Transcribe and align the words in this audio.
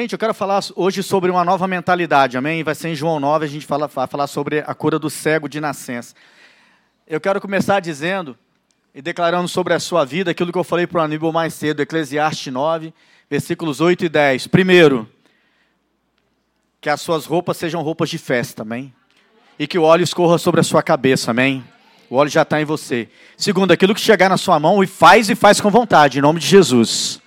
Gente, 0.00 0.12
eu 0.12 0.18
quero 0.18 0.32
falar 0.32 0.62
hoje 0.76 1.02
sobre 1.02 1.28
uma 1.28 1.44
nova 1.44 1.66
mentalidade, 1.66 2.38
amém? 2.38 2.62
Vai 2.62 2.76
ser 2.76 2.90
em 2.90 2.94
João 2.94 3.18
9, 3.18 3.44
a 3.44 3.48
gente 3.48 3.66
fala, 3.66 3.88
vai 3.88 4.06
falar 4.06 4.28
sobre 4.28 4.60
a 4.60 4.72
cura 4.72 4.96
do 4.96 5.10
cego 5.10 5.48
de 5.48 5.60
nascença. 5.60 6.14
Eu 7.04 7.20
quero 7.20 7.40
começar 7.40 7.80
dizendo 7.80 8.38
e 8.94 9.02
declarando 9.02 9.48
sobre 9.48 9.74
a 9.74 9.80
sua 9.80 10.04
vida 10.04 10.30
aquilo 10.30 10.52
que 10.52 10.58
eu 10.58 10.62
falei 10.62 10.86
para 10.86 11.00
o 11.00 11.02
Aníbal 11.02 11.32
mais 11.32 11.52
cedo, 11.52 11.82
Eclesiastes 11.82 12.52
9, 12.52 12.94
versículos 13.28 13.80
8 13.80 14.04
e 14.04 14.08
10. 14.08 14.46
Primeiro, 14.46 15.10
que 16.80 16.88
as 16.88 17.00
suas 17.00 17.26
roupas 17.26 17.56
sejam 17.56 17.82
roupas 17.82 18.08
de 18.08 18.18
festa, 18.18 18.62
amém? 18.62 18.94
E 19.58 19.66
que 19.66 19.80
o 19.80 19.82
óleo 19.82 20.04
escorra 20.04 20.38
sobre 20.38 20.60
a 20.60 20.62
sua 20.62 20.80
cabeça, 20.80 21.32
amém? 21.32 21.64
O 22.08 22.14
óleo 22.14 22.30
já 22.30 22.42
está 22.42 22.60
em 22.60 22.64
você. 22.64 23.08
Segundo, 23.36 23.72
aquilo 23.72 23.96
que 23.96 24.00
chegar 24.00 24.28
na 24.28 24.36
sua 24.36 24.60
mão, 24.60 24.80
e 24.80 24.86
faz 24.86 25.28
e 25.28 25.34
faz 25.34 25.60
com 25.60 25.72
vontade, 25.72 26.20
em 26.20 26.22
nome 26.22 26.38
de 26.38 26.46
Jesus. 26.46 27.20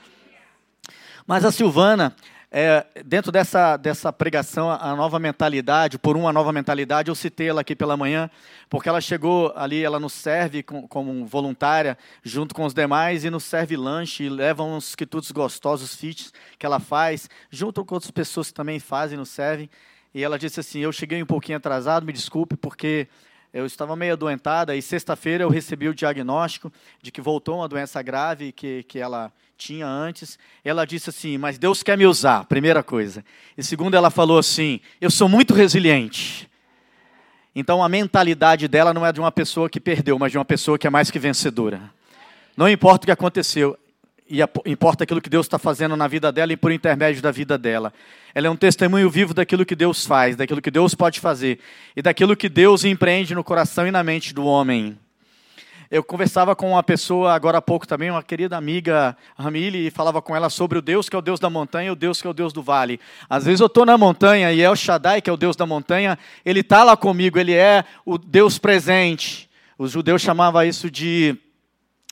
Mas 1.27 1.43
a 1.43 1.51
Silvana, 1.51 2.15
é, 2.53 2.85
dentro 3.05 3.31
dessa, 3.31 3.77
dessa 3.77 4.11
pregação, 4.11 4.69
a 4.69 4.93
nova 4.93 5.17
mentalidade, 5.17 5.97
por 5.97 6.17
uma 6.17 6.33
nova 6.33 6.51
mentalidade, 6.51 7.07
eu 7.07 7.15
citei 7.15 7.47
ela 7.47 7.61
aqui 7.61 7.73
pela 7.73 7.95
manhã, 7.95 8.29
porque 8.69 8.89
ela 8.89 8.99
chegou 8.99 9.53
ali, 9.55 9.81
ela 9.81 10.01
nos 10.01 10.11
serve 10.11 10.61
com, 10.61 10.85
como 10.85 11.25
voluntária, 11.25 11.97
junto 12.21 12.53
com 12.53 12.65
os 12.65 12.73
demais, 12.73 13.23
e 13.23 13.29
nos 13.29 13.45
serve 13.45 13.77
lanche, 13.77 14.27
leva 14.27 14.63
uns 14.63 14.95
quitutes 14.95 15.31
gostosos, 15.31 15.95
fits, 15.95 16.33
que 16.59 16.65
ela 16.65 16.81
faz, 16.81 17.29
junto 17.49 17.85
com 17.85 17.95
outras 17.95 18.11
pessoas 18.11 18.49
que 18.49 18.53
também 18.53 18.81
fazem, 18.81 19.17
nos 19.17 19.29
servem. 19.29 19.69
E 20.13 20.21
ela 20.21 20.37
disse 20.37 20.59
assim: 20.59 20.79
Eu 20.79 20.91
cheguei 20.91 21.23
um 21.23 21.25
pouquinho 21.25 21.57
atrasado, 21.57 22.05
me 22.05 22.11
desculpe, 22.11 22.57
porque 22.57 23.07
eu 23.53 23.65
estava 23.65 23.95
meio 23.95 24.13
adoentada, 24.13 24.75
e 24.75 24.81
sexta-feira 24.81 25.43
eu 25.43 25.49
recebi 25.49 25.89
o 25.89 25.93
diagnóstico 25.93 26.71
de 27.01 27.11
que 27.11 27.19
voltou 27.19 27.57
uma 27.57 27.67
doença 27.67 28.01
grave 28.01 28.51
que, 28.51 28.83
que 28.83 28.97
ela 28.97 29.31
tinha 29.57 29.85
antes. 29.85 30.39
Ela 30.63 30.85
disse 30.85 31.09
assim: 31.09 31.37
Mas 31.37 31.57
Deus 31.57 31.83
quer 31.83 31.97
me 31.97 32.05
usar, 32.05 32.45
primeira 32.45 32.81
coisa. 32.81 33.25
E 33.57 33.63
segundo, 33.63 33.95
ela 33.95 34.09
falou 34.09 34.37
assim: 34.37 34.79
Eu 35.01 35.11
sou 35.11 35.27
muito 35.27 35.53
resiliente. 35.53 36.49
Então 37.53 37.83
a 37.83 37.89
mentalidade 37.89 38.67
dela 38.67 38.93
não 38.93 39.05
é 39.05 39.11
de 39.11 39.19
uma 39.19 39.31
pessoa 39.31 39.69
que 39.69 39.79
perdeu, 39.79 40.17
mas 40.17 40.31
de 40.31 40.37
uma 40.37 40.45
pessoa 40.45 40.79
que 40.79 40.87
é 40.87 40.89
mais 40.89 41.11
que 41.11 41.19
vencedora. 41.19 41.91
Não 42.55 42.69
importa 42.69 43.03
o 43.03 43.07
que 43.07 43.11
aconteceu, 43.11 43.77
e 44.31 44.39
importa 44.65 45.03
aquilo 45.03 45.19
que 45.19 45.29
Deus 45.29 45.45
está 45.45 45.59
fazendo 45.59 45.97
na 45.97 46.07
vida 46.07 46.31
dela 46.31 46.53
e 46.53 46.57
por 46.57 46.71
intermédio 46.71 47.21
da 47.21 47.31
vida 47.31 47.57
dela. 47.57 47.91
Ela 48.33 48.47
é 48.47 48.49
um 48.49 48.55
testemunho 48.55 49.09
vivo 49.09 49.33
daquilo 49.33 49.65
que 49.65 49.75
Deus 49.75 50.05
faz, 50.05 50.37
daquilo 50.37 50.61
que 50.61 50.71
Deus 50.71 50.95
pode 50.95 51.19
fazer 51.19 51.59
e 51.93 52.01
daquilo 52.01 52.33
que 52.33 52.47
Deus 52.47 52.85
empreende 52.85 53.35
no 53.35 53.43
coração 53.43 53.85
e 53.85 53.91
na 53.91 54.01
mente 54.01 54.33
do 54.33 54.45
homem. 54.45 54.97
Eu 55.91 56.01
conversava 56.01 56.55
com 56.55 56.71
uma 56.71 56.81
pessoa 56.81 57.33
agora 57.33 57.57
há 57.57 57.61
pouco 57.61 57.85
também, 57.85 58.09
uma 58.09 58.23
querida 58.23 58.55
amiga, 58.55 59.17
Ramile, 59.37 59.87
e 59.87 59.91
falava 59.91 60.21
com 60.21 60.33
ela 60.33 60.49
sobre 60.49 60.77
o 60.77 60.81
Deus 60.81 61.09
que 61.09 61.15
é 61.17 61.19
o 61.19 61.21
Deus 61.21 61.37
da 61.37 61.49
montanha 61.49 61.89
e 61.89 61.91
o 61.91 61.95
Deus 61.95 62.21
que 62.21 62.27
é 62.27 62.29
o 62.29 62.33
Deus 62.33 62.53
do 62.53 62.63
vale. 62.63 63.01
Às 63.29 63.43
vezes 63.43 63.59
eu 63.59 63.67
estou 63.67 63.85
na 63.85 63.97
montanha 63.97 64.53
e 64.53 64.61
é 64.61 64.71
o 64.71 64.75
Shaddai, 64.77 65.21
que 65.21 65.29
é 65.29 65.33
o 65.33 65.35
Deus 65.35 65.57
da 65.57 65.65
montanha, 65.65 66.17
ele 66.45 66.61
está 66.61 66.85
lá 66.85 66.95
comigo, 66.95 67.37
ele 67.37 67.53
é 67.53 67.83
o 68.05 68.17
Deus 68.17 68.57
presente. 68.57 69.49
Os 69.77 69.91
judeus 69.91 70.21
chamavam 70.21 70.63
isso 70.63 70.89
de 70.89 71.35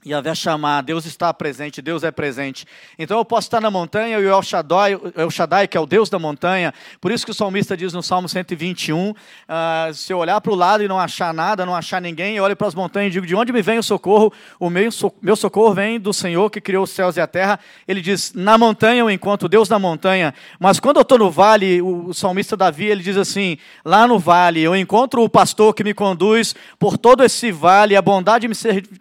Yahvé 0.05 0.33
chamar, 0.33 0.81
Deus 0.81 1.05
está 1.05 1.33
presente, 1.33 1.81
Deus 1.81 2.03
é 2.05 2.11
presente. 2.11 2.65
Então 2.97 3.17
eu 3.17 3.25
posso 3.25 3.47
estar 3.47 3.59
na 3.59 3.69
montanha 3.69 4.17
e 4.17 4.25
o 4.25 4.29
El 4.29 4.41
Shaddai, 4.41 4.97
El 5.15 5.29
Shaddai, 5.29 5.67
que 5.67 5.75
é 5.75 5.79
o 5.79 5.85
Deus 5.85 6.09
da 6.09 6.17
montanha, 6.17 6.73
por 7.01 7.11
isso 7.11 7.25
que 7.25 7.31
o 7.31 7.33
salmista 7.33 7.75
diz 7.75 7.91
no 7.91 8.01
Salmo 8.01 8.29
121, 8.29 9.09
uh, 9.09 9.15
ah, 9.47 9.89
se 9.93 10.13
eu 10.13 10.17
olhar 10.17 10.39
para 10.39 10.53
o 10.53 10.55
lado 10.55 10.83
e 10.83 10.87
não 10.87 10.97
achar 10.97 11.33
nada, 11.33 11.65
não 11.65 11.75
achar 11.75 12.01
ninguém, 12.01 12.37
eu 12.37 12.45
olho 12.45 12.55
para 12.55 12.67
as 12.67 12.75
montanhas 12.75 13.09
e 13.09 13.13
digo, 13.13 13.27
de 13.27 13.35
onde 13.35 13.51
me 13.51 13.61
vem 13.61 13.77
o 13.77 13.83
socorro? 13.83 14.31
O 14.57 14.69
meu, 14.69 14.89
meu 15.21 15.35
socorro 15.35 15.73
vem 15.73 15.99
do 15.99 16.13
Senhor 16.13 16.49
que 16.49 16.61
criou 16.61 16.85
os 16.85 16.91
céus 16.91 17.17
e 17.17 17.21
a 17.21 17.27
terra. 17.27 17.59
Ele 17.85 17.99
diz, 17.99 18.31
na 18.33 18.57
montanha 18.57 19.01
eu 19.01 19.09
encontro 19.09 19.49
Deus 19.49 19.67
na 19.67 19.77
montanha, 19.77 20.33
mas 20.59 20.79
quando 20.79 20.97
eu 20.97 21.01
estou 21.01 21.17
no 21.17 21.29
vale, 21.29 21.81
o, 21.81 22.07
o 22.07 22.13
salmista 22.13 22.55
Davi, 22.55 22.85
ele 22.85 23.03
diz 23.03 23.17
assim, 23.17 23.57
lá 23.83 24.07
no 24.07 24.17
vale 24.17 24.61
eu 24.61 24.75
encontro 24.75 25.21
o 25.23 25.29
pastor 25.29 25.73
que 25.73 25.83
me 25.83 25.93
conduz 25.93 26.55
por 26.77 26.97
todo 26.97 27.21
esse 27.21 27.51
vale, 27.51 27.97
a 27.97 28.01
bondade 28.01 28.47
e 28.47 28.49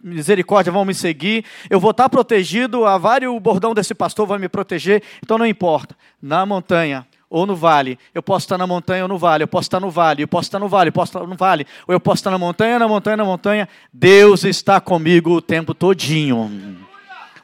misericórdia 0.03 0.73
vão 0.73 0.88
me 0.89 0.95
seguir, 0.95 1.45
eu 1.71 1.79
vou 1.79 1.93
estar 1.93 2.09
protegido, 2.09 2.85
a 2.85 2.99
vários 2.99 3.41
bordão 3.41 3.73
desse 3.73 3.95
pastor 3.95 4.27
vai 4.27 4.39
me 4.39 4.49
proteger, 4.49 5.03
então 5.23 5.39
não 5.39 5.47
importa, 5.47 5.95
na 6.21 6.45
montanha 6.45 7.07
ou 7.31 7.47
no 7.47 7.55
vale, 7.55 7.99
eu 8.15 8.23
posso 8.23 8.47
estar 8.47 8.59
na 8.59 8.67
montanha 8.67 9.05
ou 9.05 9.09
no 9.09 9.19
vale, 9.19 9.45
eu 9.45 9.49
posso 9.49 9.67
estar 9.67 9.81
no 9.81 9.91
vale, 9.91 10.23
eu 10.23 10.29
posso 10.29 10.49
estar 10.49 10.59
no 10.59 10.69
vale, 10.69 10.89
eu 10.89 10.93
posso 10.93 11.11
estar 11.11 11.27
no 11.27 11.37
vale, 11.37 11.67
ou 11.87 11.95
eu 11.95 12.01
posso 12.01 12.17
estar 12.17 12.31
na 12.31 12.39
montanha, 12.39 12.79
na 12.79 12.89
montanha, 12.89 13.17
na 13.19 13.25
montanha, 13.25 13.69
Deus 13.93 14.45
está 14.45 14.81
comigo 14.81 15.33
o 15.33 15.43
tempo 15.43 15.75
todinho. 15.75 16.87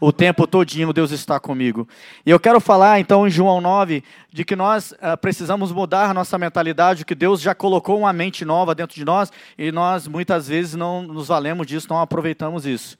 O 0.00 0.12
tempo 0.12 0.46
todinho 0.46 0.92
Deus 0.92 1.12
está 1.12 1.40
comigo. 1.40 1.88
E 2.26 2.30
eu 2.30 2.38
quero 2.38 2.60
falar 2.60 3.00
então 3.00 3.26
em 3.26 3.30
João 3.30 3.60
9 3.60 4.02
de 4.30 4.44
que 4.44 4.56
nós 4.56 4.92
uh, 4.92 5.16
precisamos 5.18 5.72
mudar 5.72 6.10
a 6.10 6.14
nossa 6.14 6.36
mentalidade, 6.36 7.04
que 7.04 7.14
Deus 7.14 7.40
já 7.40 7.54
colocou 7.54 7.98
uma 7.98 8.12
mente 8.12 8.44
nova 8.44 8.74
dentro 8.74 8.96
de 8.96 9.04
nós 9.04 9.32
e 9.56 9.70
nós 9.72 10.06
muitas 10.06 10.48
vezes 10.48 10.74
não 10.74 11.02
nos 11.02 11.28
valemos 11.28 11.66
disso, 11.66 11.86
não 11.88 12.00
aproveitamos 12.00 12.66
isso. 12.66 12.98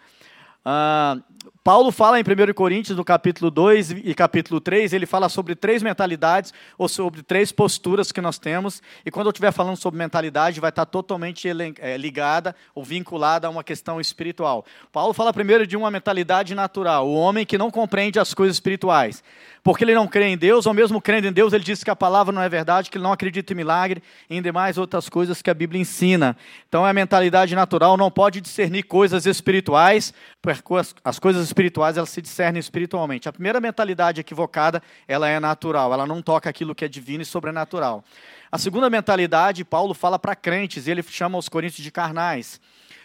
Uh, 0.65 1.21
Paulo 1.65 1.91
fala 1.91 2.21
em 2.21 2.23
1 2.23 2.53
Coríntios, 2.53 2.95
no 2.95 3.03
capítulo 3.03 3.51
2 3.51 3.93
e 3.93 4.15
capítulo 4.15 4.61
3, 4.61 4.93
ele 4.93 5.07
fala 5.07 5.31
sobre 5.31 5.55
três 5.55 5.83
mentalidades, 5.83 6.53
ou 6.77 6.91
sobre 6.91 7.23
três 7.23 7.51
posturas 7.53 8.13
que 8.13 8.21
nós 8.21 8.39
temos. 8.39 8.83
E 9.03 9.11
quando 9.11 9.29
eu 9.29 9.31
estiver 9.31 9.51
falando 9.51 9.79
sobre 9.79 9.97
mentalidade, 9.97 10.61
vai 10.61 10.69
estar 10.69 10.85
totalmente 10.85 11.49
eh, 11.49 11.97
ligada 11.97 12.55
ou 12.75 12.85
vinculada 12.85 13.47
a 13.47 13.51
uma 13.51 13.65
questão 13.65 13.99
espiritual. 13.99 14.67
Paulo 14.93 15.15
fala 15.15 15.33
primeiro 15.33 15.67
de 15.67 15.75
uma 15.75 15.91
mentalidade 15.91 16.55
natural, 16.55 17.09
o 17.09 17.15
homem 17.15 17.47
que 17.47 17.57
não 17.57 17.71
compreende 17.71 18.21
as 18.21 18.35
coisas 18.35 18.57
espirituais. 18.57 19.25
Porque 19.63 19.83
ele 19.83 19.95
não 19.95 20.07
crê 20.07 20.27
em 20.27 20.37
Deus, 20.37 20.67
ou 20.67 20.75
mesmo 20.75 21.01
crendo 21.01 21.27
em 21.27 21.33
Deus, 21.33 21.55
ele 21.55 21.65
diz 21.65 21.83
que 21.83 21.89
a 21.89 21.97
palavra 21.97 22.31
não 22.31 22.43
é 22.43 22.49
verdade, 22.51 22.91
que 22.91 22.99
ele 22.99 23.05
não 23.05 23.13
acredita 23.13 23.55
em 23.55 23.57
milagre 23.57 24.03
e 24.29 24.37
em 24.37 24.43
demais 24.43 24.77
outras 24.77 25.09
coisas 25.09 25.41
que 25.41 25.49
a 25.49 25.55
Bíblia 25.55 25.81
ensina. 25.81 26.37
Então, 26.69 26.85
a 26.85 26.93
mentalidade 26.93 27.55
natural 27.55 27.97
não 27.97 28.11
pode 28.11 28.43
discernir 28.43 28.83
coisas 28.83 29.25
espirituais, 29.25 30.13
porque 30.43 30.61
as 31.03 31.19
coisas 31.19 31.54
espirituais 31.55 31.97
elas 31.97 32.11
se 32.11 32.21
discernem 32.21 32.59
espiritualmente. 32.59 33.29
A 33.29 33.33
primeira 33.33 33.61
mentalidade 33.61 34.21
equivocada, 34.21 34.83
ela 35.07 35.29
é 35.29 35.39
natural, 35.39 35.93
ela 35.93 36.05
não 36.05 36.21
toca 36.21 36.51
aquilo 36.51 36.75
que 36.75 36.85
é 36.85 36.89
divino 36.89 37.23
e 37.23 37.27
sobrenatural. 37.27 38.05
A 38.51 38.59
segunda 38.59 38.91
mentalidade, 38.91 39.65
Paulo 39.65 39.95
fala 39.95 40.19
para 40.19 40.35
crentes, 40.35 40.87
e 40.87 40.91
ele 40.91 41.03
chama 41.03 41.39
os 41.39 41.49
coríntios 41.49 41.83
de 41.83 41.93
carnais, 41.93 42.61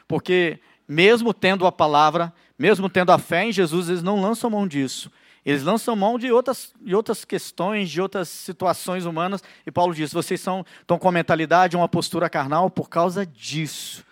porque 0.07 0.59
mesmo 0.87 1.31
tendo 1.31 1.67
a 1.67 1.71
palavra, 1.71 2.33
mesmo 2.57 2.89
tendo 2.89 3.11
a 3.11 3.19
fé 3.19 3.45
em 3.45 3.51
Jesus, 3.51 3.87
eles 3.87 4.01
não 4.01 4.19
lançam 4.19 4.49
mão 4.49 4.67
disso. 4.67 5.11
Eles 5.45 5.63
lançam 5.63 5.95
mão 5.95 6.17
de 6.17 6.31
outras, 6.31 6.73
de 6.81 6.93
outras 6.93 7.23
questões, 7.23 7.89
de 7.89 8.01
outras 8.01 8.27
situações 8.27 9.05
humanas, 9.05 9.43
e 9.65 9.71
Paulo 9.71 9.93
diz: 9.93 10.11
vocês 10.11 10.41
são, 10.41 10.65
estão 10.81 10.97
com 10.97 11.07
a 11.07 11.11
mentalidade, 11.11 11.77
uma 11.77 11.87
postura 11.87 12.29
carnal 12.29 12.69
por 12.69 12.89
causa 12.89 13.25
disso. 13.25 14.03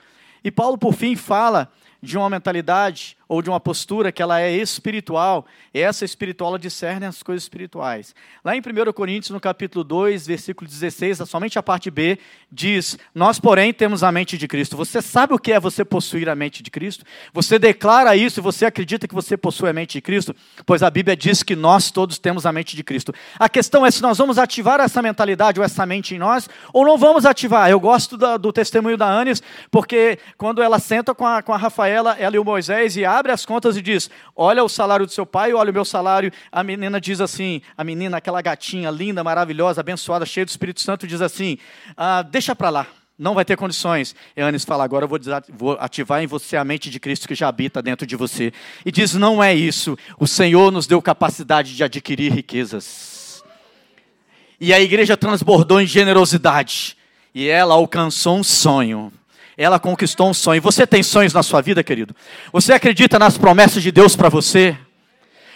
E 0.44 0.52
Paulo, 0.52 0.78
por 0.78 0.94
fim, 0.94 1.16
fala 1.16 1.72
de 2.02 2.18
uma 2.18 2.30
mentalidade 2.30 3.17
ou 3.28 3.42
de 3.42 3.50
uma 3.50 3.60
postura 3.60 4.12
que 4.12 4.22
ela 4.22 4.40
é 4.40 4.52
espiritual, 4.52 5.46
essa 5.74 6.06
espiritual 6.06 6.58
discerne 6.58 7.06
as 7.06 7.22
coisas 7.22 7.44
espirituais. 7.44 8.16
Lá 8.44 8.56
em 8.56 8.60
1 8.60 8.94
Coríntios, 8.94 9.32
no 9.32 9.40
capítulo 9.40 9.84
2, 9.84 10.26
versículo 10.26 10.70
16, 10.70 11.20
somente 11.28 11.60
a 11.60 11.64
parte 11.64 11.92
B, 11.92 12.18
diz: 12.52 12.98
Nós, 13.14 13.40
porém, 13.40 13.74
temos 13.74 14.04
a 14.04 14.12
mente 14.12 14.38
de 14.38 14.48
Cristo. 14.48 14.78
Você 14.78 15.02
sabe 15.02 15.34
o 15.34 15.40
que 15.40 15.52
é 15.52 15.60
você 15.60 15.84
possuir 15.84 16.30
a 16.30 16.36
mente 16.36 16.64
de 16.64 16.72
Cristo? 16.72 17.04
Você 17.34 17.60
declara 17.60 18.16
isso 18.16 18.40
e 18.40 18.42
você 18.42 18.66
acredita 18.66 19.08
que 19.08 19.14
você 19.14 19.36
possui 19.36 19.70
a 19.70 19.74
mente 19.74 19.94
de 19.94 20.02
Cristo? 20.02 20.36
Pois 20.66 20.82
a 20.82 20.90
Bíblia 20.90 21.16
diz 21.16 21.44
que 21.44 21.56
nós 21.56 21.92
todos 21.92 22.18
temos 22.18 22.46
a 22.46 22.52
mente 22.52 22.76
de 22.76 22.84
Cristo. 22.84 23.14
A 23.38 23.50
questão 23.50 23.86
é 23.86 23.92
se 23.92 24.02
nós 24.02 24.18
vamos 24.18 24.38
ativar 24.38 24.80
essa 24.80 25.02
mentalidade 25.02 25.60
ou 25.60 25.66
essa 25.66 25.86
mente 25.86 26.16
em 26.16 26.18
nós, 26.18 26.50
ou 26.72 26.86
não 26.86 26.98
vamos 26.98 27.26
ativar. 27.26 27.70
Eu 27.70 27.80
gosto 27.80 28.18
da, 28.18 28.38
do 28.38 28.54
testemunho 28.54 28.98
da 28.98 29.08
Anis, 29.08 29.42
porque 29.70 30.18
quando 30.38 30.62
ela 30.62 30.80
senta 30.80 31.14
com 31.14 31.26
a, 31.26 31.42
com 31.42 31.54
a 31.54 31.58
Rafaela, 31.58 32.16
ela 32.20 32.36
e 32.36 32.40
o 32.40 32.46
Moisés, 32.46 32.96
e 32.96 33.04
abre 33.18 33.32
as 33.32 33.46
contas 33.46 33.76
e 33.76 33.82
diz: 33.82 34.10
Olha 34.36 34.64
o 34.64 34.70
salário 34.70 35.06
do 35.06 35.12
seu 35.12 35.26
pai, 35.26 35.54
olha 35.54 35.72
o 35.72 35.74
meu 35.74 35.86
salário. 35.86 36.32
A 36.52 36.64
menina 36.64 37.00
diz 37.02 37.20
assim: 37.20 37.62
A 37.78 37.84
menina, 37.84 38.18
aquela 38.18 38.42
gatinha 38.42 38.90
linda, 38.90 39.24
maravilhosa, 39.24 39.82
abençoada, 39.82 40.26
cheia 40.26 40.46
do 40.46 40.50
Espírito 40.50 40.82
Santo, 40.82 41.08
diz 41.08 41.22
assim: 41.22 41.58
ah, 41.96 42.22
Deixa 42.22 42.56
para 42.56 42.70
lá. 42.70 42.88
Não 43.18 43.34
vai 43.34 43.44
ter 43.44 43.58
condições. 43.58 44.16
E 44.36 44.42
Anis 44.42 44.64
fala: 44.64 44.84
agora 44.84 45.06
eu 45.06 45.10
vou, 45.58 45.78
ativar 45.80 46.22
em 46.22 46.28
você 46.28 46.56
a 46.56 46.64
mente 46.64 46.90
de 46.90 47.00
Cristo 47.00 47.28
que 47.28 47.34
já 47.34 47.48
habita 47.48 47.82
dentro 47.82 48.06
de 48.06 48.16
você. 48.16 48.54
E 48.86 48.92
diz: 48.92 49.14
não 49.16 49.44
é 49.44 49.54
isso. 49.54 49.98
O 50.20 50.28
Senhor 50.28 50.72
nos 50.72 50.86
deu 50.86 51.02
capacidade 51.02 51.76
de 51.76 51.84
adquirir 51.84 52.32
riquezas. 52.32 53.44
E 54.60 54.74
a 54.74 54.80
igreja 54.80 55.18
transbordou 55.18 55.82
em 55.82 55.88
generosidade. 55.88 56.96
e 57.34 57.48
ela 57.48 57.76
alcançou 57.76 58.38
um 58.38 58.44
sonho. 58.44 59.12
Ela 59.58 59.80
conquistou 59.80 60.30
um 60.30 60.34
sonho. 60.34 60.62
Você 60.62 60.86
tem 60.86 61.02
sonhos 61.02 61.34
na 61.34 61.42
sua 61.42 61.62
vida, 61.62 61.84
querido? 61.84 62.16
Você 62.54 62.74
acredita 62.74 63.18
nas 63.18 63.40
promessas 63.40 63.82
de 63.82 63.92
Deus 63.92 64.16
para 64.16 64.30
você? 64.30 64.78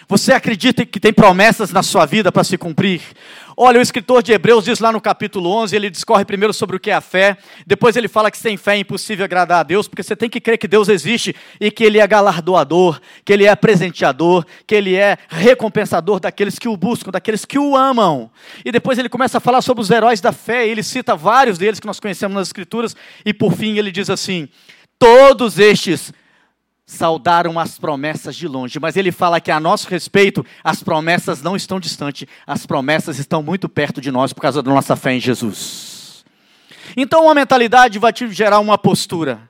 Você 0.10 0.34
acredita 0.34 0.84
que 0.86 1.00
tem 1.00 1.14
promessas 1.14 1.72
na 1.72 1.84
sua 1.84 2.08
vida 2.08 2.32
para 2.32 2.44
se 2.44 2.58
cumprir? 2.58 3.02
Olha, 3.64 3.78
o 3.78 3.82
escritor 3.84 4.24
de 4.24 4.32
Hebreus 4.32 4.66
diz 4.66 4.80
lá 4.80 4.92
no 4.92 5.00
capítulo 5.00 5.48
11, 5.52 5.76
ele 5.76 5.92
discorre 5.92 6.26
primeiro 6.26 6.52
sobre 6.52 6.78
o 6.78 6.80
que 6.80 6.90
é 6.90 6.96
a 6.96 7.00
fé, 7.00 7.38
depois 7.68 7.96
ele 7.96 8.08
fala 8.08 8.32
que 8.32 8.38
sem 8.40 8.58
fé 8.58 8.74
é 8.74 8.80
impossível 8.80 9.24
agradar 9.24 9.60
a 9.60 9.64
Deus, 9.64 9.88
porque 9.88 10.02
você 10.02 10.16
tem 10.16 10.28
que 10.28 10.42
crer 10.42 10.58
que 10.58 10.68
Deus 10.68 10.90
existe 10.90 11.36
e 11.60 11.70
que 11.70 11.84
Ele 11.84 12.00
é 12.00 12.08
galardoador, 12.08 13.00
que 13.24 13.32
Ele 13.32 13.46
é 13.46 13.56
presenteador, 13.56 14.48
que 14.66 14.74
Ele 14.74 14.96
é 14.96 15.16
recompensador 15.30 16.20
daqueles 16.20 16.58
que 16.58 16.68
o 16.68 16.76
buscam, 16.76 17.12
daqueles 17.12 17.46
que 17.46 17.60
o 17.60 17.78
amam. 17.78 18.32
E 18.66 18.72
depois 18.72 18.98
ele 18.98 19.08
começa 19.08 19.38
a 19.38 19.40
falar 19.40 19.62
sobre 19.62 19.84
os 19.84 19.92
heróis 19.92 20.20
da 20.20 20.32
fé, 20.32 20.66
e 20.66 20.72
ele 20.72 20.82
cita 20.82 21.16
vários 21.16 21.60
deles 21.60 21.80
que 21.80 21.86
nós 21.86 22.00
conhecemos 22.00 22.34
nas 22.34 22.48
Escrituras, 22.48 22.96
e 23.24 23.32
por 23.32 23.54
fim 23.54 23.78
ele 23.78 23.92
diz 23.92 24.10
assim: 24.10 24.50
todos 24.98 25.60
estes 25.60 26.12
saudaram 26.92 27.58
as 27.58 27.80
promessas 27.80 28.36
de 28.36 28.48
longe, 28.50 28.78
mas 28.78 28.98
ele 28.98 29.14
fala 29.14 29.40
que 29.40 29.50
a 29.50 29.62
nosso 29.62 29.88
respeito, 29.88 30.46
as 30.62 30.84
promessas 30.84 31.42
não 31.42 31.56
estão 31.56 31.80
distantes, 31.80 32.28
as 32.46 32.66
promessas 32.66 33.18
estão 33.18 33.42
muito 33.42 33.70
perto 33.70 34.02
de 34.02 34.12
nós 34.12 34.34
por 34.34 34.42
causa 34.42 34.62
da 34.62 34.70
nossa 34.70 34.94
fé 34.98 35.14
em 35.14 35.20
Jesus. 35.20 36.26
Então, 36.98 37.24
uma 37.24 37.34
mentalidade 37.34 37.98
vai 37.98 38.12
te 38.12 38.30
gerar 38.34 38.60
uma 38.60 38.78
postura. 38.78 39.50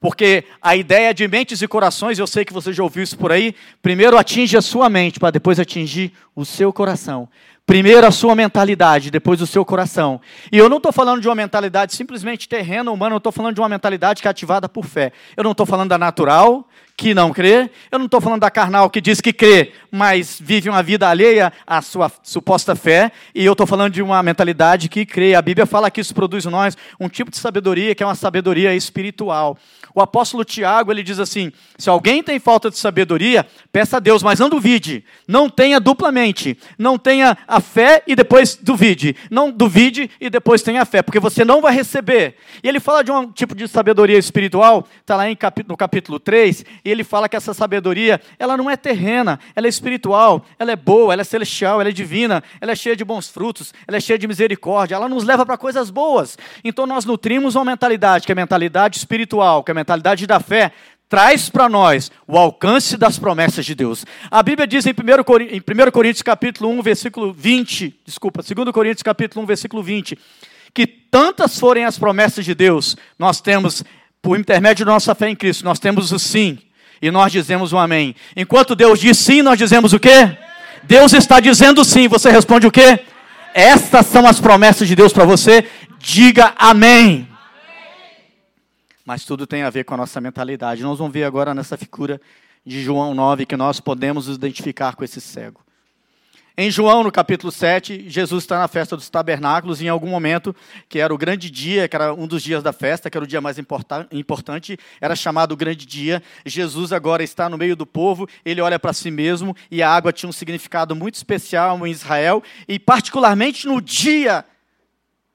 Porque 0.00 0.44
a 0.62 0.74
ideia 0.74 1.12
de 1.12 1.28
mentes 1.28 1.60
e 1.60 1.68
corações, 1.68 2.18
eu 2.18 2.26
sei 2.26 2.44
que 2.44 2.54
você 2.54 2.72
já 2.72 2.82
ouviu 2.82 3.02
isso 3.02 3.18
por 3.18 3.30
aí, 3.30 3.54
primeiro 3.82 4.16
atinge 4.16 4.56
a 4.56 4.62
sua 4.62 4.88
mente, 4.88 5.20
para 5.20 5.30
depois 5.30 5.60
atingir 5.60 6.12
o 6.34 6.44
seu 6.44 6.72
coração. 6.72 7.28
Primeiro 7.72 8.06
a 8.06 8.10
sua 8.10 8.34
mentalidade, 8.34 9.10
depois 9.10 9.40
o 9.40 9.46
seu 9.46 9.64
coração. 9.64 10.20
E 10.52 10.58
eu 10.58 10.68
não 10.68 10.76
estou 10.76 10.92
falando 10.92 11.22
de 11.22 11.28
uma 11.28 11.34
mentalidade 11.34 11.94
simplesmente 11.94 12.46
terrena, 12.46 12.90
humana, 12.90 13.14
eu 13.14 13.16
estou 13.16 13.32
falando 13.32 13.54
de 13.54 13.62
uma 13.62 13.68
mentalidade 13.70 14.20
que 14.20 14.28
é 14.28 14.30
ativada 14.30 14.68
por 14.68 14.84
fé. 14.84 15.10
Eu 15.34 15.42
não 15.42 15.52
estou 15.52 15.64
falando 15.64 15.88
da 15.88 15.96
natural, 15.96 16.68
que 16.96 17.14
não 17.14 17.32
crê. 17.32 17.70
Eu 17.90 17.98
não 17.98 18.06
estou 18.06 18.20
falando 18.20 18.40
da 18.40 18.50
carnal, 18.50 18.90
que 18.90 19.00
diz 19.00 19.20
que 19.20 19.32
crê, 19.32 19.72
mas 19.90 20.38
vive 20.40 20.68
uma 20.68 20.82
vida 20.82 21.08
alheia 21.08 21.52
à 21.66 21.82
sua 21.82 22.10
suposta 22.22 22.74
fé. 22.74 23.12
E 23.34 23.44
eu 23.44 23.52
estou 23.52 23.66
falando 23.66 23.92
de 23.92 24.02
uma 24.02 24.22
mentalidade 24.22 24.88
que 24.88 25.04
crê. 25.04 25.34
A 25.34 25.42
Bíblia 25.42 25.66
fala 25.66 25.90
que 25.90 26.00
isso 26.00 26.14
produz 26.14 26.46
em 26.46 26.50
nós 26.50 26.76
um 26.98 27.08
tipo 27.08 27.30
de 27.30 27.36
sabedoria 27.36 27.94
que 27.94 28.02
é 28.02 28.06
uma 28.06 28.14
sabedoria 28.14 28.74
espiritual. 28.74 29.58
O 29.94 30.00
apóstolo 30.00 30.44
Tiago, 30.44 30.90
ele 30.90 31.02
diz 31.02 31.18
assim: 31.18 31.52
se 31.76 31.90
alguém 31.90 32.22
tem 32.22 32.38
falta 32.38 32.70
de 32.70 32.78
sabedoria, 32.78 33.46
peça 33.70 33.98
a 33.98 34.00
Deus, 34.00 34.22
mas 34.22 34.38
não 34.38 34.48
duvide. 34.48 35.04
Não 35.28 35.48
tenha 35.48 35.78
duplamente. 35.78 36.58
Não 36.78 36.96
tenha 36.96 37.36
a 37.46 37.60
fé 37.60 38.02
e 38.06 38.14
depois 38.14 38.56
duvide. 38.56 39.14
Não 39.30 39.50
duvide 39.50 40.10
e 40.20 40.30
depois 40.30 40.62
tenha 40.62 40.82
a 40.82 40.86
fé, 40.86 41.02
porque 41.02 41.20
você 41.20 41.44
não 41.44 41.60
vai 41.60 41.74
receber. 41.74 42.36
E 42.62 42.68
ele 42.68 42.80
fala 42.80 43.02
de 43.02 43.10
um 43.10 43.30
tipo 43.30 43.54
de 43.54 43.68
sabedoria 43.68 44.18
espiritual, 44.18 44.86
está 45.00 45.16
lá 45.16 45.28
em 45.28 45.36
no 45.66 45.76
capítulo 45.76 46.18
3, 46.18 46.64
e 46.84 46.90
ele 46.90 47.04
fala 47.04 47.28
que 47.28 47.36
essa 47.36 47.54
sabedoria, 47.54 48.20
ela 48.38 48.56
não 48.56 48.70
é 48.70 48.76
terrena, 48.76 49.38
ela 49.54 49.66
é 49.66 49.70
espiritual, 49.70 50.44
ela 50.58 50.72
é 50.72 50.76
boa, 50.76 51.12
ela 51.12 51.22
é 51.22 51.24
celestial, 51.24 51.80
ela 51.80 51.90
é 51.90 51.92
divina, 51.92 52.42
ela 52.60 52.72
é 52.72 52.76
cheia 52.76 52.96
de 52.96 53.04
bons 53.04 53.28
frutos, 53.28 53.72
ela 53.86 53.96
é 53.96 54.00
cheia 54.00 54.18
de 54.18 54.26
misericórdia, 54.26 54.96
ela 54.96 55.08
nos 55.08 55.24
leva 55.24 55.46
para 55.46 55.56
coisas 55.56 55.90
boas. 55.90 56.36
Então 56.64 56.86
nós 56.86 57.04
nutrimos 57.04 57.54
uma 57.54 57.64
mentalidade, 57.64 58.26
que 58.26 58.32
é 58.32 58.34
a 58.34 58.36
mentalidade 58.36 58.98
espiritual, 58.98 59.62
que 59.62 59.70
é 59.70 59.72
a 59.72 59.74
mentalidade 59.74 60.26
da 60.26 60.40
fé, 60.40 60.72
traz 61.12 61.50
para 61.50 61.68
nós 61.68 62.10
o 62.26 62.38
alcance 62.38 62.96
das 62.96 63.18
promessas 63.18 63.66
de 63.66 63.74
Deus. 63.74 64.04
A 64.30 64.42
Bíblia 64.42 64.66
diz 64.66 64.86
em 64.86 64.92
1, 64.92 65.92
Coríntios 65.92 66.22
capítulo 66.22 66.70
1, 66.70 66.80
versículo 66.80 67.34
20, 67.34 68.00
desculpa, 68.04 68.42
2 68.42 68.72
Coríntios 68.72 69.02
capítulo 69.02 69.44
1, 69.44 69.46
versículo 69.46 69.82
20, 69.82 70.18
que 70.72 70.86
tantas 70.86 71.60
forem 71.60 71.84
as 71.84 71.98
promessas 71.98 72.46
de 72.46 72.54
Deus, 72.54 72.96
nós 73.18 73.42
temos, 73.42 73.84
por 74.22 74.40
intermédio 74.40 74.86
da 74.86 74.92
nossa 74.92 75.14
fé 75.14 75.28
em 75.28 75.36
Cristo, 75.36 75.66
nós 75.66 75.78
temos 75.78 76.12
o 76.12 76.18
sim, 76.18 76.58
e 77.02 77.10
nós 77.10 77.32
dizemos 77.32 77.72
o 77.72 77.78
amém. 77.78 78.14
Enquanto 78.34 78.74
Deus 78.74 79.00
diz 79.00 79.18
sim, 79.18 79.42
nós 79.42 79.58
dizemos 79.58 79.92
o 79.92 80.00
quê? 80.00 80.38
Deus 80.84 81.12
está 81.12 81.40
dizendo 81.40 81.84
sim, 81.84 82.08
você 82.08 82.30
responde 82.30 82.66
o 82.66 82.70
quê? 82.70 83.00
Estas 83.52 84.06
são 84.06 84.26
as 84.26 84.40
promessas 84.40 84.88
de 84.88 84.96
Deus 84.96 85.12
para 85.12 85.24
você, 85.24 85.66
diga 85.98 86.54
amém 86.56 87.28
mas 89.04 89.24
tudo 89.24 89.46
tem 89.46 89.62
a 89.62 89.70
ver 89.70 89.84
com 89.84 89.94
a 89.94 89.96
nossa 89.96 90.20
mentalidade. 90.20 90.82
Nós 90.82 90.98
vamos 90.98 91.12
ver 91.12 91.24
agora 91.24 91.54
nessa 91.54 91.76
figura 91.76 92.20
de 92.64 92.82
João 92.82 93.14
9 93.14 93.46
que 93.46 93.56
nós 93.56 93.80
podemos 93.80 94.26
nos 94.26 94.36
identificar 94.36 94.94
com 94.94 95.04
esse 95.04 95.20
cego. 95.20 95.60
Em 96.54 96.70
João, 96.70 97.02
no 97.02 97.10
capítulo 97.10 97.50
7, 97.50 98.10
Jesus 98.10 98.44
está 98.44 98.58
na 98.58 98.68
festa 98.68 98.94
dos 98.94 99.08
tabernáculos, 99.08 99.80
em 99.80 99.88
algum 99.88 100.08
momento, 100.08 100.54
que 100.86 100.98
era 100.98 101.12
o 101.12 101.16
grande 101.16 101.50
dia, 101.50 101.88
que 101.88 101.96
era 101.96 102.12
um 102.12 102.26
dos 102.26 102.42
dias 102.42 102.62
da 102.62 102.74
festa, 102.74 103.08
que 103.08 103.16
era 103.16 103.24
o 103.24 103.26
dia 103.26 103.40
mais 103.40 103.56
importante, 103.58 104.78
era 105.00 105.16
chamado 105.16 105.52
o 105.52 105.56
grande 105.56 105.86
dia. 105.86 106.22
Jesus 106.44 106.92
agora 106.92 107.22
está 107.22 107.48
no 107.48 107.56
meio 107.56 107.74
do 107.74 107.86
povo, 107.86 108.28
ele 108.44 108.60
olha 108.60 108.78
para 108.78 108.92
si 108.92 109.10
mesmo, 109.10 109.56
e 109.70 109.82
a 109.82 109.88
água 109.88 110.12
tinha 110.12 110.28
um 110.28 110.32
significado 110.32 110.94
muito 110.94 111.14
especial 111.14 111.86
em 111.86 111.90
Israel, 111.90 112.42
e 112.68 112.78
particularmente 112.78 113.66
no 113.66 113.80
dia, 113.80 114.44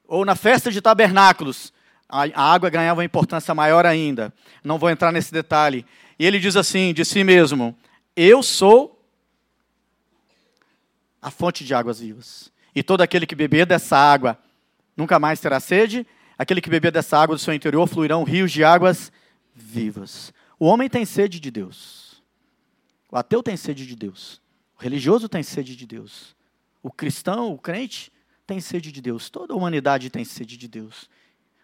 ou 0.07 0.23
na 0.23 0.35
festa 0.35 0.71
de 0.71 0.79
tabernáculos, 0.81 1.73
a 2.07 2.53
água 2.53 2.69
ganhava 2.69 2.99
uma 2.99 3.05
importância 3.05 3.55
maior 3.55 3.87
ainda. 3.87 4.31
Não 4.63 4.77
vou 4.77 4.89
entrar 4.89 5.11
nesse 5.11 5.33
detalhe. 5.33 5.83
E 6.19 6.27
ele 6.27 6.37
diz 6.37 6.55
assim, 6.55 6.93
de 6.93 7.03
si 7.03 7.23
mesmo: 7.23 7.75
Eu 8.15 8.41
sou 8.43 8.96
a 11.27 11.31
fonte 11.31 11.65
de 11.65 11.73
águas 11.73 11.99
vivas. 11.99 12.51
E 12.73 12.81
todo 12.81 13.01
aquele 13.01 13.27
que 13.27 13.35
beber 13.35 13.65
dessa 13.65 13.97
água 13.97 14.37
nunca 14.95 15.19
mais 15.19 15.41
terá 15.41 15.59
sede. 15.59 16.07
Aquele 16.37 16.61
que 16.61 16.69
beber 16.69 16.91
dessa 16.91 17.17
água 17.17 17.35
do 17.35 17.39
seu 17.39 17.53
interior 17.53 17.85
fluirão 17.85 18.23
rios 18.23 18.51
de 18.51 18.63
águas 18.63 19.11
vivas. 19.53 20.33
O 20.57 20.65
homem 20.65 20.89
tem 20.89 21.05
sede 21.05 21.39
de 21.39 21.51
Deus. 21.51 22.23
O 23.11 23.17
ateu 23.17 23.43
tem 23.43 23.57
sede 23.57 23.85
de 23.85 23.95
Deus. 23.95 24.41
O 24.79 24.81
religioso 24.81 25.27
tem 25.27 25.43
sede 25.43 25.75
de 25.75 25.85
Deus. 25.85 26.33
O 26.81 26.91
cristão, 26.91 27.51
o 27.51 27.57
crente, 27.57 28.11
tem 28.45 28.61
sede 28.61 28.89
de 28.89 29.01
Deus. 29.01 29.29
Toda 29.29 29.53
a 29.53 29.57
humanidade 29.57 30.09
tem 30.09 30.23
sede 30.23 30.55
de 30.55 30.67
Deus. 30.67 31.09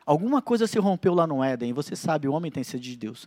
Alguma 0.05 0.41
coisa 0.41 0.67
se 0.67 0.77
rompeu 0.77 1.13
lá 1.13 1.25
no 1.25 1.41
Éden, 1.41 1.71
você 1.71 1.95
sabe, 1.95 2.27
o 2.27 2.33
homem 2.33 2.51
tem 2.51 2.63
sede 2.63 2.91
de 2.91 2.97
Deus. 2.97 3.25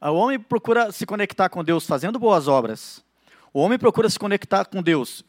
O 0.00 0.14
homem 0.14 0.40
procura 0.40 0.90
se 0.90 1.06
conectar 1.06 1.48
com 1.48 1.62
Deus 1.62 1.86
fazendo 1.86 2.18
boas 2.18 2.48
obras. 2.48 3.04
O 3.52 3.60
homem 3.60 3.78
procura 3.78 4.10
se 4.10 4.18
conectar 4.18 4.64
com 4.64 4.82
Deus 4.82 5.24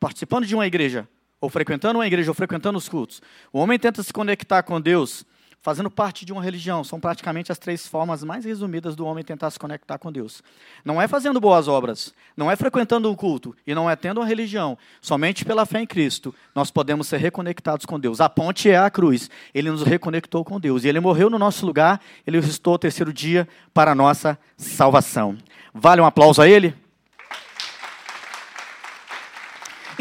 participando 0.00 0.46
de 0.46 0.54
uma 0.54 0.66
igreja, 0.66 1.06
ou 1.40 1.48
frequentando 1.48 1.98
uma 1.98 2.06
igreja, 2.06 2.30
ou 2.30 2.34
frequentando 2.34 2.78
os 2.78 2.88
cultos. 2.88 3.22
O 3.52 3.60
homem 3.60 3.78
tenta 3.78 4.02
se 4.02 4.12
conectar 4.12 4.62
com 4.62 4.80
Deus 4.80 5.24
fazendo 5.62 5.90
parte 5.90 6.24
de 6.24 6.32
uma 6.32 6.42
religião. 6.42 6.82
São 6.82 6.98
praticamente 6.98 7.52
as 7.52 7.58
três 7.58 7.86
formas 7.86 8.24
mais 8.24 8.44
resumidas 8.44 8.96
do 8.96 9.04
homem 9.04 9.22
tentar 9.22 9.50
se 9.50 9.58
conectar 9.58 9.98
com 9.98 10.10
Deus. 10.10 10.42
Não 10.84 11.00
é 11.00 11.06
fazendo 11.06 11.40
boas 11.40 11.68
obras, 11.68 12.14
não 12.36 12.50
é 12.50 12.56
frequentando 12.56 13.10
um 13.10 13.14
culto 13.14 13.54
e 13.66 13.74
não 13.74 13.88
é 13.88 13.94
tendo 13.94 14.20
uma 14.20 14.26
religião. 14.26 14.76
Somente 15.00 15.44
pela 15.44 15.66
fé 15.66 15.80
em 15.80 15.86
Cristo 15.86 16.34
nós 16.54 16.70
podemos 16.70 17.06
ser 17.06 17.18
reconectados 17.18 17.86
com 17.86 18.00
Deus. 18.00 18.20
A 18.20 18.28
ponte 18.28 18.70
é 18.70 18.78
a 18.78 18.90
cruz. 18.90 19.30
Ele 19.54 19.70
nos 19.70 19.82
reconectou 19.82 20.44
com 20.44 20.58
Deus 20.58 20.84
e 20.84 20.88
ele 20.88 21.00
morreu 21.00 21.28
no 21.28 21.38
nosso 21.38 21.66
lugar. 21.66 22.00
Ele 22.26 22.38
ressuscitou 22.38 22.74
o 22.74 22.78
terceiro 22.78 23.12
dia 23.12 23.46
para 23.74 23.92
a 23.92 23.94
nossa 23.94 24.38
salvação. 24.56 25.36
Vale 25.72 26.00
um 26.00 26.06
aplauso 26.06 26.42
a 26.42 26.48
ele? 26.48 26.74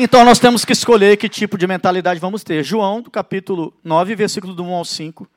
Então 0.01 0.23
nós 0.23 0.39
temos 0.39 0.63
que 0.63 0.71
escolher 0.71 1.17
que 1.17 1.27
tipo 1.27 1.57
de 1.57 1.67
mentalidade 1.67 2.21
vamos 2.21 2.41
ter. 2.41 2.63
João, 2.63 3.01
do 3.01 3.11
capítulo 3.11 3.73
9, 3.83 4.15
versículo 4.15 4.53
do 4.53 4.63
1 4.63 4.71
ao 4.71 4.85
5 4.85 5.29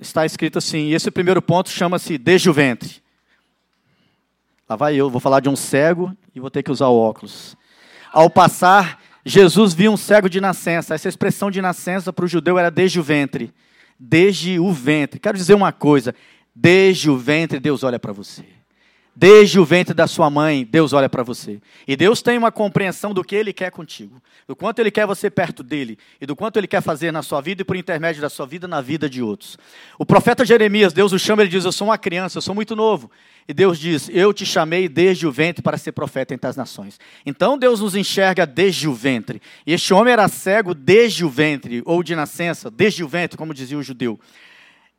está 0.00 0.26
escrito 0.26 0.58
assim, 0.58 0.88
e 0.88 0.94
esse 0.94 1.12
primeiro 1.12 1.40
ponto 1.40 1.70
chama-se 1.70 2.18
desde 2.18 2.50
o 2.50 2.52
ventre. 2.52 3.00
Lá 4.68 4.74
vai 4.74 4.96
eu, 4.96 5.08
vou 5.08 5.20
falar 5.20 5.38
de 5.38 5.48
um 5.48 5.54
cego 5.54 6.12
e 6.34 6.40
vou 6.40 6.50
ter 6.50 6.64
que 6.64 6.72
usar 6.72 6.88
óculos. 6.88 7.56
Ao 8.12 8.28
passar, 8.28 9.00
Jesus 9.24 9.72
viu 9.72 9.92
um 9.92 9.96
cego 9.96 10.28
de 10.28 10.40
nascença. 10.40 10.96
Essa 10.96 11.08
expressão 11.08 11.52
de 11.52 11.62
nascença 11.62 12.12
para 12.12 12.24
o 12.24 12.28
judeu 12.28 12.58
era 12.58 12.68
desde 12.68 12.98
o 12.98 13.02
ventre. 13.02 13.54
Desde 13.96 14.58
o 14.58 14.72
ventre. 14.72 15.20
Quero 15.20 15.38
dizer 15.38 15.54
uma 15.54 15.70
coisa: 15.70 16.12
desde 16.52 17.08
o 17.08 17.16
ventre 17.16 17.60
Deus 17.60 17.84
olha 17.84 17.98
para 18.00 18.12
você. 18.12 18.57
Desde 19.20 19.58
o 19.58 19.64
ventre 19.64 19.92
da 19.92 20.06
sua 20.06 20.30
mãe, 20.30 20.64
Deus 20.64 20.92
olha 20.92 21.08
para 21.08 21.24
você. 21.24 21.60
E 21.88 21.96
Deus 21.96 22.22
tem 22.22 22.38
uma 22.38 22.52
compreensão 22.52 23.12
do 23.12 23.24
que 23.24 23.34
Ele 23.34 23.52
quer 23.52 23.72
contigo, 23.72 24.22
do 24.46 24.54
quanto 24.54 24.78
Ele 24.78 24.92
quer 24.92 25.08
você 25.08 25.28
perto 25.28 25.64
dele, 25.64 25.98
e 26.20 26.24
do 26.24 26.36
quanto 26.36 26.56
Ele 26.56 26.68
quer 26.68 26.80
fazer 26.80 27.10
na 27.10 27.20
sua 27.20 27.40
vida 27.40 27.62
e 27.62 27.64
por 27.64 27.74
intermédio 27.74 28.22
da 28.22 28.30
sua 28.30 28.46
vida 28.46 28.68
na 28.68 28.80
vida 28.80 29.10
de 29.10 29.20
outros. 29.20 29.58
O 29.98 30.06
profeta 30.06 30.44
Jeremias, 30.44 30.92
Deus 30.92 31.10
o 31.10 31.18
chama, 31.18 31.42
ele 31.42 31.50
diz: 31.50 31.64
Eu 31.64 31.72
sou 31.72 31.88
uma 31.88 31.98
criança, 31.98 32.38
eu 32.38 32.42
sou 32.42 32.54
muito 32.54 32.76
novo. 32.76 33.10
E 33.48 33.52
Deus 33.52 33.80
diz: 33.80 34.08
Eu 34.08 34.32
te 34.32 34.46
chamei 34.46 34.88
desde 34.88 35.26
o 35.26 35.32
ventre 35.32 35.64
para 35.64 35.76
ser 35.76 35.90
profeta 35.90 36.32
entre 36.32 36.48
as 36.48 36.54
nações. 36.54 37.00
Então 37.26 37.58
Deus 37.58 37.80
nos 37.80 37.96
enxerga 37.96 38.46
desde 38.46 38.86
o 38.86 38.94
ventre. 38.94 39.42
E 39.66 39.72
este 39.72 39.92
homem 39.92 40.12
era 40.12 40.28
cego 40.28 40.74
desde 40.74 41.24
o 41.24 41.28
ventre, 41.28 41.82
ou 41.84 42.04
de 42.04 42.14
nascença, 42.14 42.70
desde 42.70 43.02
o 43.02 43.08
ventre, 43.08 43.36
como 43.36 43.52
dizia 43.52 43.78
o 43.78 43.82
judeu. 43.82 44.16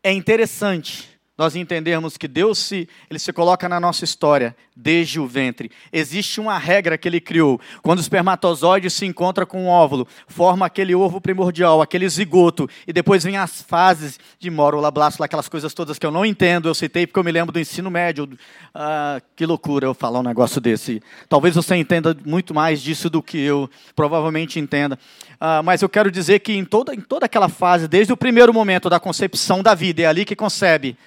É 0.04 0.12
interessante 0.12 1.08
nós 1.40 1.56
entendermos 1.56 2.18
que 2.18 2.28
Deus 2.28 2.58
se, 2.60 2.90
ele 3.10 3.18
se 3.18 3.32
coloca 3.32 3.70
na 3.70 3.80
nossa 3.80 4.04
história 4.04 4.54
desde 4.76 5.22
o 5.22 5.26
ventre. 5.26 5.72
Existe 5.92 6.42
uma 6.42 6.58
regra 6.58 6.98
que 6.98 7.08
ele 7.08 7.22
criou. 7.22 7.62
Quando 7.82 8.00
o 8.00 8.02
espermatozoide 8.02 8.90
se 8.90 9.06
encontra 9.06 9.46
com 9.46 9.66
o 9.66 9.70
óvulo, 9.70 10.06
forma 10.28 10.66
aquele 10.66 10.94
ovo 10.94 11.22
primordial, 11.22 11.82
aquele 11.82 12.10
zigoto, 12.10 12.70
e 12.86 12.92
depois 12.92 13.24
vem 13.24 13.38
as 13.38 13.62
fases 13.62 14.20
de 14.38 14.50
mórula, 14.50 14.92
blástula, 14.92 15.28
aquelas 15.28 15.48
coisas 15.48 15.74
todas 15.74 15.98
que 15.98 16.06
eu 16.06 16.12
não 16.12 16.26
entendo. 16.26 16.68
Eu 16.68 16.76
citei 16.76 17.08
porque 17.08 17.20
eu 17.20 17.24
me 17.24 17.32
lembro 17.32 17.54
do 17.54 17.60
ensino 17.60 17.90
médio. 17.90 18.30
Ah, 18.76 19.22
que 19.34 19.46
loucura 19.46 19.86
eu 19.86 19.94
falar 19.94 20.20
um 20.20 20.24
negócio 20.24 20.60
desse. 20.60 21.02
Talvez 21.30 21.56
você 21.56 21.74
entenda 21.78 22.16
muito 22.26 22.54
mais 22.54 22.82
disso 22.82 23.10
do 23.10 23.24
que 23.24 23.38
eu, 23.38 23.70
provavelmente 23.96 24.60
entenda. 24.60 25.00
Ah, 25.40 25.64
mas 25.64 25.82
eu 25.82 25.88
quero 25.88 26.12
dizer 26.12 26.40
que 26.40 26.52
em 26.52 26.66
toda, 26.66 26.94
em 26.94 27.00
toda 27.00 27.28
aquela 27.28 27.48
fase, 27.48 27.88
desde 27.88 28.12
o 28.12 28.18
primeiro 28.18 28.54
momento 28.54 28.90
da 28.90 29.00
concepção 29.00 29.64
da 29.64 29.74
vida, 29.74 30.02
é 30.02 30.06
ali 30.06 30.26
que 30.26 30.36
concebe 30.36 30.98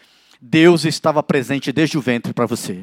Deus 0.45 0.85
estava 0.85 1.23
presente 1.23 1.71
desde 1.71 1.97
o 1.97 2.01
ventre 2.01 2.33
para 2.33 2.47
você. 2.47 2.83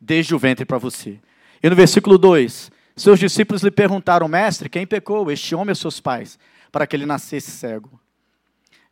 Desde 0.00 0.34
o 0.34 0.38
ventre 0.38 0.64
para 0.64 0.78
você. 0.78 1.20
E 1.62 1.68
no 1.68 1.76
versículo 1.76 2.16
2, 2.16 2.72
seus 2.96 3.20
discípulos 3.20 3.62
lhe 3.62 3.70
perguntaram, 3.70 4.26
mestre, 4.26 4.70
quem 4.70 4.86
pecou, 4.86 5.30
este 5.30 5.54
homem 5.54 5.72
ou 5.72 5.76
seus 5.76 6.00
pais, 6.00 6.38
para 6.72 6.86
que 6.86 6.96
ele 6.96 7.04
nascesse 7.04 7.50
cego? 7.50 8.00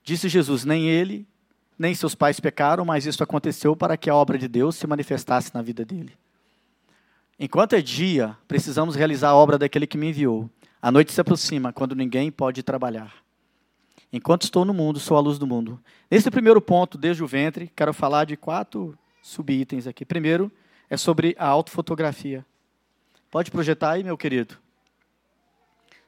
Disse 0.04 0.28
Jesus, 0.28 0.66
nem 0.66 0.86
ele, 0.86 1.26
nem 1.78 1.94
seus 1.94 2.14
pais 2.14 2.38
pecaram, 2.38 2.84
mas 2.84 3.06
isso 3.06 3.22
aconteceu 3.24 3.74
para 3.74 3.96
que 3.96 4.10
a 4.10 4.14
obra 4.14 4.36
de 4.36 4.48
Deus 4.48 4.76
se 4.76 4.86
manifestasse 4.86 5.50
na 5.54 5.62
vida 5.62 5.82
dele. 5.82 6.12
Enquanto 7.40 7.72
é 7.72 7.80
dia, 7.80 8.36
precisamos 8.46 8.94
realizar 8.94 9.30
a 9.30 9.34
obra 9.34 9.56
daquele 9.56 9.86
que 9.86 9.96
me 9.96 10.10
enviou. 10.10 10.50
A 10.80 10.92
noite 10.92 11.10
se 11.10 11.22
aproxima, 11.22 11.72
quando 11.72 11.96
ninguém 11.96 12.30
pode 12.30 12.62
trabalhar. 12.62 13.25
Enquanto 14.16 14.44
estou 14.44 14.64
no 14.64 14.72
mundo, 14.72 14.98
sou 14.98 15.14
a 15.14 15.20
luz 15.20 15.38
do 15.38 15.46
mundo. 15.46 15.78
Nesse 16.10 16.30
primeiro 16.30 16.58
ponto, 16.58 16.96
desde 16.96 17.22
o 17.22 17.26
ventre, 17.26 17.70
quero 17.76 17.92
falar 17.92 18.24
de 18.24 18.34
quatro 18.34 18.98
subitens 19.20 19.86
aqui. 19.86 20.06
Primeiro 20.06 20.50
é 20.88 20.96
sobre 20.96 21.36
a 21.38 21.46
autofotografia. 21.46 22.42
Pode 23.30 23.50
projetar 23.50 23.90
aí, 23.90 24.02
meu 24.02 24.16
querido? 24.16 24.56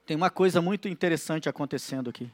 Tem 0.07 0.17
uma 0.17 0.31
coisa 0.31 0.63
muito 0.63 0.89
interessante 0.89 1.51
acontecendo 1.51 2.09
aqui. 2.09 2.31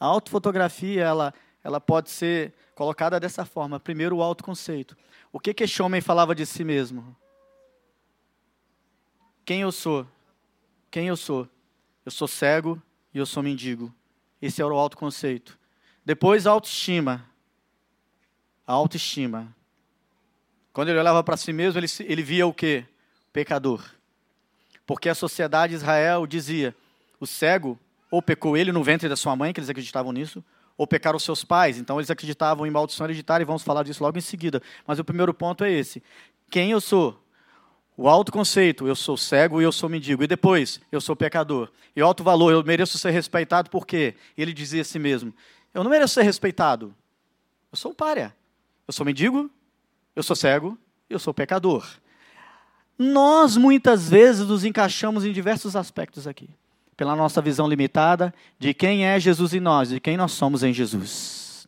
A 0.00 0.06
autofotografia, 0.06 1.04
ela, 1.04 1.34
ela 1.62 1.78
pode 1.78 2.08
ser 2.08 2.54
colocada 2.74 3.20
dessa 3.20 3.44
forma. 3.44 3.78
Primeiro, 3.78 4.16
o 4.16 4.22
autoconceito. 4.22 4.96
O 5.30 5.38
que, 5.38 5.52
que 5.52 5.64
este 5.64 5.82
homem 5.82 6.00
falava 6.00 6.34
de 6.34 6.46
si 6.46 6.64
mesmo? 6.64 7.14
Quem 9.44 9.60
eu 9.60 9.72
sou? 9.72 10.06
Quem 10.90 11.08
eu 11.08 11.18
sou? 11.18 11.46
Eu 12.06 12.10
sou 12.10 12.26
cego 12.26 12.80
e 13.12 13.18
eu 13.18 13.26
sou 13.26 13.42
mendigo. 13.42 13.92
Esse 14.40 14.62
era 14.62 14.72
o 14.72 14.78
autoconceito. 14.78 15.58
Depois, 16.04 16.46
a 16.46 16.50
autoestima. 16.50 17.24
A 18.66 18.72
autoestima. 18.72 19.54
Quando 20.72 20.90
ele 20.90 20.98
olhava 20.98 21.24
para 21.24 21.36
si 21.36 21.52
mesmo, 21.52 21.78
ele, 21.80 21.86
ele 22.00 22.22
via 22.22 22.46
o 22.46 22.54
quê? 22.54 22.84
Pecador. 23.32 23.84
Porque 24.86 25.08
a 25.08 25.14
sociedade 25.14 25.70
de 25.70 25.76
Israel 25.76 26.26
dizia: 26.26 26.74
o 27.20 27.26
cego, 27.26 27.78
ou 28.10 28.22
pecou 28.22 28.56
ele 28.56 28.72
no 28.72 28.82
ventre 28.82 29.08
da 29.08 29.16
sua 29.16 29.34
mãe, 29.36 29.52
que 29.52 29.60
eles 29.60 29.68
acreditavam 29.68 30.12
nisso, 30.12 30.42
ou 30.76 30.86
pecaram 30.86 31.18
seus 31.18 31.44
pais. 31.44 31.78
Então 31.78 31.98
eles 31.98 32.10
acreditavam 32.10 32.66
em 32.66 32.70
maldição 32.70 33.06
hereditária 33.06 33.42
e 33.42 33.46
vamos 33.46 33.62
falar 33.62 33.82
disso 33.82 34.02
logo 34.02 34.16
em 34.16 34.22
seguida. 34.22 34.62
Mas 34.86 34.98
o 34.98 35.04
primeiro 35.04 35.34
ponto 35.34 35.64
é 35.64 35.70
esse: 35.70 36.02
quem 36.48 36.70
eu 36.70 36.80
sou? 36.80 37.22
O 38.00 38.08
alto 38.08 38.30
conceito, 38.30 38.86
eu 38.86 38.94
sou 38.94 39.16
cego 39.16 39.60
e 39.60 39.64
eu 39.64 39.72
sou 39.72 39.88
mendigo. 39.88 40.22
E 40.22 40.28
depois, 40.28 40.80
eu 40.92 41.00
sou 41.00 41.16
pecador. 41.16 41.68
E 41.96 42.00
alto 42.00 42.22
valor, 42.22 42.52
eu 42.52 42.62
mereço 42.62 42.96
ser 42.96 43.10
respeitado 43.10 43.68
por 43.68 43.84
quê? 43.84 44.14
Ele 44.36 44.52
dizia 44.52 44.82
a 44.82 44.84
si 44.84 45.00
mesmo: 45.00 45.34
Eu 45.74 45.82
não 45.82 45.90
mereço 45.90 46.14
ser 46.14 46.22
respeitado. 46.22 46.94
Eu 47.72 47.76
sou 47.76 47.90
um 47.90 47.94
párea. 47.94 48.32
Eu 48.86 48.92
sou 48.92 49.04
mendigo, 49.04 49.50
eu 50.14 50.22
sou 50.22 50.36
cego, 50.36 50.78
eu 51.10 51.18
sou 51.18 51.34
pecador. 51.34 51.84
Nós 52.96 53.56
muitas 53.56 54.08
vezes 54.08 54.46
nos 54.46 54.64
encaixamos 54.64 55.24
em 55.24 55.32
diversos 55.32 55.74
aspectos 55.74 56.28
aqui, 56.28 56.48
pela 56.96 57.16
nossa 57.16 57.42
visão 57.42 57.68
limitada 57.68 58.32
de 58.60 58.72
quem 58.72 59.06
é 59.06 59.18
Jesus 59.18 59.52
em 59.54 59.60
nós, 59.60 59.88
de 59.88 59.98
quem 59.98 60.16
nós 60.16 60.30
somos 60.30 60.62
em 60.62 60.72
Jesus. 60.72 61.66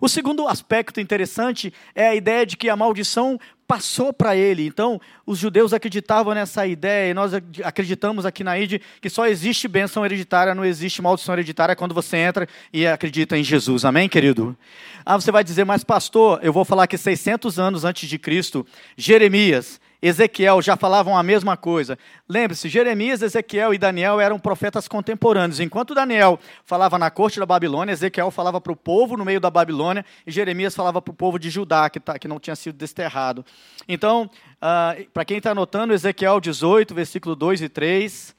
O 0.00 0.08
segundo 0.08 0.46
aspecto 0.46 1.00
interessante 1.00 1.72
é 1.94 2.08
a 2.08 2.14
ideia 2.14 2.46
de 2.46 2.56
que 2.56 2.68
a 2.68 2.76
maldição 2.76 3.38
passou 3.68 4.14
para 4.14 4.34
ele. 4.34 4.66
Então, 4.66 4.98
os 5.26 5.38
judeus 5.38 5.74
acreditavam 5.74 6.32
nessa 6.34 6.66
ideia, 6.66 7.10
e 7.10 7.14
nós 7.14 7.32
acreditamos 7.62 8.24
aqui 8.24 8.42
na 8.42 8.58
ID 8.58 8.80
que 8.98 9.10
só 9.10 9.26
existe 9.26 9.68
bênção 9.68 10.06
hereditária, 10.06 10.54
não 10.54 10.64
existe 10.64 11.02
maldição 11.02 11.34
hereditária 11.34 11.76
quando 11.76 11.94
você 11.94 12.16
entra 12.16 12.48
e 12.72 12.86
acredita 12.86 13.36
em 13.36 13.44
Jesus. 13.44 13.84
Amém, 13.84 14.08
querido? 14.08 14.56
Ah, 15.04 15.16
você 15.16 15.30
vai 15.30 15.44
dizer, 15.44 15.64
mas 15.64 15.84
pastor, 15.84 16.40
eu 16.42 16.52
vou 16.52 16.64
falar 16.64 16.86
que 16.86 16.96
600 16.96 17.58
anos 17.58 17.84
antes 17.84 18.08
de 18.08 18.18
Cristo, 18.18 18.66
Jeremias 18.96 19.78
Ezequiel 20.00 20.62
já 20.62 20.76
falavam 20.76 21.16
a 21.16 21.22
mesma 21.24 21.56
coisa. 21.56 21.98
Lembre-se, 22.28 22.68
Jeremias, 22.68 23.20
Ezequiel 23.20 23.74
e 23.74 23.78
Daniel 23.78 24.20
eram 24.20 24.38
profetas 24.38 24.86
contemporâneos. 24.86 25.58
Enquanto 25.58 25.94
Daniel 25.94 26.38
falava 26.64 26.96
na 26.98 27.10
corte 27.10 27.40
da 27.40 27.46
Babilônia, 27.46 27.92
Ezequiel 27.92 28.30
falava 28.30 28.60
para 28.60 28.72
o 28.72 28.76
povo 28.76 29.16
no 29.16 29.24
meio 29.24 29.40
da 29.40 29.50
Babilônia 29.50 30.04
e 30.24 30.30
Jeremias 30.30 30.74
falava 30.74 31.02
para 31.02 31.10
o 31.10 31.14
povo 31.14 31.36
de 31.36 31.50
Judá, 31.50 31.90
que, 31.90 31.98
tá, 31.98 32.16
que 32.16 32.28
não 32.28 32.38
tinha 32.38 32.54
sido 32.54 32.76
desterrado. 32.76 33.44
Então, 33.88 34.30
uh, 34.56 35.10
para 35.10 35.24
quem 35.24 35.38
está 35.38 35.50
anotando, 35.50 35.92
Ezequiel 35.92 36.40
18, 36.40 36.94
versículo 36.94 37.34
2 37.34 37.62
e 37.62 37.68
3. 37.68 38.36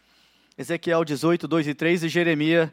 Ezequiel 0.57 1.03
18, 1.03 1.47
2 1.47 1.67
e 1.67 1.73
3 1.73 2.03
e 2.03 2.09
Jeremias 2.09 2.69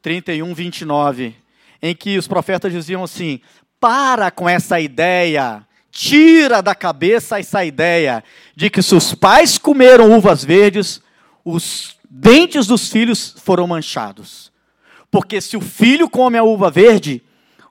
31, 0.00 0.54
29. 0.54 1.36
Em 1.82 1.94
que 1.94 2.16
os 2.16 2.26
profetas 2.26 2.72
diziam 2.72 3.04
assim: 3.04 3.40
para 3.78 4.30
com 4.30 4.48
essa 4.48 4.80
ideia 4.80 5.66
tira 5.94 6.60
da 6.60 6.74
cabeça 6.74 7.38
essa 7.38 7.64
ideia 7.64 8.22
de 8.56 8.68
que 8.68 8.82
se 8.82 8.94
os 8.96 9.14
pais 9.14 9.56
comeram 9.56 10.12
uvas 10.18 10.44
verdes, 10.44 11.00
os 11.44 11.96
dentes 12.10 12.66
dos 12.66 12.90
filhos 12.90 13.36
foram 13.38 13.66
manchados. 13.68 14.52
Porque 15.10 15.40
se 15.40 15.56
o 15.56 15.60
filho 15.60 16.10
come 16.10 16.36
a 16.36 16.42
uva 16.42 16.68
verde, 16.68 17.22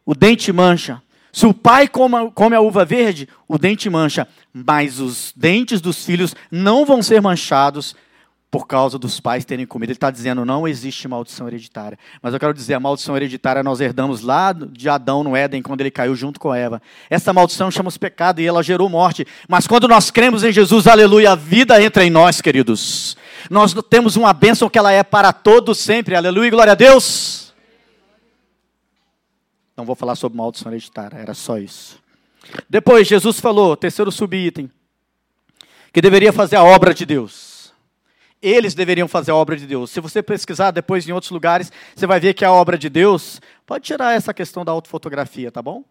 o 0.05 0.15
dente 0.15 0.53
mancha. 0.53 1.01
Se 1.33 1.45
o 1.45 1.53
pai 1.53 1.87
come, 1.87 2.31
come 2.33 2.55
a 2.55 2.61
uva 2.61 2.85
verde, 2.85 3.27
o 3.47 3.57
dente 3.57 3.89
mancha. 3.89 4.25
Mas 4.53 4.99
os 4.99 5.33
dentes 5.35 5.81
dos 5.81 6.05
filhos 6.05 6.33
não 6.49 6.85
vão 6.85 7.01
ser 7.03 7.21
manchados 7.21 7.93
por 8.53 8.67
causa 8.67 8.99
dos 8.99 9.19
pais 9.19 9.43
terem 9.43 9.65
comido. 9.65 9.89
Ele 9.89 9.97
está 9.97 10.11
dizendo, 10.11 10.45
não 10.45 10.67
existe 10.67 11.07
maldição 11.07 11.47
hereditária. 11.47 11.97
Mas 12.21 12.35
eu 12.35 12.39
quero 12.39 12.53
dizer, 12.53 12.75
a 12.75 12.79
maldição 12.79 13.17
hereditária 13.17 13.63
nós 13.63 13.81
herdamos 13.81 14.21
lá 14.21 14.53
de 14.53 14.87
Adão 14.87 15.23
no 15.23 15.35
Éden, 15.35 15.63
quando 15.63 15.81
ele 15.81 15.89
caiu 15.89 16.15
junto 16.15 16.39
com 16.39 16.53
Eva. 16.53 16.79
Essa 17.09 17.33
maldição 17.33 17.71
chama-se 17.71 17.97
pecado 17.97 18.41
e 18.41 18.45
ela 18.45 18.61
gerou 18.61 18.87
morte. 18.87 19.25
Mas 19.49 19.65
quando 19.65 19.87
nós 19.87 20.11
cremos 20.11 20.43
em 20.43 20.51
Jesus, 20.51 20.85
aleluia, 20.85 21.31
a 21.31 21.35
vida 21.35 21.81
entra 21.81 22.05
em 22.05 22.11
nós, 22.11 22.41
queridos. 22.41 23.17
Nós 23.49 23.73
temos 23.89 24.15
uma 24.15 24.31
bênção 24.31 24.69
que 24.69 24.77
ela 24.77 24.91
é 24.91 25.01
para 25.01 25.33
todos 25.33 25.79
sempre, 25.79 26.15
aleluia, 26.15 26.51
glória 26.51 26.73
a 26.73 26.75
Deus. 26.75 27.51
Não 29.75 29.83
vou 29.83 29.95
falar 29.95 30.13
sobre 30.13 30.37
maldição 30.37 30.71
hereditária, 30.71 31.17
era 31.17 31.33
só 31.33 31.57
isso. 31.57 31.97
Depois, 32.69 33.07
Jesus 33.07 33.39
falou, 33.39 33.75
terceiro 33.75 34.11
subitem, 34.11 34.69
que 35.91 35.99
deveria 35.99 36.31
fazer 36.31 36.57
a 36.57 36.63
obra 36.63 36.93
de 36.93 37.03
Deus 37.03 37.52
eles 38.43 38.75
deveriam 38.75 39.07
fazer 39.07 39.31
a 39.31 39.35
obra 39.35 39.55
de 39.55 39.65
Deus. 39.65 39.89
Se 39.89 40.01
você 40.01 40.21
pesquisar 40.21 40.71
depois 40.71 41.07
em 41.07 41.13
outros 41.13 41.31
lugares, 41.31 41.71
você 41.95 42.05
vai 42.05 42.19
ver 42.19 42.33
que 42.33 42.43
a 42.43 42.51
obra 42.51 42.77
de 42.77 42.89
Deus, 42.89 43.41
pode 43.65 43.85
tirar 43.85 44.13
essa 44.13 44.33
questão 44.33 44.65
da 44.65 44.71
autofotografia, 44.71 45.49
tá 45.49 45.61
bom? 45.61 45.83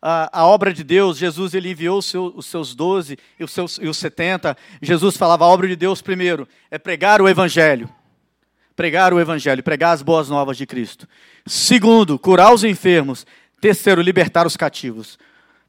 A, 0.00 0.46
obra 0.46 0.72
de 0.72 0.84
Deus, 0.84 1.18
Jesus 1.18 1.54
ele 1.54 1.72
enviou 1.72 1.98
os 1.98 2.46
seus 2.46 2.72
doze 2.72 3.18
e 3.38 3.42
os 3.42 3.50
seus 3.50 3.78
e 3.82 3.88
os 3.88 3.96
setenta. 3.96 4.56
Jesus 4.80 5.16
falava 5.16 5.44
a 5.44 5.48
obra 5.48 5.66
de 5.66 5.74
Deus 5.74 6.00
primeiro 6.00 6.46
é 6.70 6.78
pregar 6.78 7.20
o 7.20 7.28
evangelho, 7.28 7.90
pregar 8.76 9.12
o 9.12 9.18
evangelho, 9.18 9.60
pregar 9.60 9.92
as 9.92 10.00
boas 10.00 10.28
novas 10.28 10.56
de 10.56 10.66
Cristo. 10.66 11.08
Segundo, 11.44 12.16
curar 12.16 12.54
os 12.54 12.62
enfermos. 12.62 13.26
Terceiro, 13.60 14.00
libertar 14.00 14.46
os 14.46 14.56
cativos. 14.56 15.18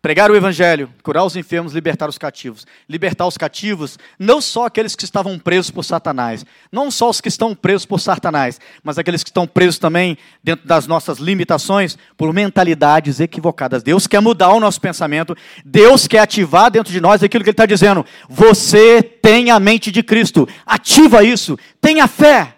Pregar 0.01 0.31
o 0.31 0.35
evangelho, 0.35 0.89
curar 1.03 1.25
os 1.25 1.35
enfermos, 1.35 1.73
libertar 1.73 2.07
os 2.07 2.17
cativos. 2.17 2.65
Libertar 2.87 3.27
os 3.27 3.37
cativos, 3.37 3.99
não 4.17 4.39
só 4.39 4.65
aqueles 4.65 4.95
que 4.95 5.03
estavam 5.03 5.37
presos 5.37 5.69
por 5.71 5.83
Satanás, 5.83 6.45
não 6.71 6.89
só 6.89 7.09
os 7.09 7.19
que 7.19 7.27
estão 7.27 7.53
presos 7.53 7.85
por 7.85 7.99
Satanás, 7.99 8.61
mas 8.81 8.97
aqueles 8.97 9.23
que 9.23 9.29
estão 9.29 9.45
presos 9.45 9.77
também 9.77 10.17
dentro 10.41 10.65
das 10.65 10.87
nossas 10.87 11.17
limitações 11.19 11.97
por 12.15 12.31
mentalidades 12.31 13.19
equivocadas. 13.19 13.83
Deus 13.83 14.07
quer 14.07 14.21
mudar 14.21 14.53
o 14.53 14.59
nosso 14.61 14.79
pensamento, 14.79 15.35
Deus 15.65 16.07
quer 16.07 16.19
ativar 16.19 16.71
dentro 16.71 16.93
de 16.93 17.01
nós 17.01 17.21
aquilo 17.21 17.43
que 17.43 17.49
Ele 17.49 17.53
está 17.53 17.65
dizendo. 17.65 18.05
Você 18.29 19.03
tem 19.03 19.51
a 19.51 19.59
mente 19.59 19.91
de 19.91 20.01
Cristo, 20.01 20.47
ativa 20.65 21.25
isso, 21.25 21.59
tenha 21.81 22.07
fé. 22.07 22.55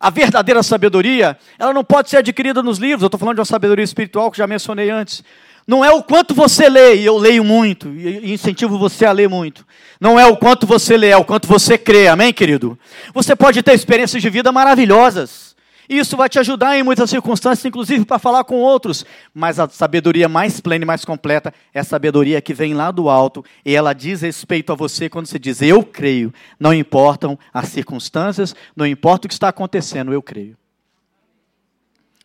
A 0.00 0.10
verdadeira 0.10 0.64
sabedoria, 0.64 1.38
ela 1.56 1.72
não 1.72 1.84
pode 1.84 2.10
ser 2.10 2.16
adquirida 2.16 2.60
nos 2.60 2.78
livros, 2.78 3.02
eu 3.02 3.06
estou 3.06 3.20
falando 3.20 3.36
de 3.36 3.40
uma 3.40 3.46
sabedoria 3.46 3.84
espiritual 3.84 4.32
que 4.32 4.38
já 4.38 4.48
mencionei 4.48 4.90
antes. 4.90 5.22
Não 5.66 5.84
é 5.84 5.90
o 5.92 6.02
quanto 6.02 6.34
você 6.34 6.68
lê, 6.68 6.96
e 6.96 7.04
eu 7.04 7.16
leio 7.16 7.44
muito, 7.44 7.88
e 7.88 8.32
incentivo 8.32 8.78
você 8.78 9.04
a 9.04 9.12
ler 9.12 9.28
muito. 9.28 9.64
Não 10.00 10.18
é 10.18 10.26
o 10.26 10.36
quanto 10.36 10.66
você 10.66 10.96
lê, 10.96 11.10
é 11.10 11.16
o 11.16 11.24
quanto 11.24 11.46
você 11.46 11.78
crê, 11.78 12.08
amém, 12.08 12.32
querido? 12.32 12.78
Você 13.14 13.36
pode 13.36 13.62
ter 13.62 13.72
experiências 13.72 14.20
de 14.20 14.28
vida 14.28 14.50
maravilhosas, 14.50 15.52
Isso 15.88 16.16
vai 16.16 16.28
te 16.28 16.38
ajudar 16.38 16.78
em 16.78 16.82
muitas 16.82 17.10
circunstâncias, 17.10 17.64
inclusive 17.64 18.04
para 18.04 18.18
falar 18.18 18.44
com 18.44 18.56
outros. 18.56 19.04
Mas 19.34 19.58
a 19.58 19.68
sabedoria 19.68 20.28
mais 20.28 20.60
plena 20.60 20.84
e 20.84 20.86
mais 20.86 21.04
completa 21.04 21.52
é 21.74 21.80
a 21.80 21.84
sabedoria 21.84 22.40
que 22.40 22.54
vem 22.54 22.72
lá 22.72 22.90
do 22.90 23.10
alto 23.10 23.44
e 23.64 23.74
ela 23.74 23.92
diz 23.92 24.22
respeito 24.22 24.72
a 24.72 24.76
você 24.76 25.10
quando 25.10 25.26
você 25.26 25.38
diz 25.38 25.60
eu 25.60 25.84
creio. 25.84 26.32
Não 26.58 26.72
importam 26.72 27.38
as 27.52 27.68
circunstâncias, 27.68 28.54
não 28.76 28.86
importa 28.86 29.26
o 29.26 29.28
que 29.28 29.34
está 29.34 29.48
acontecendo, 29.48 30.12
eu 30.12 30.22
creio. 30.22 30.56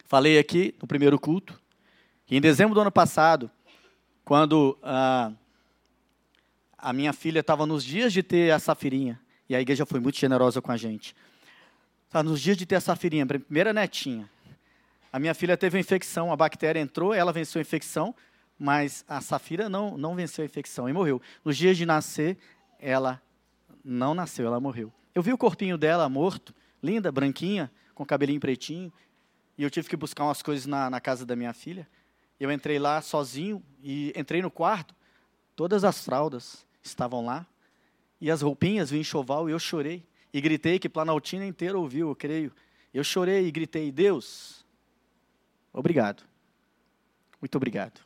Falei 0.05 0.39
aqui 0.39 0.73
no 0.81 0.87
primeiro 0.87 1.19
culto 1.19 1.59
em 2.35 2.41
dezembro 2.41 2.73
do 2.73 2.81
ano 2.81 2.91
passado, 2.91 3.49
quando 4.25 4.77
ah, 4.83 5.31
a 6.77 6.91
minha 6.91 7.13
filha 7.13 7.39
estava 7.39 7.65
nos 7.65 7.83
dias 7.83 8.11
de 8.11 8.21
ter 8.21 8.51
a 8.51 8.59
safirinha, 8.59 9.19
e 9.47 9.55
a 9.55 9.61
igreja 9.61 9.85
foi 9.85 9.99
muito 9.99 10.17
generosa 10.17 10.61
com 10.61 10.71
a 10.71 10.77
gente. 10.77 11.15
Tá, 12.09 12.21
nos 12.21 12.41
dias 12.41 12.57
de 12.57 12.65
ter 12.65 12.75
a 12.75 12.81
safirinha, 12.81 13.25
primeira 13.25 13.73
netinha, 13.73 14.29
a 15.11 15.19
minha 15.19 15.33
filha 15.33 15.57
teve 15.57 15.77
uma 15.77 15.81
infecção, 15.81 16.31
a 16.31 16.35
bactéria 16.35 16.79
entrou, 16.79 17.13
ela 17.13 17.31
venceu 17.31 17.59
a 17.59 17.61
infecção, 17.61 18.13
mas 18.59 19.05
a 19.07 19.21
Safira 19.21 19.69
não, 19.69 19.97
não 19.97 20.15
venceu 20.15 20.43
a 20.43 20.45
infecção 20.45 20.89
e 20.89 20.93
morreu. 20.93 21.21
Nos 21.45 21.57
dias 21.57 21.77
de 21.77 21.85
nascer, 21.85 22.37
ela 22.79 23.21
não 23.83 24.13
nasceu, 24.13 24.45
ela 24.45 24.59
morreu. 24.59 24.91
Eu 25.15 25.21
vi 25.21 25.31
o 25.31 25.37
corpinho 25.37 25.77
dela 25.77 26.09
morto, 26.09 26.53
linda, 26.81 27.11
branquinha, 27.11 27.71
com 27.95 28.05
cabelinho 28.05 28.39
pretinho, 28.39 28.91
e 29.57 29.63
eu 29.63 29.69
tive 29.69 29.89
que 29.89 29.95
buscar 29.95 30.25
umas 30.25 30.41
coisas 30.41 30.65
na, 30.65 30.89
na 30.89 30.99
casa 30.99 31.25
da 31.25 31.35
minha 31.35 31.53
filha. 31.53 31.87
Eu 32.39 32.51
entrei 32.51 32.77
lá 32.77 33.01
sozinho 33.01 33.63
e 33.81 34.13
entrei 34.15 34.41
no 34.41 34.51
quarto, 34.51 34.95
todas 35.55 35.83
as 35.83 36.03
fraldas 36.03 36.65
estavam 36.83 37.25
lá, 37.25 37.45
e 38.19 38.29
as 38.31 38.41
roupinhas, 38.41 38.91
o 38.91 38.95
enxoval, 38.95 39.49
e 39.49 39.51
eu 39.51 39.59
chorei. 39.59 40.03
E 40.33 40.41
gritei 40.41 40.79
que 40.79 40.89
Planaltina 40.89 41.45
inteira 41.45 41.77
ouviu, 41.77 42.09
eu 42.09 42.15
creio. 42.15 42.51
Eu 42.93 43.03
chorei 43.03 43.47
e 43.47 43.51
gritei, 43.51 43.91
Deus, 43.91 44.65
obrigado. 45.71 46.23
Muito 47.41 47.55
obrigado. 47.55 48.01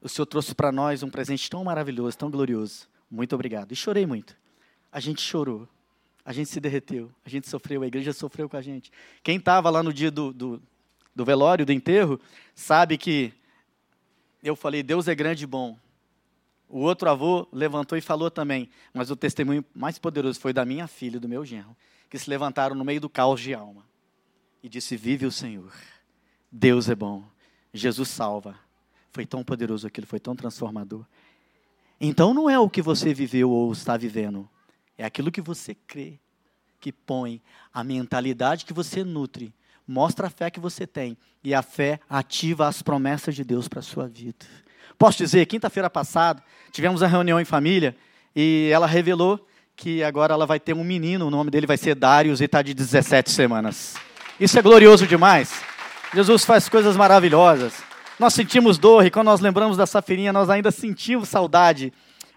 O 0.00 0.08
Senhor 0.08 0.26
trouxe 0.26 0.54
para 0.54 0.70
nós 0.70 1.02
um 1.02 1.10
presente 1.10 1.50
tão 1.50 1.64
maravilhoso, 1.64 2.16
tão 2.16 2.30
glorioso. 2.30 2.88
Muito 3.10 3.34
obrigado. 3.34 3.72
E 3.72 3.76
chorei 3.76 4.06
muito. 4.06 4.36
A 4.90 5.00
gente 5.00 5.20
chorou. 5.20 5.68
A 6.24 6.32
gente 6.32 6.48
se 6.48 6.60
derreteu. 6.60 7.10
A 7.24 7.28
gente 7.28 7.48
sofreu. 7.48 7.82
A 7.82 7.86
igreja 7.86 8.12
sofreu 8.12 8.48
com 8.48 8.56
a 8.56 8.62
gente. 8.62 8.90
Quem 9.22 9.36
estava 9.36 9.68
lá 9.68 9.82
no 9.82 9.92
dia 9.92 10.10
do, 10.10 10.32
do, 10.32 10.62
do 11.16 11.24
velório, 11.24 11.64
do 11.64 11.72
enterro, 11.72 12.20
sabe 12.54 12.98
que 12.98 13.32
eu 14.42 14.54
falei: 14.54 14.82
Deus 14.82 15.08
é 15.08 15.14
grande 15.14 15.44
e 15.44 15.46
bom. 15.46 15.78
O 16.68 16.80
outro 16.80 17.08
avô 17.08 17.48
levantou 17.50 17.96
e 17.96 18.02
falou 18.02 18.30
também, 18.30 18.68
mas 18.92 19.10
o 19.10 19.16
testemunho 19.16 19.64
mais 19.74 19.98
poderoso 19.98 20.38
foi 20.38 20.52
da 20.52 20.64
minha 20.64 20.86
filha 20.86 21.16
e 21.16 21.20
do 21.20 21.28
meu 21.28 21.44
genro, 21.44 21.74
que 22.10 22.18
se 22.18 22.28
levantaram 22.28 22.76
no 22.76 22.84
meio 22.84 23.00
do 23.00 23.08
caos 23.08 23.40
de 23.40 23.54
alma 23.54 23.82
e 24.62 24.68
disse: 24.68 24.94
Vive 24.96 25.24
o 25.24 25.32
Senhor, 25.32 25.72
Deus 26.52 26.90
é 26.90 26.94
bom, 26.94 27.24
Jesus 27.72 28.10
salva. 28.10 28.54
Foi 29.10 29.24
tão 29.24 29.42
poderoso 29.42 29.86
aquilo, 29.86 30.06
foi 30.06 30.20
tão 30.20 30.36
transformador. 30.36 31.06
Então 31.98 32.34
não 32.34 32.50
é 32.50 32.58
o 32.58 32.68
que 32.68 32.82
você 32.82 33.14
viveu 33.14 33.50
ou 33.50 33.72
está 33.72 33.96
vivendo, 33.96 34.46
é 34.98 35.04
aquilo 35.06 35.32
que 35.32 35.40
você 35.40 35.74
crê, 35.74 36.18
que 36.78 36.92
põe, 36.92 37.40
a 37.72 37.82
mentalidade 37.82 38.66
que 38.66 38.74
você 38.74 39.02
nutre, 39.02 39.54
mostra 39.86 40.26
a 40.26 40.30
fé 40.30 40.50
que 40.50 40.58
você 40.58 40.86
tem, 40.86 41.16
e 41.44 41.54
a 41.54 41.62
fé 41.62 42.00
ativa 42.08 42.66
as 42.66 42.82
promessas 42.82 43.34
de 43.34 43.44
Deus 43.44 43.68
para 43.68 43.80
a 43.80 43.82
sua 43.82 44.08
vida. 44.08 44.44
Posso 44.98 45.18
dizer, 45.18 45.46
quinta-feira 45.46 45.88
passada, 45.88 46.42
tivemos 46.72 47.02
uma 47.02 47.08
reunião 47.08 47.40
em 47.40 47.44
família 47.44 47.94
e 48.34 48.70
ela 48.72 48.86
revelou 48.86 49.46
que 49.76 50.02
agora 50.02 50.32
ela 50.32 50.46
vai 50.46 50.58
ter 50.58 50.74
um 50.74 50.82
menino, 50.82 51.26
o 51.26 51.30
nome 51.30 51.50
dele 51.50 51.66
vai 51.66 51.76
ser 51.76 51.94
Darius 51.94 52.40
e 52.40 52.44
está 52.44 52.62
de 52.62 52.72
17 52.72 53.30
semanas. 53.30 53.94
Isso 54.40 54.58
é 54.58 54.62
glorioso 54.62 55.06
demais. 55.06 55.62
Jesus 56.14 56.44
faz 56.44 56.68
coisas 56.68 56.96
maravilhosas. 56.96 57.74
Nós 58.18 58.32
sentimos 58.32 58.78
dor 58.78 59.04
e 59.04 59.10
quando 59.10 59.26
nós 59.26 59.40
lembramos 59.40 59.76
da 59.76 59.86
safirinha, 59.86 60.32
nós 60.32 60.48
ainda 60.48 60.70
sentimos 60.70 61.28
saudade. 61.28 61.92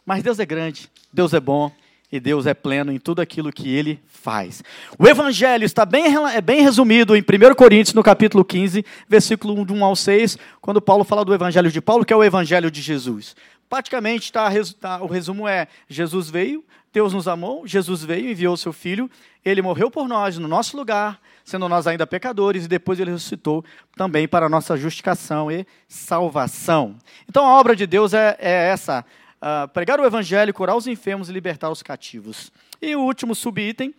Mas 0.06 0.22
Deus 0.22 0.40
é 0.40 0.46
grande, 0.46 0.90
Deus 1.14 1.34
é 1.34 1.40
bom 1.40 1.72
e 2.12 2.20
Deus 2.20 2.46
é 2.48 2.54
pleno 2.54 2.92
em 2.92 2.98
tudo 2.98 3.22
aquilo 3.22 3.52
que 3.52 3.70
ele 3.70 4.00
faz. 4.08 4.64
O 4.98 5.08
evangelho 5.08 5.64
está 5.64 5.86
bem, 5.86 6.06
é 6.34 6.42
bem 6.42 6.62
resumido 6.62 7.16
em 7.16 7.22
1 7.22 7.56
Coríntios, 7.56 7.94
no 7.94 8.04
capítulo 8.04 8.44
15, 8.44 8.84
versículo 9.08 9.54
1 9.54 9.84
ao 9.84 9.96
6, 9.96 10.38
quando 10.60 10.82
Paulo 10.82 11.04
fala 11.04 11.24
do 11.24 11.34
evangelho 11.34 11.72
de 11.72 11.82
Paulo, 11.82 12.04
que 12.04 12.14
é 12.14 12.16
o 12.16 12.24
evangelho 12.24 12.72
de 12.72 12.82
Jesus. 12.82 13.36
Praticamente, 13.70 14.32
tá, 14.32 14.50
tá, 14.80 15.02
o 15.02 15.06
resumo 15.06 15.48
é: 15.48 15.68
Jesus 15.88 16.30
veio, 16.30 16.64
Deus 16.92 17.14
nos 17.14 17.28
amou, 17.28 17.68
Jesus 17.68 18.04
veio, 18.04 18.32
enviou 18.32 18.58
seu 18.58 18.74
filho, 18.74 19.10
ele 19.46 19.62
morreu 19.62 19.92
por 19.92 20.08
nós, 20.08 20.40
no 20.40 20.48
nosso 20.48 20.76
lugar, 20.76 21.22
sendo 21.46 21.70
nós 21.70 21.86
ainda 21.86 22.08
pecadores, 22.08 22.66
e 22.66 22.68
depois 22.68 23.00
ele 23.00 23.12
ressuscitou 23.12 23.64
também 23.96 24.28
para 24.28 24.48
a 24.48 24.50
nossa 24.50 24.76
justificação 24.76 25.52
e 25.52 25.68
salvação. 25.88 26.96
Então 27.30 27.46
a 27.46 27.60
obra 27.60 27.76
de 27.76 27.86
Deus 27.86 28.16
é, 28.16 28.36
é 28.40 28.70
essa: 28.70 29.06
uh, 29.42 29.68
pregar 29.70 30.00
o 30.00 30.06
evangelho, 30.06 30.54
curar 30.54 30.76
os 30.76 30.88
enfermos 30.88 31.30
e 31.30 31.34
libertar 31.34 31.70
os 31.70 31.82
cativos. 31.82 32.52
E 32.82 32.96
o 32.96 33.02
último 33.02 33.36
subitem, 33.36 33.94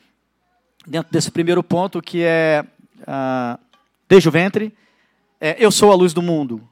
dentro 0.86 1.12
desse 1.12 1.30
primeiro 1.30 1.62
ponto, 1.62 2.00
que 2.00 2.22
é 2.22 2.64
uh, 3.00 3.58
desde 4.08 4.28
o 4.28 4.32
ventre, 4.32 4.76
é, 5.40 5.56
eu 5.58 5.70
sou 5.70 5.92
a 5.92 5.94
luz 5.94 6.12
do 6.12 6.20
mundo. 6.20 6.68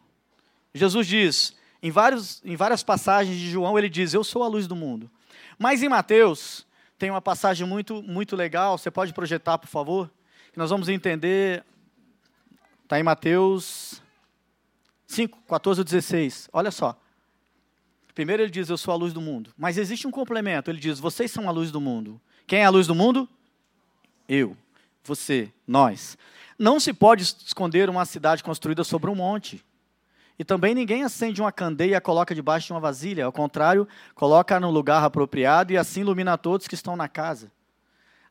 Jesus 0.74 1.06
diz, 1.06 1.56
em, 1.82 1.90
vários, 1.90 2.42
em 2.44 2.56
várias 2.56 2.82
passagens 2.82 3.36
de 3.36 3.50
João, 3.50 3.78
ele 3.78 3.88
diz, 3.88 4.12
eu 4.12 4.24
sou 4.24 4.42
a 4.42 4.48
luz 4.48 4.66
do 4.66 4.76
mundo. 4.76 5.10
Mas 5.58 5.82
em 5.82 5.88
Mateus, 5.88 6.66
tem 6.98 7.10
uma 7.10 7.22
passagem 7.22 7.66
muito, 7.66 8.02
muito 8.02 8.36
legal, 8.36 8.76
você 8.76 8.90
pode 8.90 9.12
projetar, 9.12 9.58
por 9.58 9.68
favor? 9.68 10.10
Nós 10.56 10.70
vamos 10.70 10.88
entender, 10.88 11.64
está 12.82 12.98
em 12.98 13.04
Mateus 13.04 14.02
5, 15.06 15.38
14 15.48 15.80
ou 15.80 15.84
16. 15.84 16.48
Olha 16.52 16.70
só. 16.70 16.98
Primeiro 18.18 18.42
ele 18.42 18.50
diz, 18.50 18.68
eu 18.68 18.76
sou 18.76 18.92
a 18.92 18.96
luz 18.96 19.12
do 19.12 19.20
mundo. 19.20 19.52
Mas 19.56 19.78
existe 19.78 20.04
um 20.04 20.10
complemento. 20.10 20.68
Ele 20.68 20.80
diz, 20.80 20.98
vocês 20.98 21.30
são 21.30 21.48
a 21.48 21.52
luz 21.52 21.70
do 21.70 21.80
mundo. 21.80 22.20
Quem 22.48 22.62
é 22.62 22.64
a 22.64 22.68
luz 22.68 22.84
do 22.84 22.92
mundo? 22.92 23.28
Eu, 24.28 24.56
você, 25.04 25.52
nós. 25.64 26.18
Não 26.58 26.80
se 26.80 26.92
pode 26.92 27.22
esconder 27.22 27.88
uma 27.88 28.04
cidade 28.04 28.42
construída 28.42 28.82
sobre 28.82 29.08
um 29.08 29.14
monte. 29.14 29.64
E 30.36 30.42
também 30.42 30.74
ninguém 30.74 31.04
acende 31.04 31.40
uma 31.40 31.52
candeia 31.52 31.92
e 31.92 31.94
a 31.94 32.00
coloca 32.00 32.34
debaixo 32.34 32.66
de 32.66 32.72
uma 32.72 32.80
vasilha. 32.80 33.24
Ao 33.24 33.30
contrário, 33.30 33.86
coloca 34.16 34.58
no 34.58 34.68
lugar 34.68 35.04
apropriado 35.04 35.72
e 35.72 35.76
assim 35.76 36.00
ilumina 36.00 36.36
todos 36.36 36.66
que 36.66 36.74
estão 36.74 36.96
na 36.96 37.06
casa. 37.06 37.52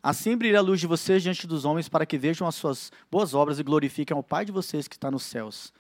Assim 0.04 0.36
brilha 0.36 0.60
a 0.60 0.62
luz 0.62 0.82
de 0.82 0.86
vocês 0.86 1.24
diante 1.24 1.48
dos 1.48 1.64
homens 1.64 1.88
para 1.88 2.06
que 2.06 2.18
vejam 2.18 2.46
as 2.46 2.56
suas 2.56 2.92
boas 3.10 3.34
obras 3.34 3.58
e 3.58 3.64
glorifiquem 3.64 4.18
ao 4.18 4.22
Pai 4.22 4.44
de 4.44 4.52
vocês 4.52 4.86
que 4.86 4.98
está 4.98 5.10
nos 5.10 5.24
céus. 5.24 5.72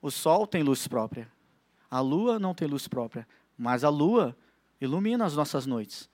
O 0.00 0.08
sol 0.08 0.46
tem 0.46 0.62
luz 0.62 0.86
própria. 0.86 1.34
A 1.90 2.00
lua 2.00 2.38
não 2.38 2.54
tem 2.54 2.68
luz 2.68 2.88
própria, 2.88 3.26
mas 3.56 3.84
a 3.84 3.88
lua 3.88 4.36
ilumina 4.80 5.24
as 5.24 5.34
nossas 5.34 5.66
noites. 5.66 6.08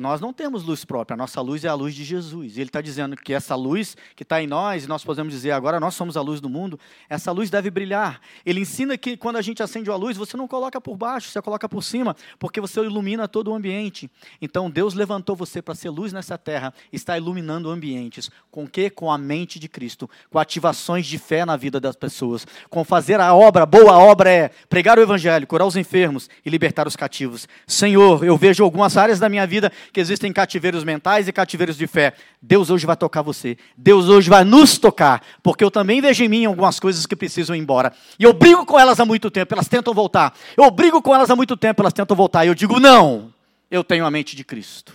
Nós 0.00 0.18
não 0.18 0.32
temos 0.32 0.64
luz 0.64 0.82
própria, 0.82 1.12
a 1.12 1.16
nossa 1.18 1.42
luz 1.42 1.62
é 1.62 1.68
a 1.68 1.74
luz 1.74 1.94
de 1.94 2.04
Jesus. 2.04 2.56
E 2.56 2.60
ele 2.62 2.70
está 2.70 2.80
dizendo 2.80 3.14
que 3.14 3.34
essa 3.34 3.54
luz 3.54 3.94
que 4.16 4.22
está 4.22 4.42
em 4.42 4.46
nós, 4.46 4.84
e 4.84 4.88
nós 4.88 5.04
podemos 5.04 5.30
dizer 5.30 5.50
agora 5.50 5.78
nós 5.78 5.94
somos 5.94 6.16
a 6.16 6.22
luz 6.22 6.40
do 6.40 6.48
mundo, 6.48 6.80
essa 7.06 7.30
luz 7.32 7.50
deve 7.50 7.70
brilhar. 7.70 8.18
Ele 8.46 8.60
ensina 8.60 8.96
que 8.96 9.14
quando 9.14 9.36
a 9.36 9.42
gente 9.42 9.62
acende 9.62 9.90
a 9.90 9.96
luz, 9.96 10.16
você 10.16 10.38
não 10.38 10.48
coloca 10.48 10.80
por 10.80 10.96
baixo, 10.96 11.28
você 11.28 11.42
coloca 11.42 11.68
por 11.68 11.84
cima, 11.84 12.16
porque 12.38 12.62
você 12.62 12.80
ilumina 12.80 13.28
todo 13.28 13.50
o 13.50 13.54
ambiente. 13.54 14.10
Então 14.40 14.70
Deus 14.70 14.94
levantou 14.94 15.36
você 15.36 15.60
para 15.60 15.74
ser 15.74 15.90
luz 15.90 16.14
nessa 16.14 16.38
terra, 16.38 16.72
está 16.90 17.18
iluminando 17.18 17.68
ambientes. 17.68 18.30
Com 18.50 18.66
que? 18.66 18.88
Com 18.88 19.12
a 19.12 19.18
mente 19.18 19.58
de 19.58 19.68
Cristo, 19.68 20.08
com 20.30 20.38
ativações 20.38 21.04
de 21.04 21.18
fé 21.18 21.44
na 21.44 21.58
vida 21.58 21.78
das 21.78 21.94
pessoas, 21.94 22.46
com 22.70 22.82
fazer 22.84 23.20
a 23.20 23.34
obra, 23.34 23.66
boa 23.66 23.98
obra 23.98 24.30
é 24.30 24.48
pregar 24.66 24.98
o 24.98 25.02
evangelho, 25.02 25.46
curar 25.46 25.66
os 25.66 25.76
enfermos 25.76 26.30
e 26.42 26.48
libertar 26.48 26.88
os 26.88 26.96
cativos. 26.96 27.46
Senhor, 27.66 28.24
eu 28.24 28.38
vejo 28.38 28.64
algumas 28.64 28.96
áreas 28.96 29.18
da 29.18 29.28
minha 29.28 29.46
vida 29.46 29.70
que 29.92 30.00
existem 30.00 30.32
cativeiros 30.32 30.84
mentais 30.84 31.28
e 31.28 31.32
cativeiros 31.32 31.76
de 31.76 31.86
fé. 31.86 32.14
Deus 32.40 32.70
hoje 32.70 32.86
vai 32.86 32.96
tocar 32.96 33.22
você. 33.22 33.56
Deus 33.76 34.08
hoje 34.08 34.28
vai 34.28 34.44
nos 34.44 34.78
tocar, 34.78 35.22
porque 35.42 35.64
eu 35.64 35.70
também 35.70 36.00
vejo 36.00 36.22
em 36.24 36.28
mim 36.28 36.44
algumas 36.44 36.78
coisas 36.80 37.06
que 37.06 37.16
precisam 37.16 37.54
ir 37.54 37.58
embora. 37.58 37.92
E 38.18 38.24
eu 38.24 38.32
brigo 38.32 38.64
com 38.64 38.78
elas 38.78 39.00
há 39.00 39.04
muito 39.04 39.30
tempo, 39.30 39.54
elas 39.54 39.68
tentam 39.68 39.92
voltar. 39.92 40.34
Eu 40.56 40.70
brigo 40.70 41.02
com 41.02 41.14
elas 41.14 41.30
há 41.30 41.36
muito 41.36 41.56
tempo, 41.56 41.82
elas 41.82 41.92
tentam 41.92 42.16
voltar. 42.16 42.44
E 42.44 42.48
eu 42.48 42.54
digo: 42.54 42.78
não, 42.78 43.32
eu 43.70 43.84
tenho 43.84 44.04
a 44.04 44.10
mente 44.10 44.36
de 44.36 44.44
Cristo. 44.44 44.92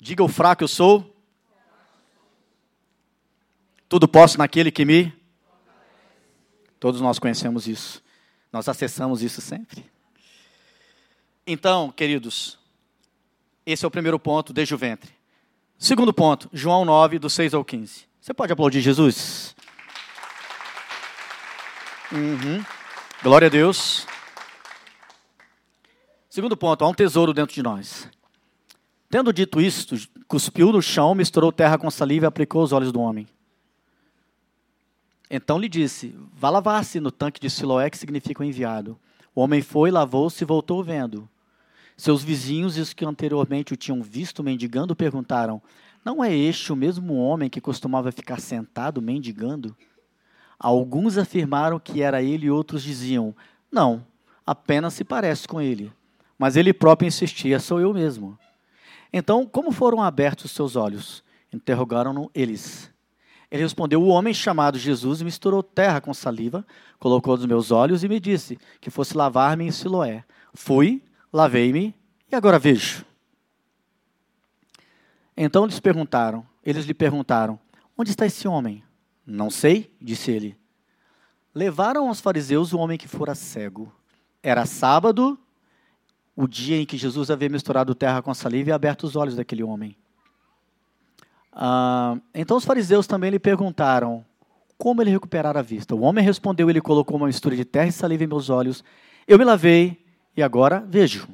Diga 0.00 0.22
o 0.24 0.28
fraco 0.28 0.64
eu 0.64 0.68
sou. 0.68 1.16
Tudo 3.88 4.06
posso 4.06 4.38
naquele 4.38 4.70
que 4.70 4.84
me. 4.84 5.12
Todos 6.78 7.00
nós 7.00 7.18
conhecemos 7.18 7.66
isso. 7.66 8.02
Nós 8.52 8.68
acessamos 8.68 9.22
isso 9.22 9.40
sempre. 9.40 9.84
Então, 11.46 11.90
queridos, 11.90 12.59
esse 13.64 13.84
é 13.84 13.88
o 13.88 13.90
primeiro 13.90 14.18
ponto, 14.18 14.52
desde 14.52 14.74
o 14.74 14.78
ventre. 14.78 15.10
Segundo 15.78 16.12
ponto, 16.12 16.48
João 16.52 16.84
9, 16.84 17.18
do 17.18 17.30
6 17.30 17.54
ao 17.54 17.64
15. 17.64 18.04
Você 18.20 18.34
pode 18.34 18.52
aplaudir 18.52 18.80
Jesus? 18.80 19.54
Uhum. 22.12 22.64
Glória 23.22 23.46
a 23.46 23.50
Deus. 23.50 24.06
Segundo 26.28 26.56
ponto, 26.56 26.84
há 26.84 26.88
um 26.88 26.94
tesouro 26.94 27.32
dentro 27.32 27.54
de 27.54 27.62
nós. 27.62 28.08
Tendo 29.08 29.32
dito 29.32 29.60
isto, 29.60 29.96
cuspiu 30.28 30.70
no 30.72 30.80
chão, 30.80 31.14
misturou 31.14 31.50
terra 31.50 31.76
com 31.76 31.90
saliva 31.90 32.26
e 32.26 32.28
aplicou 32.28 32.62
os 32.62 32.72
olhos 32.72 32.92
do 32.92 33.00
homem. 33.00 33.26
Então 35.30 35.58
lhe 35.58 35.68
disse: 35.68 36.14
Vá 36.32 36.50
lavar-se 36.50 37.00
no 37.00 37.10
tanque 37.10 37.40
de 37.40 37.48
Siloé, 37.48 37.88
que 37.90 37.98
significa 37.98 38.42
o 38.42 38.44
enviado. 38.44 38.98
O 39.34 39.40
homem 39.40 39.62
foi, 39.62 39.90
lavou-se 39.90 40.42
e 40.42 40.46
voltou 40.46 40.82
vendo. 40.82 41.28
Seus 42.00 42.24
vizinhos 42.24 42.78
e 42.78 42.80
os 42.80 42.94
que 42.94 43.04
anteriormente 43.04 43.74
o 43.74 43.76
tinham 43.76 44.02
visto 44.02 44.42
mendigando 44.42 44.96
perguntaram: 44.96 45.60
Não 46.02 46.24
é 46.24 46.34
este 46.34 46.72
o 46.72 46.76
mesmo 46.76 47.14
homem 47.18 47.50
que 47.50 47.60
costumava 47.60 48.10
ficar 48.10 48.40
sentado 48.40 49.02
mendigando? 49.02 49.76
Alguns 50.58 51.18
afirmaram 51.18 51.78
que 51.78 52.00
era 52.00 52.22
ele 52.22 52.46
e 52.46 52.50
outros 52.50 52.82
diziam: 52.82 53.36
Não, 53.70 54.02
apenas 54.46 54.94
se 54.94 55.04
parece 55.04 55.46
com 55.46 55.60
ele. 55.60 55.92
Mas 56.38 56.56
ele 56.56 56.72
próprio 56.72 57.06
insistia: 57.06 57.60
Sou 57.60 57.78
eu 57.78 57.92
mesmo. 57.92 58.38
Então, 59.12 59.44
como 59.44 59.70
foram 59.70 60.02
abertos 60.02 60.46
os 60.46 60.52
seus 60.52 60.76
olhos? 60.76 61.22
Interrogaram-no 61.52 62.30
eles. 62.34 62.90
Ele 63.50 63.62
respondeu: 63.62 64.00
O 64.00 64.08
homem 64.08 64.32
chamado 64.32 64.78
Jesus 64.78 65.20
misturou 65.20 65.62
terra 65.62 66.00
com 66.00 66.14
saliva, 66.14 66.66
colocou 66.98 67.36
nos 67.36 67.44
meus 67.44 67.70
olhos 67.70 68.02
e 68.02 68.08
me 68.08 68.18
disse 68.18 68.58
que 68.80 68.88
fosse 68.88 69.14
lavar-me 69.14 69.66
em 69.66 69.70
Siloé. 69.70 70.24
Fui, 70.54 71.02
lavei-me 71.32 71.94
e 72.30 72.34
agora 72.34 72.58
vejo. 72.58 73.04
Então 75.36 75.64
eles 75.64 75.80
perguntaram, 75.80 76.46
eles 76.64 76.84
lhe 76.84 76.94
perguntaram: 76.94 77.58
Onde 77.96 78.10
está 78.10 78.26
esse 78.26 78.46
homem? 78.46 78.84
Não 79.26 79.50
sei, 79.50 79.94
disse 80.00 80.30
ele. 80.30 80.56
Levaram 81.54 82.08
aos 82.08 82.20
fariseus 82.20 82.72
o 82.72 82.78
homem 82.78 82.98
que 82.98 83.08
fora 83.08 83.34
cego. 83.34 83.92
Era 84.42 84.66
sábado 84.66 85.38
o 86.34 86.46
dia 86.46 86.76
em 86.76 86.86
que 86.86 86.96
Jesus 86.96 87.30
havia 87.30 87.48
misturado 87.48 87.94
terra 87.94 88.22
com 88.22 88.32
saliva 88.32 88.70
e 88.70 88.72
aberto 88.72 89.04
os 89.04 89.16
olhos 89.16 89.36
daquele 89.36 89.62
homem. 89.62 89.96
Ah, 91.52 92.16
então 92.34 92.56
os 92.56 92.64
fariseus 92.64 93.06
também 93.06 93.30
lhe 93.30 93.38
perguntaram 93.38 94.24
como 94.78 95.02
ele 95.02 95.10
recuperara 95.10 95.58
a 95.58 95.62
vista. 95.62 95.94
O 95.94 96.00
homem 96.00 96.24
respondeu: 96.24 96.70
Ele 96.70 96.80
colocou 96.80 97.16
uma 97.16 97.26
mistura 97.26 97.54
de 97.54 97.64
terra 97.64 97.88
e 97.88 97.92
saliva 97.92 98.24
em 98.24 98.28
meus 98.28 98.48
olhos. 98.48 98.82
Eu 99.26 99.38
me 99.38 99.44
lavei 99.44 99.99
e 100.36 100.42
agora 100.42 100.84
vejo. 100.88 101.28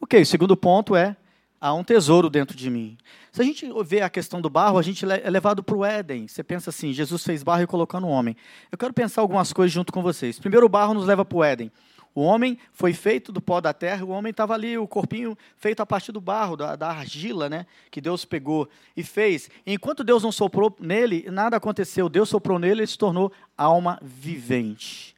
Ok, 0.00 0.20
o 0.20 0.26
segundo 0.26 0.56
ponto 0.56 0.94
é: 0.94 1.16
há 1.60 1.72
um 1.74 1.84
tesouro 1.84 2.28
dentro 2.30 2.56
de 2.56 2.70
mim. 2.70 2.96
Se 3.32 3.42
a 3.42 3.44
gente 3.44 3.66
vê 3.84 4.00
a 4.00 4.08
questão 4.08 4.40
do 4.40 4.48
barro, 4.48 4.78
a 4.78 4.82
gente 4.82 5.04
é 5.04 5.28
levado 5.28 5.62
para 5.62 5.76
o 5.76 5.84
Éden. 5.84 6.28
Você 6.28 6.42
pensa 6.42 6.70
assim: 6.70 6.92
Jesus 6.92 7.22
fez 7.22 7.42
barro 7.42 7.62
e 7.62 7.66
colocou 7.66 8.00
no 8.00 8.08
homem. 8.08 8.36
Eu 8.70 8.78
quero 8.78 8.92
pensar 8.92 9.20
algumas 9.20 9.52
coisas 9.52 9.72
junto 9.72 9.92
com 9.92 10.02
vocês. 10.02 10.38
Primeiro, 10.38 10.66
o 10.66 10.68
barro 10.68 10.94
nos 10.94 11.06
leva 11.06 11.24
para 11.24 11.38
o 11.38 11.44
Éden. 11.44 11.70
O 12.14 12.22
homem 12.22 12.56
foi 12.72 12.94
feito 12.94 13.30
do 13.30 13.42
pó 13.42 13.60
da 13.60 13.74
terra, 13.74 14.02
o 14.02 14.08
homem 14.08 14.30
estava 14.30 14.54
ali, 14.54 14.78
o 14.78 14.88
corpinho 14.88 15.36
feito 15.58 15.80
a 15.80 15.86
partir 15.86 16.12
do 16.12 16.20
barro, 16.20 16.56
da, 16.56 16.74
da, 16.74 16.88
argila, 16.88 17.50
né? 17.50 17.66
Que 17.90 18.00
Deus 18.00 18.24
pegou 18.24 18.66
e 18.96 19.02
fez. 19.02 19.50
E 19.66 19.74
enquanto 19.74 20.02
Deus 20.02 20.22
não 20.22 20.32
soprou 20.32 20.74
nele, 20.80 21.26
nada 21.30 21.58
aconteceu. 21.58 22.08
Deus 22.08 22.30
soprou 22.30 22.58
nele 22.58 22.84
e 22.84 22.86
se 22.86 22.96
tornou 22.96 23.30
alma 23.54 23.98
vivente. 24.00 25.15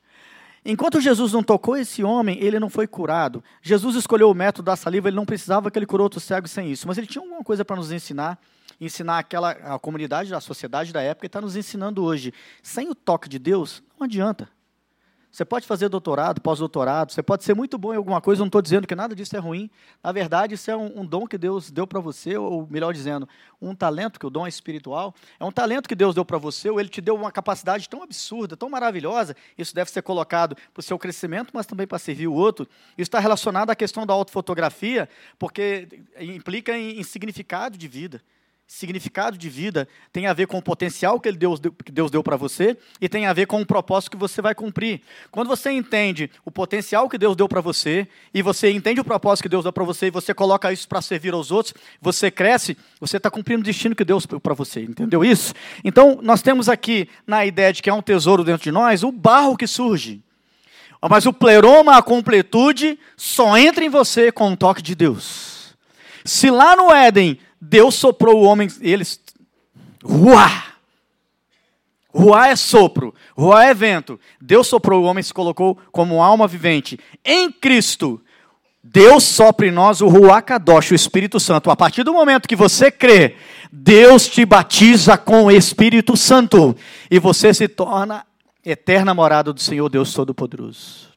Enquanto 0.71 1.01
Jesus 1.01 1.33
não 1.33 1.43
tocou 1.43 1.79
esse 1.79 2.05
homem, 2.05 2.39
ele 2.45 2.61
não 2.61 2.69
foi 2.69 2.87
curado. 2.87 3.43
Jesus 3.63 3.97
escolheu 3.97 4.31
o 4.31 4.35
método 4.35 4.67
da 4.67 4.77
saliva, 4.77 5.09
ele 5.09 5.17
não 5.17 5.25
precisava 5.25 5.71
que 5.71 5.79
ele 5.79 5.87
curou 5.87 6.05
outro 6.05 6.21
cego 6.21 6.47
sem 6.47 6.71
isso. 6.71 6.87
Mas 6.87 6.99
ele 6.99 7.07
tinha 7.07 7.25
alguma 7.25 7.43
coisa 7.43 7.65
para 7.65 7.77
nos 7.77 7.91
ensinar, 7.91 8.39
ensinar 8.79 9.19
aquela 9.19 9.53
a 9.53 9.79
comunidade, 9.79 10.35
a 10.35 10.41
sociedade 10.41 10.93
da 10.93 11.01
época, 11.01 11.25
e 11.25 11.29
está 11.29 11.41
nos 11.41 11.57
ensinando 11.57 12.05
hoje. 12.05 12.35
Sem 12.63 12.91
o 12.91 12.95
toque 12.95 13.31
de 13.31 13.39
Deus, 13.39 13.83
não 13.99 14.05
adianta. 14.05 14.47
Você 15.31 15.45
pode 15.45 15.67
fazer 15.67 15.89
doutorado, 15.89 16.41
pós-doutorado, 16.41 17.13
você 17.13 17.23
pode 17.23 17.45
ser 17.45 17.55
muito 17.55 17.77
bom 17.77 17.93
em 17.93 17.97
alguma 17.97 18.21
coisa, 18.21 18.41
não 18.41 18.47
estou 18.47 18.63
dizendo 18.63 18.87
que 18.87 18.95
nada 18.95 19.15
disso 19.15 19.37
é 19.37 19.39
ruim. 19.39 19.71
Na 20.03 20.11
verdade, 20.11 20.55
isso 20.55 20.71
é 20.71 20.77
um, 20.77 21.01
um 21.01 21.07
dom 21.07 21.27
que 21.27 21.37
Deus 21.37 21.71
deu 21.71 21.87
para 21.87 22.01
você, 22.01 22.37
ou 22.37 22.67
melhor 22.71 22.95
dizendo, 22.95 23.29
um 23.61 23.75
talento, 23.75 24.19
que 24.19 24.27
o 24.27 24.31
dom 24.31 24.47
é 24.47 24.49
espiritual. 24.49 25.15
É 25.39 25.45
um 25.45 25.53
talento 25.53 25.87
que 25.87 25.95
Deus 25.95 26.15
deu 26.15 26.25
para 26.25 26.39
você, 26.39 26.71
ou 26.71 26.81
Ele 26.81 26.89
te 26.89 27.03
deu 27.03 27.15
uma 27.15 27.31
capacidade 27.31 27.89
tão 27.89 28.03
absurda, 28.03 28.57
tão 28.57 28.71
maravilhosa. 28.71 29.37
Isso 29.57 29.75
deve 29.75 29.91
ser 29.91 30.01
colocado 30.01 30.57
para 30.73 30.81
o 30.81 30.83
seu 30.83 30.99
crescimento, 30.99 31.51
mas 31.53 31.67
também 31.67 31.87
para 31.87 31.99
servir 31.99 32.27
o 32.27 32.33
outro. 32.33 32.67
Isso 32.97 33.09
está 33.09 33.19
relacionado 33.19 33.69
à 33.71 33.77
questão 33.77 34.07
da 34.07 34.15
autofotografia, 34.15 35.09
porque 35.39 35.89
implica 36.19 36.77
em, 36.77 36.99
em 36.99 37.03
significado 37.03 37.77
de 37.77 37.87
vida 37.87 38.23
significado 38.71 39.39
de 39.39 39.49
vida 39.49 39.89
tem 40.13 40.27
a 40.27 40.35
ver 40.35 40.47
com 40.47 40.59
o 40.59 40.63
potencial 40.63 41.19
que, 41.19 41.33
Deus, 41.33 41.59
que 41.83 41.91
Deus 41.91 42.11
deu 42.11 42.23
para 42.23 42.37
você 42.37 42.77
e 43.01 43.09
tem 43.09 43.25
a 43.25 43.33
ver 43.33 43.47
com 43.47 43.63
o 43.63 43.67
propósito 43.67 44.11
que 44.11 44.17
você 44.19 44.43
vai 44.43 44.55
cumprir. 44.55 45.01
Quando 45.31 45.49
você 45.49 45.71
entende 45.71 46.31
o 46.45 46.51
potencial 46.51 47.09
que 47.09 47.17
Deus 47.17 47.35
deu 47.35 47.49
para 47.49 47.63
você 47.63 48.07
e 48.33 48.43
você 48.43 48.71
entende 48.71 49.01
o 49.01 49.05
propósito 49.05 49.45
que 49.45 49.49
Deus 49.49 49.65
deu 49.65 49.73
para 49.73 49.85
você 49.85 50.09
e 50.09 50.11
você 50.11 50.35
coloca 50.35 50.71
isso 50.71 50.87
para 50.87 51.01
servir 51.01 51.33
aos 51.33 51.51
outros, 51.51 51.75
você 51.99 52.31
cresce, 52.31 52.77
você 53.01 53.17
está 53.17 53.31
cumprindo 53.31 53.63
o 53.63 53.65
destino 53.65 53.97
que 53.97 54.05
Deus 54.05 54.27
deu 54.27 54.39
para 54.39 54.53
você. 54.53 54.83
Entendeu 54.83 55.25
isso? 55.25 55.55
Então, 55.83 56.19
nós 56.23 56.43
temos 56.43 56.69
aqui, 56.69 57.09
na 57.27 57.47
ideia 57.47 57.73
de 57.73 57.83
que 57.83 57.89
é 57.89 57.95
um 57.95 58.03
tesouro 58.03 58.45
dentro 58.45 58.65
de 58.65 58.71
nós, 58.71 59.03
o 59.03 59.11
barro 59.11 59.57
que 59.57 59.67
surge. 59.67 60.21
Mas 61.09 61.25
o 61.25 61.33
pleroma, 61.33 61.97
a 61.97 62.03
completude, 62.03 62.99
só 63.17 63.57
entra 63.57 63.83
em 63.83 63.89
você 63.89 64.31
com 64.31 64.53
o 64.53 64.57
toque 64.57 64.83
de 64.83 64.95
Deus. 64.95 65.75
Se 66.23 66.51
lá 66.51 66.77
no 66.77 66.93
Éden 66.93 67.39
Deus 67.61 67.95
soprou 67.95 68.43
o 68.43 68.45
homem, 68.45 68.69
eles. 68.81 69.21
Ruá! 70.03 70.65
Ruá 72.13 72.49
é 72.49 72.57
sopro, 72.57 73.15
ruá 73.37 73.67
é 73.67 73.75
vento. 73.75 74.19
Deus 74.41 74.67
soprou 74.67 75.03
o 75.03 75.05
homem 75.05 75.21
e 75.21 75.25
se 75.25 75.35
colocou 75.35 75.79
como 75.93 76.23
alma 76.23 76.49
vivente. 76.49 76.99
Em 77.25 77.53
Cristo, 77.53 78.21
Deus 78.83 79.25
sopra 79.25 79.67
em 79.67 79.71
nós 79.71 80.01
o 80.01 80.09
Ruá 80.09 80.41
Kadosh, 80.41 80.91
o 80.91 80.95
Espírito 80.95 81.39
Santo. 81.39 81.71
A 81.71 81.77
partir 81.77 82.03
do 82.05 82.13
momento 82.13 82.49
que 82.49 82.57
você 82.57 82.91
crê, 82.91 83.37
Deus 83.71 84.27
te 84.27 84.45
batiza 84.45 85.19
com 85.19 85.45
o 85.45 85.51
Espírito 85.51 86.17
Santo. 86.17 86.75
E 87.11 87.19
você 87.19 87.53
se 87.53 87.69
torna 87.69 88.27
eterna 88.65 89.13
morada 89.13 89.53
do 89.53 89.61
Senhor 89.61 89.89
Deus 89.89 90.13
Todo-Poderoso. 90.15 91.09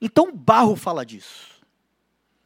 Então, 0.00 0.34
Barro 0.34 0.76
fala 0.76 1.04
disso. 1.04 1.57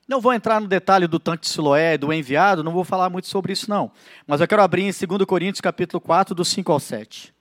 Não 0.07 0.21
vou 0.21 0.33
entrar 0.33 0.61
no 0.61 0.67
detalhe 0.67 1.07
do 1.07 1.19
tanque 1.19 1.43
de 1.43 1.49
Siloé, 1.49 1.97
do 1.97 2.12
enviado, 2.12 2.65
não 2.65 2.73
vou 2.73 2.85
falar 2.85 3.09
muito 3.09 3.29
sobre 3.29 3.53
isso 3.53 3.71
não. 3.71 3.91
Mas 4.27 4.41
eu 4.41 4.49
quero 4.49 4.62
abrir 4.62 4.83
em 4.83 5.07
2 5.07 5.25
Coríntios 5.25 5.61
capítulo 5.61 6.01
4, 6.01 6.35
do 6.35 6.45
5 6.45 6.73
ao 6.73 6.81
7. 6.81 7.33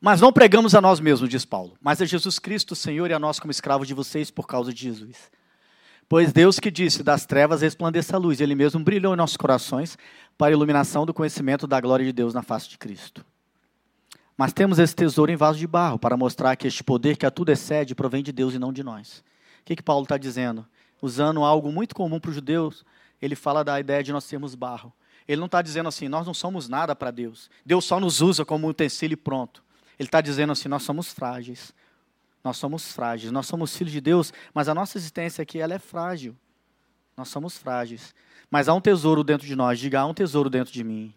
Mas 0.00 0.22
não 0.22 0.32
pregamos 0.32 0.74
a 0.74 0.80
nós 0.80 0.98
mesmos, 0.98 1.28
diz 1.28 1.44
Paulo, 1.44 1.76
mas 1.78 2.00
a 2.00 2.06
Jesus 2.06 2.38
Cristo, 2.38 2.74
Senhor, 2.74 3.10
e 3.10 3.12
a 3.12 3.18
nós 3.18 3.38
como 3.38 3.50
escravos 3.50 3.86
de 3.86 3.92
vocês 3.92 4.30
por 4.30 4.46
causa 4.46 4.72
de 4.72 4.80
Jesus. 4.80 5.30
Pois 6.10 6.32
Deus 6.32 6.58
que 6.58 6.72
disse, 6.72 7.04
das 7.04 7.24
trevas 7.24 7.62
resplandeça 7.62 8.16
a 8.16 8.18
luz, 8.18 8.40
Ele 8.40 8.56
mesmo 8.56 8.82
brilhou 8.82 9.14
em 9.14 9.16
nossos 9.16 9.36
corações 9.36 9.96
para 10.36 10.48
a 10.48 10.50
iluminação 10.50 11.06
do 11.06 11.14
conhecimento 11.14 11.68
da 11.68 11.80
glória 11.80 12.04
de 12.04 12.12
Deus 12.12 12.34
na 12.34 12.42
face 12.42 12.68
de 12.68 12.76
Cristo. 12.76 13.24
Mas 14.36 14.52
temos 14.52 14.80
esse 14.80 14.92
tesouro 14.92 15.30
em 15.30 15.36
vaso 15.36 15.60
de 15.60 15.68
barro 15.68 16.00
para 16.00 16.16
mostrar 16.16 16.56
que 16.56 16.66
este 16.66 16.82
poder 16.82 17.16
que 17.16 17.24
a 17.24 17.30
tudo 17.30 17.52
excede 17.52 17.94
provém 17.94 18.24
de 18.24 18.32
Deus 18.32 18.52
e 18.54 18.58
não 18.58 18.72
de 18.72 18.82
nós. 18.82 19.22
O 19.60 19.64
que, 19.66 19.76
que 19.76 19.84
Paulo 19.84 20.02
está 20.02 20.18
dizendo? 20.18 20.66
Usando 21.00 21.44
algo 21.44 21.70
muito 21.70 21.94
comum 21.94 22.18
para 22.18 22.30
os 22.30 22.34
judeus, 22.34 22.84
ele 23.22 23.36
fala 23.36 23.62
da 23.62 23.78
ideia 23.78 24.02
de 24.02 24.10
nós 24.12 24.24
sermos 24.24 24.56
barro. 24.56 24.92
Ele 25.28 25.38
não 25.38 25.46
está 25.46 25.62
dizendo 25.62 25.88
assim, 25.88 26.08
nós 26.08 26.26
não 26.26 26.34
somos 26.34 26.68
nada 26.68 26.96
para 26.96 27.12
Deus. 27.12 27.48
Deus 27.64 27.84
só 27.84 28.00
nos 28.00 28.20
usa 28.20 28.44
como 28.44 28.66
um 28.66 28.70
utensílio 28.70 29.16
pronto. 29.16 29.62
Ele 29.96 30.08
está 30.08 30.20
dizendo 30.20 30.50
assim, 30.50 30.68
nós 30.68 30.82
somos 30.82 31.12
frágeis. 31.12 31.72
Nós 32.42 32.56
somos 32.56 32.92
frágeis, 32.92 33.30
nós 33.30 33.46
somos 33.46 33.76
filhos 33.76 33.92
de 33.92 34.00
Deus, 34.00 34.32
mas 34.54 34.68
a 34.68 34.74
nossa 34.74 34.96
existência 34.96 35.42
aqui 35.42 35.58
ela 35.58 35.74
é 35.74 35.78
frágil. 35.78 36.34
Nós 37.16 37.28
somos 37.28 37.58
frágeis. 37.58 38.14
Mas 38.50 38.68
há 38.68 38.74
um 38.74 38.80
tesouro 38.80 39.22
dentro 39.22 39.46
de 39.46 39.54
nós, 39.54 39.78
diga, 39.78 40.00
há 40.00 40.06
um 40.06 40.14
tesouro 40.14 40.48
dentro 40.48 40.72
de 40.72 40.82
mim. 40.82 41.14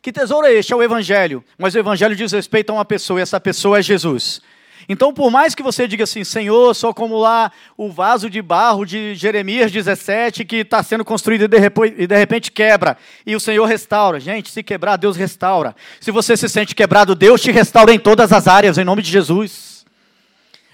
Que 0.00 0.12
tesouro 0.12 0.46
é 0.46 0.52
este? 0.52 0.72
É 0.72 0.76
o 0.76 0.82
Evangelho. 0.82 1.44
Mas 1.58 1.74
o 1.74 1.78
Evangelho 1.78 2.16
diz 2.16 2.32
respeito 2.32 2.70
a 2.70 2.74
uma 2.74 2.84
pessoa, 2.84 3.20
e 3.20 3.22
essa 3.22 3.40
pessoa 3.40 3.78
é 3.78 3.82
Jesus. 3.82 4.40
Então, 4.88 5.12
por 5.12 5.30
mais 5.30 5.54
que 5.54 5.62
você 5.62 5.88
diga 5.88 6.04
assim, 6.04 6.22
Senhor, 6.22 6.72
sou 6.74 6.94
como 6.94 7.18
lá 7.18 7.50
o 7.76 7.90
vaso 7.90 8.30
de 8.30 8.40
barro 8.40 8.84
de 8.84 9.14
Jeremias 9.14 9.72
17 9.72 10.44
que 10.44 10.56
está 10.56 10.82
sendo 10.82 11.04
construído 11.04 11.44
e 11.44 12.06
de 12.06 12.16
repente 12.16 12.52
quebra, 12.52 12.96
e 13.24 13.34
o 13.34 13.40
Senhor 13.40 13.64
restaura. 13.64 14.20
Gente, 14.20 14.50
se 14.50 14.62
quebrar, 14.62 14.96
Deus 14.96 15.16
restaura. 15.16 15.74
Se 16.00 16.10
você 16.10 16.36
se 16.36 16.48
sente 16.48 16.74
quebrado, 16.74 17.14
Deus 17.14 17.40
te 17.40 17.50
restaura 17.50 17.92
em 17.92 17.98
todas 17.98 18.32
as 18.32 18.46
áreas, 18.46 18.78
em 18.78 18.84
nome 18.84 19.02
de 19.02 19.10
Jesus. 19.10 19.84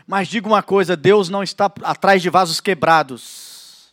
Mas 0.06 0.28
diga 0.28 0.46
uma 0.46 0.62
coisa: 0.62 0.96
Deus 0.96 1.28
não 1.30 1.42
está 1.42 1.72
atrás 1.82 2.20
de 2.20 2.28
vasos 2.28 2.60
quebrados. 2.60 3.92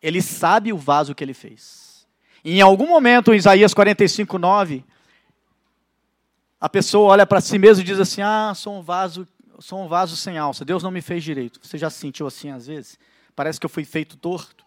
Ele 0.00 0.22
sabe 0.22 0.72
o 0.72 0.78
vaso 0.78 1.14
que 1.14 1.24
ele 1.24 1.34
fez. 1.34 2.06
Em 2.44 2.60
algum 2.60 2.86
momento, 2.86 3.34
em 3.34 3.36
Isaías 3.36 3.74
45, 3.74 4.38
9, 4.38 4.84
a 6.60 6.68
pessoa 6.68 7.10
olha 7.12 7.26
para 7.26 7.40
si 7.40 7.58
mesmo 7.58 7.82
e 7.82 7.84
diz 7.84 7.98
assim: 7.98 8.20
Ah, 8.20 8.52
sou 8.54 8.78
um 8.78 8.82
vaso, 8.82 9.26
sou 9.58 9.84
um 9.84 9.88
vaso 9.88 10.16
sem 10.16 10.38
alça. 10.38 10.64
Deus 10.64 10.82
não 10.82 10.90
me 10.90 11.00
fez 11.00 11.22
direito. 11.22 11.60
Você 11.62 11.78
já 11.78 11.88
se 11.88 11.98
sentiu 11.98 12.26
assim 12.26 12.50
às 12.50 12.66
vezes? 12.66 12.98
Parece 13.36 13.60
que 13.60 13.66
eu 13.66 13.70
fui 13.70 13.84
feito 13.84 14.16
torto. 14.16 14.66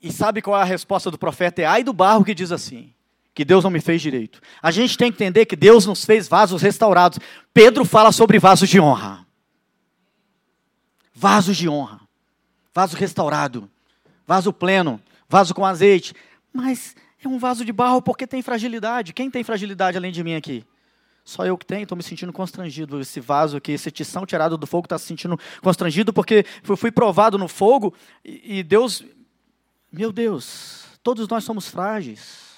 E 0.00 0.12
sabe 0.12 0.42
qual 0.42 0.58
é 0.58 0.62
a 0.62 0.64
resposta 0.64 1.10
do 1.10 1.18
profeta? 1.18 1.62
É 1.62 1.64
ai 1.64 1.82
do 1.82 1.92
barro 1.92 2.24
que 2.24 2.34
diz 2.34 2.52
assim: 2.52 2.92
que 3.38 3.44
Deus 3.44 3.62
não 3.62 3.70
me 3.70 3.80
fez 3.80 4.02
direito. 4.02 4.40
A 4.60 4.72
gente 4.72 4.98
tem 4.98 5.12
que 5.12 5.16
entender 5.16 5.46
que 5.46 5.54
Deus 5.54 5.86
nos 5.86 6.04
fez 6.04 6.26
vasos 6.26 6.60
restaurados. 6.60 7.20
Pedro 7.54 7.84
fala 7.84 8.10
sobre 8.10 8.38
vasos 8.38 8.68
de 8.68 8.80
honra. 8.80 9.24
Vasos 11.14 11.56
de 11.56 11.68
honra. 11.68 12.00
Vaso 12.74 12.96
restaurado. 12.96 13.70
Vaso 14.26 14.52
pleno. 14.52 15.00
Vaso 15.28 15.54
com 15.54 15.64
azeite. 15.64 16.14
Mas 16.52 16.96
é 17.24 17.28
um 17.28 17.38
vaso 17.38 17.64
de 17.64 17.72
barro 17.72 18.00
porque 18.00 18.26
tem 18.26 18.42
fragilidade. 18.42 19.12
Quem 19.12 19.30
tem 19.30 19.42
fragilidade 19.42 19.96
além 19.96 20.12
de 20.12 20.22
mim 20.22 20.34
aqui? 20.34 20.64
Só 21.24 21.44
eu 21.44 21.58
que 21.58 21.66
tenho, 21.66 21.82
estou 21.82 21.96
me 21.96 22.02
sentindo 22.02 22.32
constrangido. 22.32 23.00
Esse 23.00 23.20
vaso 23.20 23.56
aqui, 23.56 23.72
esse 23.72 23.90
tição 23.90 24.24
tirado 24.24 24.56
do 24.56 24.66
fogo 24.66 24.86
está 24.86 24.98
se 24.98 25.06
sentindo 25.06 25.38
constrangido 25.62 26.12
porque 26.12 26.44
fui 26.62 26.90
provado 26.90 27.36
no 27.36 27.48
fogo 27.48 27.92
e 28.24 28.62
Deus, 28.62 29.04
meu 29.92 30.12
Deus, 30.12 30.84
todos 31.02 31.28
nós 31.28 31.44
somos 31.44 31.68
frágeis. 31.68 32.48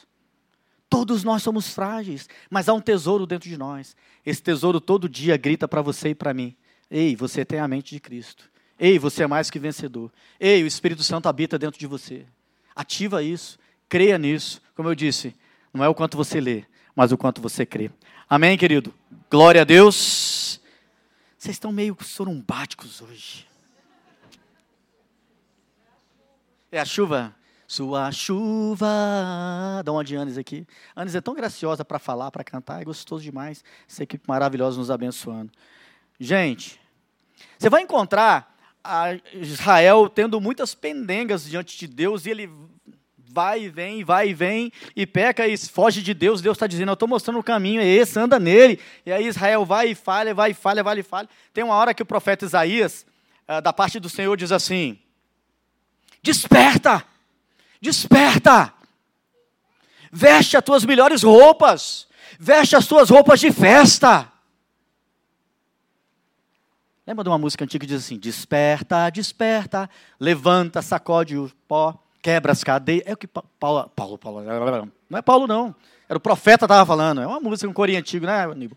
Todos 0.89 1.23
nós 1.23 1.41
somos 1.45 1.73
frágeis, 1.73 2.29
mas 2.51 2.69
há 2.69 2.75
um 2.75 2.81
tesouro 2.81 3.25
dentro 3.25 3.49
de 3.49 3.57
nós. 3.57 3.97
Esse 4.27 4.43
tesouro 4.43 4.81
todo 4.81 5.09
dia 5.09 5.37
grita 5.37 5.69
para 5.69 5.81
você 5.81 6.09
e 6.09 6.15
para 6.17 6.35
mim: 6.35 6.57
Ei, 6.91 7.15
você 7.15 7.45
tem 7.45 7.61
a 7.61 7.69
mente 7.69 7.95
de 7.95 8.01
Cristo. 8.01 8.51
Ei, 8.77 8.99
você 8.99 9.23
é 9.23 9.27
mais 9.27 9.51
que 9.51 9.59
vencedor. 9.61 10.11
Ei, 10.39 10.65
o 10.65 10.67
Espírito 10.67 11.05
Santo 11.05 11.29
habita 11.29 11.57
dentro 11.57 11.79
de 11.79 11.87
você. 11.87 12.27
Ativa 12.75 13.23
isso, 13.23 13.57
creia 13.91 14.17
nisso. 14.17 14.63
Como 14.75 14.89
eu 14.89 14.95
disse, 14.95 15.35
não 15.75 15.85
é 15.85 15.89
o 15.89 15.95
quanto 15.95 16.17
você 16.17 16.41
lê, 16.41 16.65
mas 16.95 17.13
o 17.13 17.19
quanto 17.19 17.43
você 17.43 17.67
crê. 17.67 17.91
Amém, 18.29 18.57
querido? 18.57 18.95
Glória 19.29 19.61
a 19.61 19.65
Deus. 19.65 20.61
Vocês 21.37 21.57
estão 21.57 21.73
meio 21.73 21.97
sorumbáticos 22.01 23.03
hoje. 23.03 23.47
É 26.71 26.79
a 26.79 26.85
chuva? 26.85 27.35
Sua 27.67 28.13
chuva. 28.13 28.87
Dá 29.85 29.93
uma 29.93 30.05
de 30.05 30.17
Anis 30.17 30.39
aqui. 30.39 30.67
Anis 30.95 31.17
é 31.17 31.21
tão 31.21 31.35
graciosa 31.35 31.85
para 31.85 31.99
falar, 31.99 32.31
para 32.31 32.45
cantar, 32.45 32.81
é 32.81 32.85
gostoso 32.85 33.25
demais. 33.25 33.65
Essa 33.89 34.05
equipe 34.05 34.25
maravilhosa 34.29 34.79
nos 34.79 34.91
abençoando. 34.91 35.51
Gente, 36.19 36.81
você 37.59 37.69
vai 37.69 37.83
encontrar 37.83 38.57
Israel 39.35 40.09
tendo 40.09 40.41
muitas 40.41 40.75
pendengas 40.75 41.45
diante 41.45 41.77
de 41.77 41.87
Deus 41.87 42.27
e 42.27 42.31
ele 42.31 42.51
vai 43.33 43.65
e 43.65 43.69
vem, 43.69 44.03
vai 44.03 44.31
e 44.31 44.35
vem, 44.35 44.73
e 44.97 45.07
peca 45.07 45.47
e 45.47 45.57
foge 45.57 46.03
de 46.03 46.13
Deus. 46.13 46.41
Deus 46.41 46.57
está 46.57 46.67
dizendo: 46.67 46.91
Eu 46.91 46.95
estou 46.95 47.09
mostrando 47.09 47.39
o 47.39 47.43
caminho, 47.43 47.81
é 47.81 47.87
esse, 47.87 48.19
anda 48.19 48.39
nele. 48.39 48.81
E 49.07 49.13
aí 49.13 49.27
Israel 49.27 49.65
vai 49.65 49.91
e 49.91 49.95
falha, 49.95 50.35
vai 50.35 50.51
e 50.51 50.55
falha, 50.55 50.83
vai 50.83 50.99
e 50.99 51.03
falha. 51.03 51.29
Tem 51.55 51.63
uma 51.63 51.75
hora 51.75 51.95
que 51.95 52.03
o 52.03 52.07
profeta 52.07 52.45
Isaías, 52.45 53.07
ah, 53.47 53.61
da 53.61 53.73
parte 53.73 54.01
do 54.01 54.09
Senhor, 54.09 54.37
diz 54.37 54.51
assim: 54.51 54.99
Desperta, 56.23 57.05
desperta, 57.81 58.73
veste 60.11 60.57
as 60.57 60.65
tuas 60.65 60.85
melhores 60.85 61.23
roupas, 61.23 62.09
veste 62.39 62.75
as 62.75 62.87
tuas 62.87 63.11
roupas 63.11 63.39
de 63.39 63.53
festa. 63.53 64.31
Lembra 67.07 67.25
de 67.25 67.31
uma 67.31 67.39
música 67.39 67.65
antiga 67.65 67.87
que 67.87 67.93
diz 67.93 68.05
assim: 68.05 68.19
Desperta, 68.19 69.09
desperta, 69.09 69.89
levanta, 70.19 70.83
sacode 70.83 71.37
o 71.37 71.51
pó 71.69 71.97
quebra 72.23 72.53
as 72.53 72.63
cadeias. 72.63 73.03
É 73.07 73.13
o 73.13 73.17
que 73.17 73.27
Paulo, 73.27 73.91
Paulo, 73.95 74.19
Paulo, 74.19 74.43
não 74.43 75.19
é 75.19 75.23
Paulo 75.23 75.47
não. 75.47 75.75
Era 76.09 76.17
o 76.17 76.21
profeta 76.21 76.59
que 76.59 76.65
estava 76.65 76.87
falando. 76.87 77.21
É 77.21 77.27
uma 77.27 77.41
música, 77.41 77.69
um 77.69 77.73
corinho 77.73 77.99
antigo, 77.99 78.27
né, 78.27 78.45
Aníbal? 78.45 78.77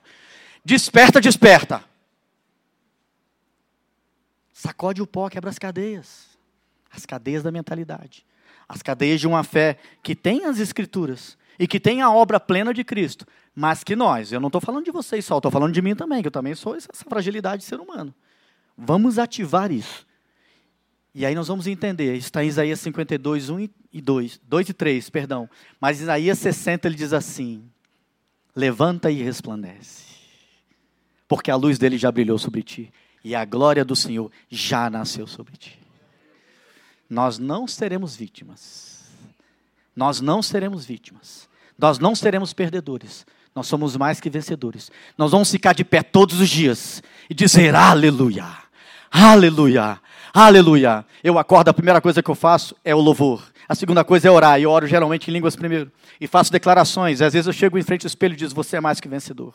Desperta, 0.63 1.19
desperta. 1.19 1.83
Sacode 4.53 5.01
o 5.01 5.07
pó, 5.07 5.29
quebra 5.29 5.49
as 5.49 5.59
cadeias. 5.59 6.27
As 6.91 7.05
cadeias 7.05 7.43
da 7.43 7.51
mentalidade. 7.51 8.25
As 8.67 8.81
cadeias 8.81 9.19
de 9.19 9.27
uma 9.27 9.43
fé 9.43 9.77
que 10.01 10.15
tem 10.15 10.45
as 10.45 10.59
escrituras 10.59 11.37
e 11.59 11.67
que 11.67 11.79
tem 11.79 12.01
a 12.01 12.11
obra 12.11 12.39
plena 12.39 12.73
de 12.73 12.83
Cristo, 12.83 13.27
mas 13.53 13.83
que 13.83 13.95
nós, 13.95 14.31
eu 14.31 14.39
não 14.39 14.47
estou 14.47 14.61
falando 14.61 14.85
de 14.85 14.91
vocês 14.91 15.23
só, 15.25 15.37
estou 15.37 15.51
falando 15.51 15.73
de 15.73 15.81
mim 15.81 15.95
também, 15.95 16.21
que 16.21 16.27
eu 16.27 16.31
também 16.31 16.55
sou 16.55 16.75
essa 16.75 16.89
fragilidade 17.07 17.61
de 17.61 17.67
ser 17.67 17.79
humano. 17.79 18.13
Vamos 18.77 19.19
ativar 19.19 19.71
isso. 19.71 20.05
E 21.15 21.25
aí 21.25 21.35
nós 21.35 21.47
vamos 21.47 21.67
entender, 21.67 22.15
está 22.15 22.43
em 22.43 22.47
Isaías 22.47 22.79
52, 22.79 23.49
1 23.49 23.69
e 23.91 24.01
2, 24.01 24.41
2 24.43 24.69
e 24.69 24.73
3, 24.73 25.09
perdão. 25.11 25.47
Mas 25.79 26.01
Isaías 26.01 26.39
60 26.39 26.87
ele 26.87 26.95
diz 26.95 27.13
assim: 27.13 27.63
Levanta 28.55 29.11
e 29.11 29.21
resplandece, 29.21 30.03
porque 31.27 31.51
a 31.51 31.55
luz 31.55 31.77
dele 31.77 31.97
já 31.97 32.11
brilhou 32.11 32.39
sobre 32.39 32.63
ti, 32.63 32.91
e 33.23 33.35
a 33.35 33.45
glória 33.45 33.85
do 33.85 33.95
Senhor 33.95 34.31
já 34.49 34.89
nasceu 34.89 35.27
sobre 35.27 35.55
ti. 35.55 35.79
Nós 37.07 37.37
não 37.37 37.67
seremos 37.67 38.15
vítimas. 38.15 39.03
Nós 39.95 40.19
não 40.19 40.41
seremos 40.41 40.83
vítimas. 40.83 41.47
Nós 41.77 41.99
não 41.99 42.15
seremos 42.15 42.53
perdedores. 42.53 43.25
Nós 43.55 43.67
somos 43.67 43.95
mais 43.95 44.19
que 44.19 44.29
vencedores. 44.29 44.91
Nós 45.15 45.31
vamos 45.31 45.51
ficar 45.51 45.73
de 45.73 45.83
pé 45.83 46.01
todos 46.01 46.39
os 46.39 46.49
dias 46.49 47.03
e 47.29 47.35
dizer 47.35 47.75
aleluia, 47.75 48.47
aleluia, 49.11 50.01
Aleluia. 50.35 51.05
Eu 51.23 51.37
acordo, 51.37 51.69
a 51.69 51.73
primeira 51.75 52.01
coisa 52.01 52.23
que 52.23 52.31
eu 52.31 52.33
faço 52.33 52.75
é 52.83 52.95
o 52.95 52.99
louvor. 52.99 53.53
A 53.69 53.75
segunda 53.75 54.03
coisa 54.03 54.27
é 54.27 54.31
orar. 54.31 54.59
E 54.59 54.63
eu 54.63 54.71
oro 54.71 54.87
geralmente 54.87 55.29
em 55.29 55.31
línguas 55.31 55.55
primeiro. 55.55 55.91
E 56.19 56.25
faço 56.25 56.51
declarações. 56.51 57.21
Às 57.21 57.33
vezes 57.33 57.45
eu 57.45 57.53
chego 57.53 57.77
em 57.77 57.83
frente 57.83 58.03
ao 58.03 58.07
espelho 58.07 58.33
e 58.33 58.35
digo, 58.35 58.51
você 58.51 58.77
é 58.77 58.81
mais 58.81 58.99
que 58.99 59.07
vencedor. 59.07 59.53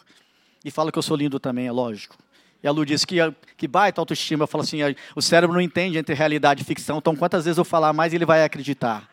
E 0.64 0.70
falo 0.70 0.92
que 0.92 0.98
eu 0.98 1.02
sou 1.02 1.16
lindo 1.16 1.40
também, 1.40 1.66
é 1.66 1.72
lógico. 1.72 2.16
E 2.62 2.68
a 2.68 2.70
Lu 2.70 2.86
disse 2.86 3.04
que, 3.04 3.16
que 3.56 3.66
baita 3.66 4.00
autoestima. 4.00 4.44
Eu 4.44 4.46
falo 4.46 4.62
assim, 4.62 4.78
o 5.16 5.20
cérebro 5.20 5.52
não 5.52 5.60
entende 5.60 5.98
entre 5.98 6.14
realidade 6.14 6.62
e 6.62 6.64
ficção. 6.64 6.98
Então 6.98 7.16
quantas 7.16 7.44
vezes 7.44 7.58
eu 7.58 7.64
falar 7.64 7.92
mais, 7.92 8.14
ele 8.14 8.24
vai 8.24 8.44
acreditar. 8.44 9.08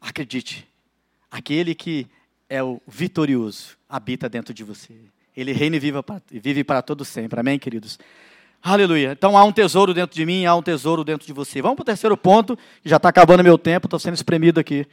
Acredite. 0.00 0.68
Aquele 1.28 1.74
que 1.74 2.06
é 2.48 2.62
o 2.62 2.80
vitorioso 2.86 3.76
habita 3.88 4.28
dentro 4.28 4.54
de 4.54 4.62
você. 4.62 4.94
Ele 5.36 5.50
reina 5.50 5.74
e 5.74 5.80
vive 5.80 6.00
para, 6.00 6.22
vive 6.30 6.62
para 6.62 6.80
todo 6.80 7.04
sempre. 7.04 7.40
Amém, 7.40 7.58
queridos? 7.58 7.98
Aleluia. 8.62 9.12
Então 9.12 9.38
há 9.38 9.44
um 9.44 9.52
tesouro 9.52 9.94
dentro 9.94 10.14
de 10.14 10.26
mim, 10.26 10.44
há 10.44 10.54
um 10.54 10.62
tesouro 10.62 11.02
dentro 11.02 11.26
de 11.26 11.32
você. 11.32 11.62
Vamos 11.62 11.76
para 11.76 11.82
o 11.82 11.86
terceiro 11.86 12.16
ponto, 12.16 12.58
já 12.84 12.96
está 12.96 13.08
acabando 13.08 13.42
meu 13.42 13.56
tempo, 13.56 13.86
estou 13.86 13.98
sendo 13.98 14.14
espremido 14.14 14.60
aqui. 14.60 14.86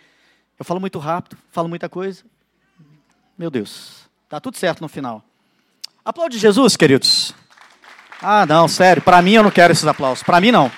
Eu 0.57 0.65
falo 0.65 0.79
muito 0.79 0.97
rápido, 0.99 1.37
falo 1.51 1.67
muita 1.67 1.89
coisa. 1.89 2.23
Meu 3.37 3.51
Deus, 3.51 4.09
está 4.23 4.39
tudo 4.39 4.57
certo 4.57 4.81
no 4.81 4.87
final. 4.87 5.23
Aplaude 6.03 6.39
Jesus, 6.39 6.77
queridos. 6.77 7.35
Ah, 8.21 8.45
não, 8.45 8.67
sério, 8.67 9.01
para 9.01 9.21
mim 9.21 9.33
eu 9.33 9.43
não 9.43 9.51
quero 9.51 9.73
esses 9.73 9.85
aplausos. 9.85 10.23
Para 10.23 10.39
mim 10.39 10.51
não. 10.51 10.71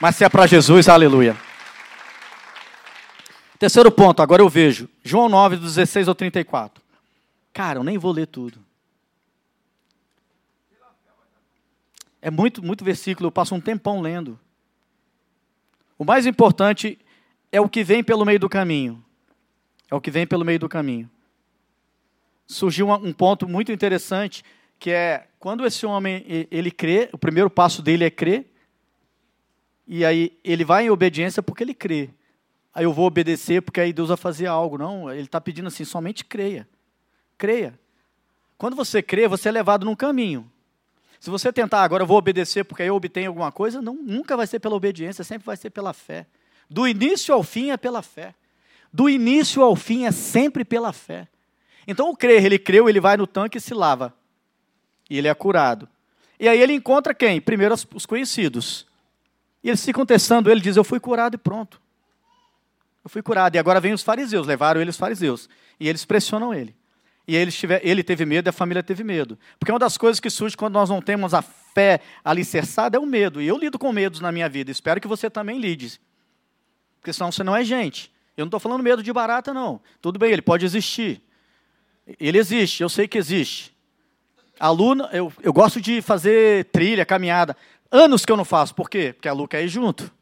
Mas 0.00 0.16
se 0.16 0.24
é 0.24 0.28
para 0.28 0.46
Jesus, 0.46 0.88
aleluia. 0.88 1.36
Terceiro 3.58 3.90
ponto, 3.90 4.20
agora 4.20 4.42
eu 4.42 4.48
vejo. 4.48 4.88
João 5.02 5.28
9, 5.28 5.56
16 5.56 6.08
ao 6.08 6.14
34. 6.14 6.82
Cara, 7.52 7.78
eu 7.78 7.84
nem 7.84 7.96
vou 7.96 8.12
ler 8.12 8.26
tudo. 8.26 8.65
É 12.26 12.30
muito, 12.30 12.60
muito 12.60 12.84
versículo, 12.84 13.28
eu 13.28 13.30
passo 13.30 13.54
um 13.54 13.60
tempão 13.60 14.00
lendo. 14.00 14.36
O 15.96 16.04
mais 16.04 16.26
importante 16.26 16.98
é 17.52 17.60
o 17.60 17.68
que 17.68 17.84
vem 17.84 18.02
pelo 18.02 18.24
meio 18.24 18.40
do 18.40 18.48
caminho. 18.48 19.00
É 19.88 19.94
o 19.94 20.00
que 20.00 20.10
vem 20.10 20.26
pelo 20.26 20.44
meio 20.44 20.58
do 20.58 20.68
caminho. 20.68 21.08
Surgiu 22.44 22.90
um 22.90 23.12
ponto 23.12 23.46
muito 23.46 23.70
interessante, 23.70 24.44
que 24.76 24.90
é 24.90 25.28
quando 25.38 25.64
esse 25.64 25.86
homem 25.86 26.24
ele 26.50 26.72
crê, 26.72 27.08
o 27.12 27.16
primeiro 27.16 27.48
passo 27.48 27.80
dele 27.80 28.02
é 28.02 28.10
crer, 28.10 28.52
e 29.86 30.04
aí 30.04 30.36
ele 30.42 30.64
vai 30.64 30.86
em 30.86 30.90
obediência 30.90 31.40
porque 31.44 31.62
ele 31.62 31.74
crê. 31.74 32.10
Aí 32.74 32.82
eu 32.82 32.92
vou 32.92 33.06
obedecer 33.06 33.62
porque 33.62 33.80
aí 33.80 33.92
Deus 33.92 34.08
vai 34.08 34.16
fazer 34.16 34.46
algo. 34.46 34.76
Não, 34.76 35.12
ele 35.12 35.26
está 35.26 35.40
pedindo 35.40 35.68
assim, 35.68 35.84
somente 35.84 36.24
creia. 36.24 36.68
Creia. 37.38 37.78
Quando 38.58 38.74
você 38.74 39.00
crê, 39.00 39.28
você 39.28 39.48
é 39.48 39.52
levado 39.52 39.86
num 39.86 39.94
caminho. 39.94 40.50
Se 41.20 41.30
você 41.30 41.52
tentar 41.52 41.82
agora, 41.82 42.02
eu 42.02 42.06
vou 42.06 42.18
obedecer 42.18 42.64
porque 42.64 42.82
eu 42.82 42.94
obtenho 42.94 43.28
alguma 43.28 43.50
coisa, 43.50 43.80
não, 43.80 43.94
nunca 43.94 44.36
vai 44.36 44.46
ser 44.46 44.60
pela 44.60 44.74
obediência, 44.74 45.24
sempre 45.24 45.46
vai 45.46 45.56
ser 45.56 45.70
pela 45.70 45.92
fé. 45.92 46.26
Do 46.68 46.86
início 46.86 47.34
ao 47.34 47.42
fim 47.42 47.70
é 47.70 47.76
pela 47.76 48.02
fé. 48.02 48.34
Do 48.92 49.08
início 49.08 49.62
ao 49.62 49.74
fim 49.74 50.04
é 50.04 50.12
sempre 50.12 50.64
pela 50.64 50.92
fé. 50.92 51.26
Então 51.86 52.10
o 52.10 52.16
crer, 52.16 52.44
ele 52.44 52.58
creu, 52.58 52.88
ele 52.88 53.00
vai 53.00 53.16
no 53.16 53.26
tanque 53.26 53.58
e 53.58 53.60
se 53.60 53.72
lava. 53.72 54.14
E 55.08 55.18
ele 55.18 55.28
é 55.28 55.34
curado. 55.34 55.88
E 56.38 56.48
aí 56.48 56.60
ele 56.60 56.74
encontra 56.74 57.14
quem? 57.14 57.40
Primeiro 57.40 57.74
os 57.94 58.04
conhecidos. 58.04 58.86
E 59.62 59.68
eles 59.68 59.84
ficam 59.84 60.04
testando 60.04 60.50
ele, 60.50 60.60
diz: 60.60 60.76
Eu 60.76 60.84
fui 60.84 61.00
curado 61.00 61.34
e 61.34 61.38
pronto. 61.38 61.80
Eu 63.02 63.10
fui 63.10 63.22
curado. 63.22 63.54
E 63.54 63.58
agora 63.58 63.80
vem 63.80 63.92
os 63.92 64.02
fariseus, 64.02 64.46
levaram 64.46 64.80
ele 64.80 64.90
os 64.90 64.96
fariseus. 64.96 65.48
E 65.78 65.88
eles 65.88 66.04
pressionam 66.04 66.52
ele. 66.52 66.75
E 67.26 67.34
ele, 67.34 67.50
tiver, 67.50 67.80
ele 67.84 68.04
teve 68.04 68.24
medo 68.24 68.48
e 68.48 68.50
a 68.50 68.52
família 68.52 68.82
teve 68.82 69.02
medo. 69.02 69.38
Porque 69.58 69.72
uma 69.72 69.78
das 69.78 69.96
coisas 69.96 70.20
que 70.20 70.30
surge 70.30 70.56
quando 70.56 70.74
nós 70.74 70.88
não 70.88 71.02
temos 71.02 71.34
a 71.34 71.42
fé 71.42 72.00
alicerçada 72.24 72.96
é 72.96 73.00
o 73.00 73.06
medo. 73.06 73.42
E 73.42 73.48
eu 73.48 73.58
lido 73.58 73.78
com 73.78 73.92
medos 73.92 74.20
na 74.20 74.30
minha 74.30 74.48
vida. 74.48 74.70
Espero 74.70 75.00
que 75.00 75.08
você 75.08 75.28
também 75.28 75.58
lide. 75.58 76.00
Porque 77.00 77.12
senão 77.12 77.32
você 77.32 77.42
não 77.42 77.56
é 77.56 77.64
gente. 77.64 78.12
Eu 78.36 78.44
não 78.44 78.48
estou 78.48 78.60
falando 78.60 78.82
medo 78.82 79.02
de 79.02 79.12
barata, 79.12 79.52
não. 79.52 79.80
Tudo 80.00 80.18
bem, 80.18 80.30
ele 80.30 80.42
pode 80.42 80.64
existir. 80.64 81.20
Ele 82.20 82.38
existe, 82.38 82.82
eu 82.82 82.88
sei 82.88 83.08
que 83.08 83.18
existe. 83.18 83.74
A 84.60 84.70
Lu, 84.70 84.94
eu, 85.12 85.32
eu 85.42 85.52
gosto 85.52 85.80
de 85.80 86.00
fazer 86.00 86.66
trilha, 86.66 87.04
caminhada. 87.04 87.56
Anos 87.90 88.24
que 88.24 88.30
eu 88.30 88.36
não 88.36 88.44
faço. 88.44 88.74
Por 88.74 88.88
quê? 88.88 89.12
Porque 89.12 89.28
a 89.28 89.32
Lu 89.32 89.48
quer 89.48 89.64
ir 89.64 89.68
junto. 89.68 90.12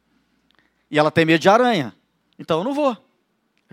E 0.91 0.99
ela 0.99 1.11
tem 1.11 1.25
medo 1.25 1.41
de 1.41 1.49
aranha. 1.49 1.95
Então 2.39 2.59
eu 2.59 2.65
não 2.65 2.73
vou. 2.73 2.97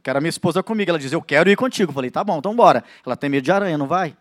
Eu 0.02 0.04
quero 0.04 0.18
a 0.18 0.22
minha 0.22 0.30
esposa 0.30 0.64
comigo. 0.64 0.90
Ela 0.90 0.98
diz, 0.98 1.12
eu 1.12 1.22
quero 1.22 1.48
ir 1.48 1.56
contigo. 1.56 1.92
Eu 1.92 1.94
falei, 1.94 2.10
tá 2.10 2.24
bom, 2.24 2.40
então 2.40 2.56
bora. 2.56 2.84
Ela 3.06 3.16
tem 3.16 3.30
medo 3.30 3.44
de 3.44 3.52
aranha, 3.52 3.78
não 3.78 3.86
vai? 3.86 4.18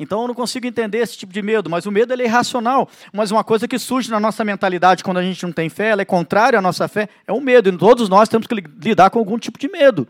Então 0.00 0.22
eu 0.22 0.28
não 0.28 0.34
consigo 0.34 0.66
entender 0.66 0.98
esse 0.98 1.16
tipo 1.16 1.32
de 1.32 1.40
medo, 1.40 1.70
mas 1.70 1.86
o 1.86 1.92
medo 1.92 2.12
é 2.12 2.24
irracional. 2.24 2.88
Mas 3.12 3.30
uma 3.30 3.44
coisa 3.44 3.68
que 3.68 3.78
surge 3.78 4.10
na 4.10 4.18
nossa 4.18 4.44
mentalidade 4.44 5.04
quando 5.04 5.18
a 5.18 5.22
gente 5.22 5.44
não 5.44 5.52
tem 5.52 5.68
fé, 5.68 5.90
ela 5.90 6.02
é 6.02 6.04
contrária 6.04 6.58
à 6.58 6.62
nossa 6.62 6.88
fé, 6.88 7.08
é 7.24 7.32
o 7.32 7.40
medo. 7.40 7.68
E 7.68 7.78
todos 7.78 8.08
nós 8.08 8.28
temos 8.28 8.48
que 8.48 8.54
lidar 8.54 9.10
com 9.10 9.20
algum 9.20 9.38
tipo 9.38 9.58
de 9.58 9.68
medo. 9.68 10.08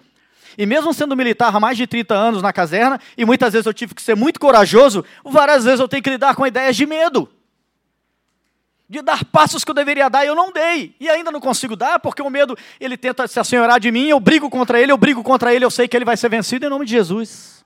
E 0.56 0.64
mesmo 0.64 0.94
sendo 0.94 1.14
militar 1.14 1.54
há 1.54 1.60
mais 1.60 1.76
de 1.76 1.86
30 1.86 2.14
anos 2.14 2.40
na 2.40 2.52
caserna, 2.52 2.98
e 3.18 3.24
muitas 3.26 3.52
vezes 3.52 3.66
eu 3.66 3.74
tive 3.74 3.94
que 3.94 4.00
ser 4.00 4.16
muito 4.16 4.40
corajoso, 4.40 5.04
várias 5.24 5.64
vezes 5.64 5.80
eu 5.80 5.88
tenho 5.88 6.02
que 6.02 6.10
lidar 6.10 6.34
com 6.34 6.46
ideias 6.46 6.74
de 6.74 6.86
medo. 6.86 7.28
De 8.90 9.00
dar 9.02 9.24
passos 9.24 9.62
que 9.62 9.70
eu 9.70 9.74
deveria 9.74 10.10
dar 10.10 10.24
e 10.24 10.26
eu 10.26 10.34
não 10.34 10.50
dei. 10.50 10.96
E 10.98 11.08
ainda 11.08 11.30
não 11.30 11.38
consigo 11.38 11.76
dar, 11.76 12.00
porque 12.00 12.20
o 12.20 12.28
medo, 12.28 12.58
ele 12.80 12.96
tenta 12.96 13.28
se 13.28 13.38
assenhorar 13.38 13.78
de 13.78 13.88
mim, 13.92 14.08
eu 14.08 14.18
brigo 14.18 14.50
contra 14.50 14.80
ele, 14.80 14.90
eu 14.90 14.98
brigo 14.98 15.22
contra 15.22 15.54
ele, 15.54 15.64
eu 15.64 15.70
sei 15.70 15.86
que 15.86 15.96
ele 15.96 16.04
vai 16.04 16.16
ser 16.16 16.28
vencido 16.28 16.66
em 16.66 16.68
nome 16.68 16.84
de 16.84 16.90
Jesus. 16.90 17.64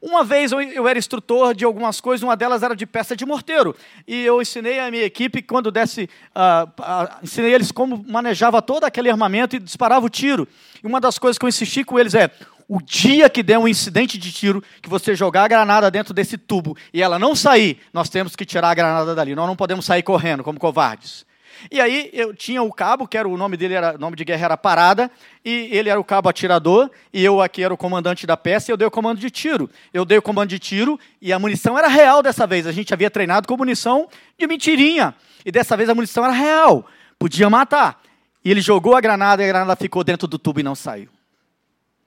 Uma 0.00 0.24
vez 0.24 0.50
eu, 0.50 0.88
era 0.88 0.98
instrutor 0.98 1.54
de 1.54 1.64
algumas 1.64 2.00
coisas, 2.00 2.24
uma 2.24 2.36
delas 2.36 2.64
era 2.64 2.74
de 2.74 2.84
peça 2.84 3.14
de 3.14 3.24
morteiro. 3.24 3.72
E 4.04 4.24
eu 4.24 4.42
ensinei 4.42 4.80
a 4.80 4.90
minha 4.90 5.04
equipe, 5.04 5.42
quando 5.42 5.70
desse, 5.70 6.10
uh, 6.34 6.68
uh, 6.68 7.18
ensinei 7.22 7.54
eles 7.54 7.70
como 7.70 8.04
manejava 8.08 8.60
todo 8.60 8.82
aquele 8.82 9.08
armamento 9.08 9.54
e 9.54 9.60
disparava 9.60 10.04
o 10.04 10.10
tiro. 10.10 10.48
E 10.82 10.86
uma 10.88 11.00
das 11.00 11.20
coisas 11.20 11.38
que 11.38 11.44
eu 11.44 11.48
insisti 11.48 11.84
com 11.84 12.00
eles 12.00 12.16
é: 12.16 12.32
o 12.74 12.80
dia 12.80 13.28
que 13.28 13.42
der 13.42 13.58
um 13.58 13.68
incidente 13.68 14.16
de 14.16 14.32
tiro, 14.32 14.64
que 14.80 14.88
você 14.88 15.14
jogar 15.14 15.44
a 15.44 15.48
granada 15.48 15.90
dentro 15.90 16.14
desse 16.14 16.38
tubo 16.38 16.74
e 16.90 17.02
ela 17.02 17.18
não 17.18 17.36
sair, 17.36 17.78
nós 17.92 18.08
temos 18.08 18.34
que 18.34 18.46
tirar 18.46 18.70
a 18.70 18.74
granada 18.74 19.14
dali. 19.14 19.34
Nós 19.34 19.46
não 19.46 19.54
podemos 19.54 19.84
sair 19.84 20.02
correndo 20.02 20.42
como 20.42 20.58
covardes. 20.58 21.26
E 21.70 21.78
aí 21.82 22.08
eu 22.14 22.34
tinha 22.34 22.62
o 22.62 22.72
cabo, 22.72 23.06
que 23.06 23.18
era 23.18 23.28
o 23.28 23.36
nome 23.36 23.58
dele 23.58 23.74
era 23.74 23.98
nome 23.98 24.16
de 24.16 24.24
guerra 24.24 24.46
era 24.46 24.56
Parada, 24.56 25.10
e 25.44 25.68
ele 25.70 25.90
era 25.90 26.00
o 26.00 26.04
cabo 26.04 26.30
atirador, 26.30 26.90
e 27.12 27.22
eu 27.22 27.42
aqui 27.42 27.62
era 27.62 27.74
o 27.74 27.76
comandante 27.76 28.26
da 28.26 28.38
peça, 28.38 28.70
e 28.70 28.72
eu 28.72 28.76
dei 28.78 28.88
o 28.88 28.90
comando 28.90 29.20
de 29.20 29.30
tiro. 29.30 29.68
Eu 29.92 30.06
dei 30.06 30.16
o 30.16 30.22
comando 30.22 30.48
de 30.48 30.58
tiro 30.58 30.98
e 31.20 31.30
a 31.30 31.38
munição 31.38 31.78
era 31.78 31.88
real 31.88 32.22
dessa 32.22 32.46
vez. 32.46 32.66
A 32.66 32.72
gente 32.72 32.94
havia 32.94 33.10
treinado 33.10 33.46
com 33.46 33.54
munição 33.54 34.08
de 34.38 34.46
mentirinha, 34.46 35.14
e 35.44 35.52
dessa 35.52 35.76
vez 35.76 35.90
a 35.90 35.94
munição 35.94 36.24
era 36.24 36.32
real, 36.32 36.86
podia 37.18 37.50
matar. 37.50 38.00
E 38.42 38.50
ele 38.50 38.62
jogou 38.62 38.96
a 38.96 39.00
granada 39.02 39.42
e 39.42 39.44
a 39.44 39.48
granada 39.48 39.76
ficou 39.76 40.02
dentro 40.02 40.26
do 40.26 40.38
tubo 40.38 40.58
e 40.58 40.62
não 40.62 40.74
saiu. 40.74 41.10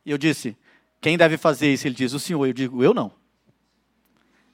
E 0.06 0.12
eu 0.12 0.18
disse: 0.18 0.56
"Quem 1.02 1.18
deve 1.18 1.38
fazer 1.38 1.74
isso?" 1.74 1.88
Ele 1.88 1.96
diz: 1.96 2.14
"O 2.14 2.20
senhor". 2.20 2.46
Eu 2.46 2.54
digo: 2.54 2.84
"Eu 2.84 2.94
não". 2.94 3.12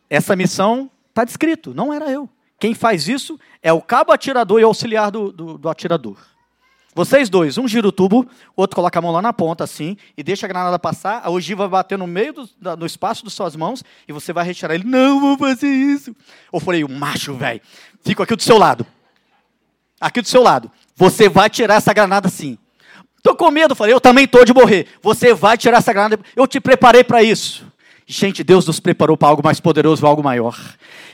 Essa 0.10 0.36
missão 0.36 0.90
está 1.10 1.24
descrito, 1.24 1.74
não 1.74 1.94
era 1.94 2.10
eu. 2.10 2.30
Quem 2.60 2.74
faz 2.76 3.08
isso 3.08 3.40
é 3.62 3.74
o 3.74 3.82
cabo 3.82 4.12
atirador 4.12 4.60
e 4.60 4.64
o 4.64 4.68
auxiliar 4.68 5.10
do, 5.10 5.32
do, 5.32 5.58
do 5.58 5.70
atirador. 5.70 6.18
Vocês 6.94 7.30
dois, 7.30 7.58
um 7.58 7.68
gira 7.68 7.88
o 7.88 7.92
tubo, 7.92 8.28
o 8.56 8.62
outro 8.62 8.76
coloca 8.76 9.00
a 9.00 9.02
mão 9.02 9.12
lá 9.12 9.22
na 9.22 9.32
ponta, 9.32 9.64
assim, 9.64 9.96
e 10.18 10.22
deixa 10.22 10.46
a 10.46 10.50
granada 10.50 10.78
passar, 10.78 11.22
a 11.24 11.30
ogiva 11.30 11.68
vai 11.68 11.80
bater 11.80 11.98
no 11.98 12.06
meio 12.06 12.34
do, 12.34 12.50
da, 12.60 12.86
espaço 12.86 13.24
das 13.24 13.34
suas 13.34 13.56
mãos, 13.56 13.82
e 14.06 14.12
você 14.12 14.34
vai 14.34 14.44
retirar 14.44 14.76
ele. 14.76 14.84
Não 14.84 15.22
vou 15.22 15.38
fazer 15.38 15.70
isso. 15.70 16.14
Eu 16.52 16.60
falei, 16.60 16.84
o 16.84 16.90
macho, 16.90 17.34
velho, 17.34 17.62
fico 18.04 18.22
aqui 18.22 18.36
do 18.36 18.44
seu 18.44 18.58
lado. 18.58 18.86
Aqui 20.00 20.22
do 20.22 20.28
seu 20.28 20.44
lado. 20.44 20.70
Você 20.94 21.30
vai 21.30 21.50
tirar 21.50 21.76
essa 21.76 21.94
granada 21.94 22.28
sim. 22.28 22.58
Tô 23.21 23.36
com 23.36 23.51
medo, 23.51 23.75
falei, 23.75 23.93
eu 23.93 24.01
também 24.01 24.27
tô 24.27 24.43
de 24.43 24.53
morrer. 24.53 24.88
Você 25.01 25.34
vai 25.34 25.57
tirar 25.57 25.77
essa 25.77 25.93
granada, 25.93 26.19
eu 26.36 26.47
te 26.47 26.60
preparei 26.60 27.03
para 27.03 27.21
isso. 27.21 27.71
Gente, 28.07 28.43
Deus 28.43 28.67
nos 28.67 28.77
preparou 28.77 29.15
para 29.15 29.29
algo 29.29 29.41
mais 29.41 29.62
poderoso, 29.62 30.05
algo 30.05 30.21
maior. 30.21 30.60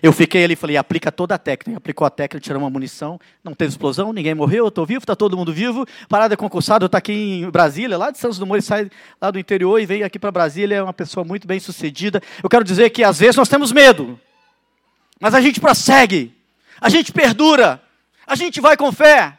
Eu 0.02 0.12
fiquei 0.12 0.44
ali 0.44 0.54
e 0.54 0.56
falei, 0.56 0.78
aplica 0.78 1.12
toda 1.12 1.36
a 1.36 1.38
técnica. 1.38 1.78
Aplicou 1.78 2.08
a 2.08 2.10
técnica, 2.10 2.40
tirou 2.40 2.60
uma 2.60 2.72
munição, 2.72 3.20
não 3.44 3.54
teve 3.54 3.70
explosão, 3.70 4.12
ninguém 4.12 4.34
morreu, 4.34 4.66
eu 4.66 4.70
estou 4.70 4.84
vivo, 4.84 5.04
está 5.04 5.16
todo 5.16 5.38
mundo 5.38 5.54
vivo. 5.54 5.86
Parada 6.10 6.36
concursado, 6.36 6.88
está 6.88 6.98
aqui 6.98 7.14
em 7.14 7.50
Brasília, 7.52 7.98
lá 7.98 8.10
de 8.10 8.18
Santos 8.18 8.40
Dumont, 8.40 8.56
ele 8.56 8.62
sai 8.64 8.90
lá 9.22 9.30
do 9.30 9.38
interior 9.38 9.80
e 9.80 9.86
vem 9.86 10.02
aqui 10.02 10.18
para 10.18 10.32
Brasília, 10.32 10.78
é 10.78 10.84
uma 10.84 10.94
pessoa 10.94 11.24
muito 11.24 11.46
bem 11.46 11.60
sucedida. 11.60 12.20
Eu 12.42 12.50
quero 12.50 12.64
dizer 12.64 12.90
que 12.90 13.04
às 13.04 13.20
vezes 13.20 13.36
nós 13.36 13.50
temos 13.50 13.72
medo, 13.72 14.20
mas 15.20 15.36
a 15.36 15.42
gente 15.42 15.60
prossegue, 15.60 16.34
a 16.82 16.90
gente 16.90 17.12
perdura, 17.12 17.80
a 18.26 18.34
gente 18.34 18.60
vai 18.60 18.76
com 18.76 18.92
fé. 18.92 19.38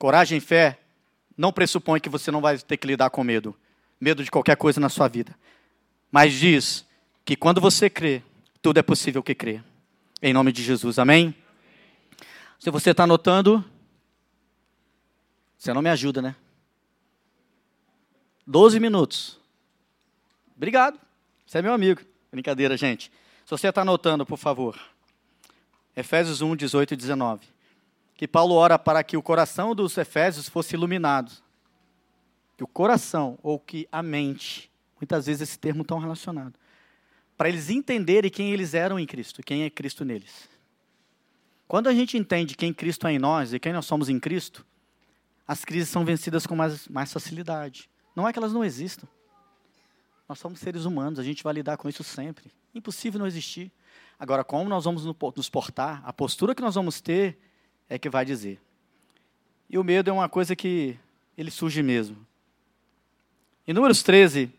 Coragem 0.00 0.38
e 0.38 0.40
fé 0.40 0.80
não 1.36 1.52
pressupõe 1.52 2.00
que 2.00 2.08
você 2.08 2.32
não 2.32 2.40
vai 2.40 2.58
ter 2.58 2.76
que 2.76 2.88
lidar 2.88 3.10
com 3.10 3.22
medo 3.22 3.56
medo 4.00 4.24
de 4.24 4.30
qualquer 4.30 4.56
coisa 4.56 4.80
na 4.80 4.88
sua 4.88 5.06
vida. 5.06 5.36
Mas 6.10 6.32
diz 6.32 6.86
que 7.24 7.36
quando 7.36 7.60
você 7.60 7.90
crê, 7.90 8.22
tudo 8.62 8.78
é 8.78 8.82
possível 8.82 9.22
que 9.22 9.34
crê. 9.34 9.60
Em 10.22 10.32
nome 10.32 10.50
de 10.52 10.62
Jesus, 10.62 10.98
amém? 10.98 11.34
Se 12.58 12.70
você 12.70 12.90
está 12.90 13.04
anotando, 13.04 13.64
você 15.56 15.72
não 15.72 15.82
me 15.82 15.90
ajuda, 15.90 16.22
né? 16.22 16.34
Doze 18.46 18.80
minutos. 18.80 19.38
Obrigado. 20.56 20.98
Você 21.46 21.58
é 21.58 21.62
meu 21.62 21.72
amigo. 21.72 22.00
Brincadeira, 22.32 22.76
gente. 22.76 23.12
Se 23.44 23.50
você 23.50 23.68
está 23.68 23.82
anotando, 23.82 24.26
por 24.26 24.38
favor. 24.38 24.78
Efésios 25.96 26.40
1, 26.40 26.56
18 26.56 26.94
e 26.94 26.96
19. 26.96 27.46
Que 28.20 28.28
Paulo 28.28 28.54
ora 28.54 28.78
para 28.78 29.02
que 29.02 29.16
o 29.16 29.22
coração 29.22 29.74
dos 29.74 29.96
Efésios 29.96 30.46
fosse 30.46 30.74
iluminado 30.74 31.32
que 32.54 32.62
o 32.62 32.66
coração 32.66 33.38
ou 33.42 33.58
que 33.58 33.88
a 33.90 34.02
mente, 34.02 34.70
muitas 35.00 35.24
vezes 35.24 35.40
esse 35.40 35.58
termo 35.58 35.80
estão 35.80 35.98
relacionado, 35.98 36.52
para 37.34 37.48
eles 37.48 37.70
entenderem 37.70 38.30
quem 38.30 38.52
eles 38.52 38.74
eram 38.74 39.00
em 39.00 39.06
Cristo, 39.06 39.42
quem 39.42 39.62
é 39.62 39.70
Cristo 39.70 40.04
neles. 40.04 40.50
Quando 41.66 41.86
a 41.86 41.94
gente 41.94 42.18
entende 42.18 42.54
quem 42.54 42.74
Cristo 42.74 43.06
é 43.06 43.12
em 43.14 43.18
nós 43.18 43.54
e 43.54 43.58
quem 43.58 43.72
nós 43.72 43.86
somos 43.86 44.10
em 44.10 44.20
Cristo, 44.20 44.66
as 45.48 45.64
crises 45.64 45.88
são 45.88 46.04
vencidas 46.04 46.46
com 46.46 46.54
mais, 46.54 46.86
mais 46.88 47.10
facilidade. 47.10 47.88
Não 48.14 48.28
é 48.28 48.34
que 48.34 48.38
elas 48.38 48.52
não 48.52 48.62
existam. 48.62 49.08
Nós 50.28 50.38
somos 50.38 50.60
seres 50.60 50.84
humanos, 50.84 51.18
a 51.18 51.24
gente 51.24 51.42
vai 51.42 51.54
lidar 51.54 51.78
com 51.78 51.88
isso 51.88 52.04
sempre. 52.04 52.52
Impossível 52.74 53.18
não 53.18 53.26
existir. 53.26 53.72
Agora, 54.18 54.44
como 54.44 54.68
nós 54.68 54.84
vamos 54.84 55.06
nos 55.06 55.48
portar, 55.48 56.02
a 56.04 56.12
postura 56.12 56.54
que 56.54 56.60
nós 56.60 56.74
vamos 56.74 57.00
ter 57.00 57.38
é 57.90 57.98
que 57.98 58.08
vai 58.08 58.24
dizer. 58.24 58.60
E 59.68 59.76
o 59.76 59.84
medo 59.84 60.08
é 60.08 60.12
uma 60.12 60.28
coisa 60.28 60.54
que 60.54 60.96
ele 61.36 61.50
surge 61.50 61.82
mesmo. 61.82 62.24
Em 63.66 63.72
Números 63.72 64.02
13, 64.02 64.50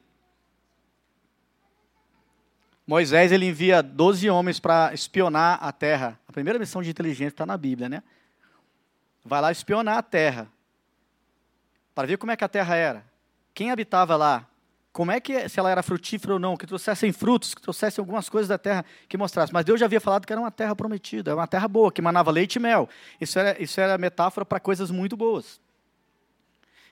Moisés 2.85 3.31
ele 3.31 3.47
envia 3.47 3.81
12 3.81 4.29
homens 4.29 4.59
para 4.59 4.93
espionar 4.93 5.57
a 5.63 5.71
terra. 5.71 6.19
A 6.27 6.31
primeira 6.31 6.59
missão 6.59 6.81
de 6.81 6.89
inteligência 6.89 7.33
está 7.33 7.45
na 7.45 7.57
Bíblia, 7.57 7.87
né? 7.87 8.03
Vai 9.23 9.39
lá 9.39 9.51
espionar 9.51 9.97
a 9.97 10.03
terra. 10.03 10.51
Para 11.95 12.07
ver 12.07 12.17
como 12.17 12.31
é 12.31 12.35
que 12.35 12.43
a 12.43 12.49
terra 12.49 12.75
era. 12.75 13.05
Quem 13.53 13.71
habitava 13.71 14.15
lá. 14.17 14.47
Como 14.91 15.11
é 15.11 15.21
que, 15.21 15.47
se 15.47 15.59
ela 15.59 15.69
era 15.69 15.81
frutífera 15.81 16.33
ou 16.33 16.39
não, 16.39 16.57
que 16.57 16.67
trouxessem 16.67 17.13
frutos, 17.13 17.55
que 17.55 17.61
trouxessem 17.61 18.01
algumas 18.01 18.27
coisas 18.27 18.49
da 18.49 18.57
terra 18.57 18.83
que 19.07 19.17
mostrassem. 19.17 19.53
Mas 19.53 19.63
Deus 19.63 19.79
já 19.79 19.85
havia 19.85 20.01
falado 20.01 20.25
que 20.25 20.33
era 20.33 20.41
uma 20.41 20.51
terra 20.51 20.75
prometida, 20.75 21.33
uma 21.33 21.47
terra 21.47 21.67
boa, 21.67 21.91
que 21.91 22.01
manava 22.01 22.29
leite 22.29 22.57
e 22.57 22.59
mel. 22.59 22.89
Isso 23.19 23.39
era, 23.39 23.61
isso 23.61 23.79
era 23.79 23.97
metáfora 23.97 24.45
para 24.45 24.59
coisas 24.59 24.91
muito 24.91 25.15
boas. 25.15 25.61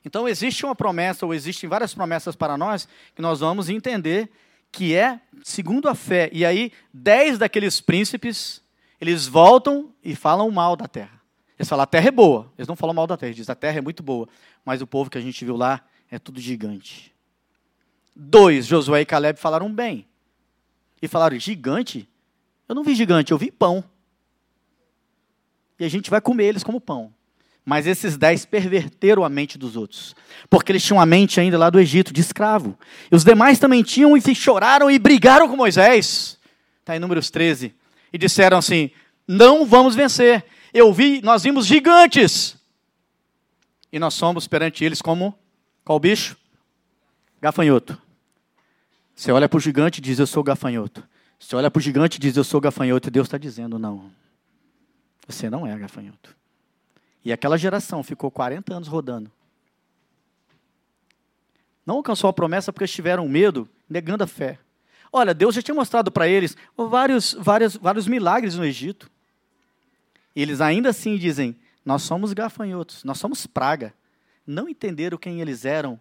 Então 0.06 0.30
existe 0.30 0.66
uma 0.66 0.74
promessa, 0.74 1.26
ou 1.26 1.34
existem 1.34 1.70
várias 1.70 1.94
promessas 1.94 2.38
para 2.38 2.58
nós, 2.58 2.88
que 3.14 3.22
nós 3.22 3.42
vamos 3.42 3.68
entender 3.68 4.32
que 4.72 4.96
é 4.96 5.20
segundo 5.44 5.90
a 5.90 5.96
fé. 5.96 6.30
E 6.32 6.46
aí, 6.46 6.72
dez 6.94 7.38
daqueles 7.38 7.82
príncipes, 7.82 8.62
eles 9.02 9.28
voltam 9.28 9.94
e 10.02 10.16
falam 10.16 10.50
mal 10.52 10.78
da 10.78 10.88
terra. 10.88 11.20
Eles 11.58 11.68
falam, 11.68 11.84
a 11.84 11.88
terra 11.88 12.08
é 12.08 12.12
boa. 12.12 12.50
Eles 12.58 12.68
não 12.68 12.78
falam 12.78 12.96
mal 12.96 13.06
da 13.06 13.18
terra, 13.18 13.28
eles 13.28 13.36
dizem, 13.36 13.52
a 13.52 13.56
terra 13.56 13.80
é 13.80 13.82
muito 13.82 14.02
boa. 14.02 14.30
Mas 14.64 14.82
o 14.82 14.88
povo 14.88 15.10
que 15.10 15.18
a 15.18 15.22
gente 15.22 15.44
viu 15.44 15.58
lá 15.58 15.82
é 16.10 16.18
tudo 16.18 16.40
gigante. 16.40 17.14
Dois, 18.16 18.66
Josué 18.66 19.02
e 19.02 19.06
Caleb 19.06 19.40
falaram 19.40 19.72
bem. 19.72 20.06
E 21.02 21.08
falaram, 21.08 21.40
gigante? 21.40 22.08
Eu 22.68 22.76
não 22.76 22.84
vi 22.84 22.94
gigante, 22.94 23.32
eu 23.32 23.38
vi 23.38 23.52
pão. 23.52 23.84
E 25.80 25.86
a 25.86 25.90
gente 25.90 26.10
vai 26.10 26.20
comer 26.20 26.46
eles 26.46 26.64
como 26.64 26.82
pão. 26.82 27.14
Mas 27.66 27.86
esses 27.86 28.18
dez 28.18 28.46
perverteram 28.46 29.24
a 29.24 29.30
mente 29.30 29.58
dos 29.58 29.76
outros, 29.76 30.16
porque 30.50 30.72
eles 30.72 30.84
tinham 30.84 31.00
a 31.00 31.06
mente 31.06 31.40
ainda 31.40 31.58
lá 31.58 31.70
do 31.70 31.80
Egito, 31.80 32.12
de 32.12 32.20
escravo. 32.20 32.78
E 33.12 33.16
os 33.16 33.24
demais 33.24 33.60
também 33.60 33.84
tinham 33.84 34.18
e 34.18 34.36
choraram 34.36 34.90
e 34.90 34.98
brigaram 34.98 35.48
com 35.48 35.56
Moisés. 35.56 36.40
Está 36.80 36.96
em 36.96 37.00
Números 37.00 37.30
13. 37.30 37.76
E 38.12 38.18
disseram 38.18 38.58
assim: 38.58 38.90
Não 39.28 39.66
vamos 39.66 39.94
vencer. 39.94 40.44
Eu 40.74 40.92
vi, 40.92 41.22
nós 41.22 41.44
vimos 41.44 41.68
gigantes. 41.68 42.58
E 43.92 44.00
nós 44.00 44.16
somos 44.16 44.48
perante 44.48 44.84
eles 44.84 45.02
como 45.02 45.38
qual 45.84 46.00
bicho? 46.00 46.38
Gafanhoto. 47.42 48.00
Você 49.16 49.32
olha 49.32 49.48
para 49.48 49.58
o 49.58 49.60
gigante 49.60 50.00
e 50.00 50.02
diz: 50.02 50.20
Eu 50.20 50.28
sou 50.28 50.44
gafanhoto. 50.44 51.08
Você 51.40 51.56
olha 51.56 51.72
para 51.72 51.80
o 51.80 51.82
gigante 51.82 52.18
e 52.18 52.20
diz: 52.20 52.36
Eu 52.36 52.44
sou 52.44 52.60
gafanhoto. 52.60 53.08
E 53.08 53.12
Deus 53.12 53.28
está 53.28 53.38
dizendo: 53.38 53.80
Não. 53.80 54.12
Você 55.28 55.50
não 55.50 55.66
é 55.66 55.78
gafanhoto. 55.78 56.36
E 57.24 57.32
aquela 57.32 57.58
geração 57.58 58.04
ficou 58.04 58.32
40 58.32 58.74
anos 58.74 58.88
rodando. 58.88 59.32
Não 61.86 61.96
alcançou 61.96 62.30
a 62.30 62.34
promessa 62.34 62.72
porque 62.72 62.84
eles 62.84 62.94
tiveram 62.94 63.28
medo, 63.28 63.68
negando 63.90 64.24
a 64.24 64.28
fé. 64.28 64.60
Olha, 65.12 65.34
Deus 65.34 65.56
já 65.56 65.62
tinha 65.62 65.76
mostrado 65.76 66.12
para 66.12 66.28
eles 66.28 66.56
vários, 66.78 67.34
vários, 67.34 67.76
vários 67.76 68.08
milagres 68.08 68.56
no 68.56 68.66
Egito. 68.66 69.10
Eles 70.36 70.62
ainda 70.62 70.90
assim 70.90 71.18
dizem: 71.18 71.56
Nós 71.86 72.04
somos 72.04 72.34
gafanhotos, 72.34 73.04
nós 73.04 73.18
somos 73.18 73.48
praga. 73.48 73.94
Não 74.46 74.68
entenderam 74.68 75.18
quem 75.18 75.42
eles 75.42 75.64
eram 75.64 76.00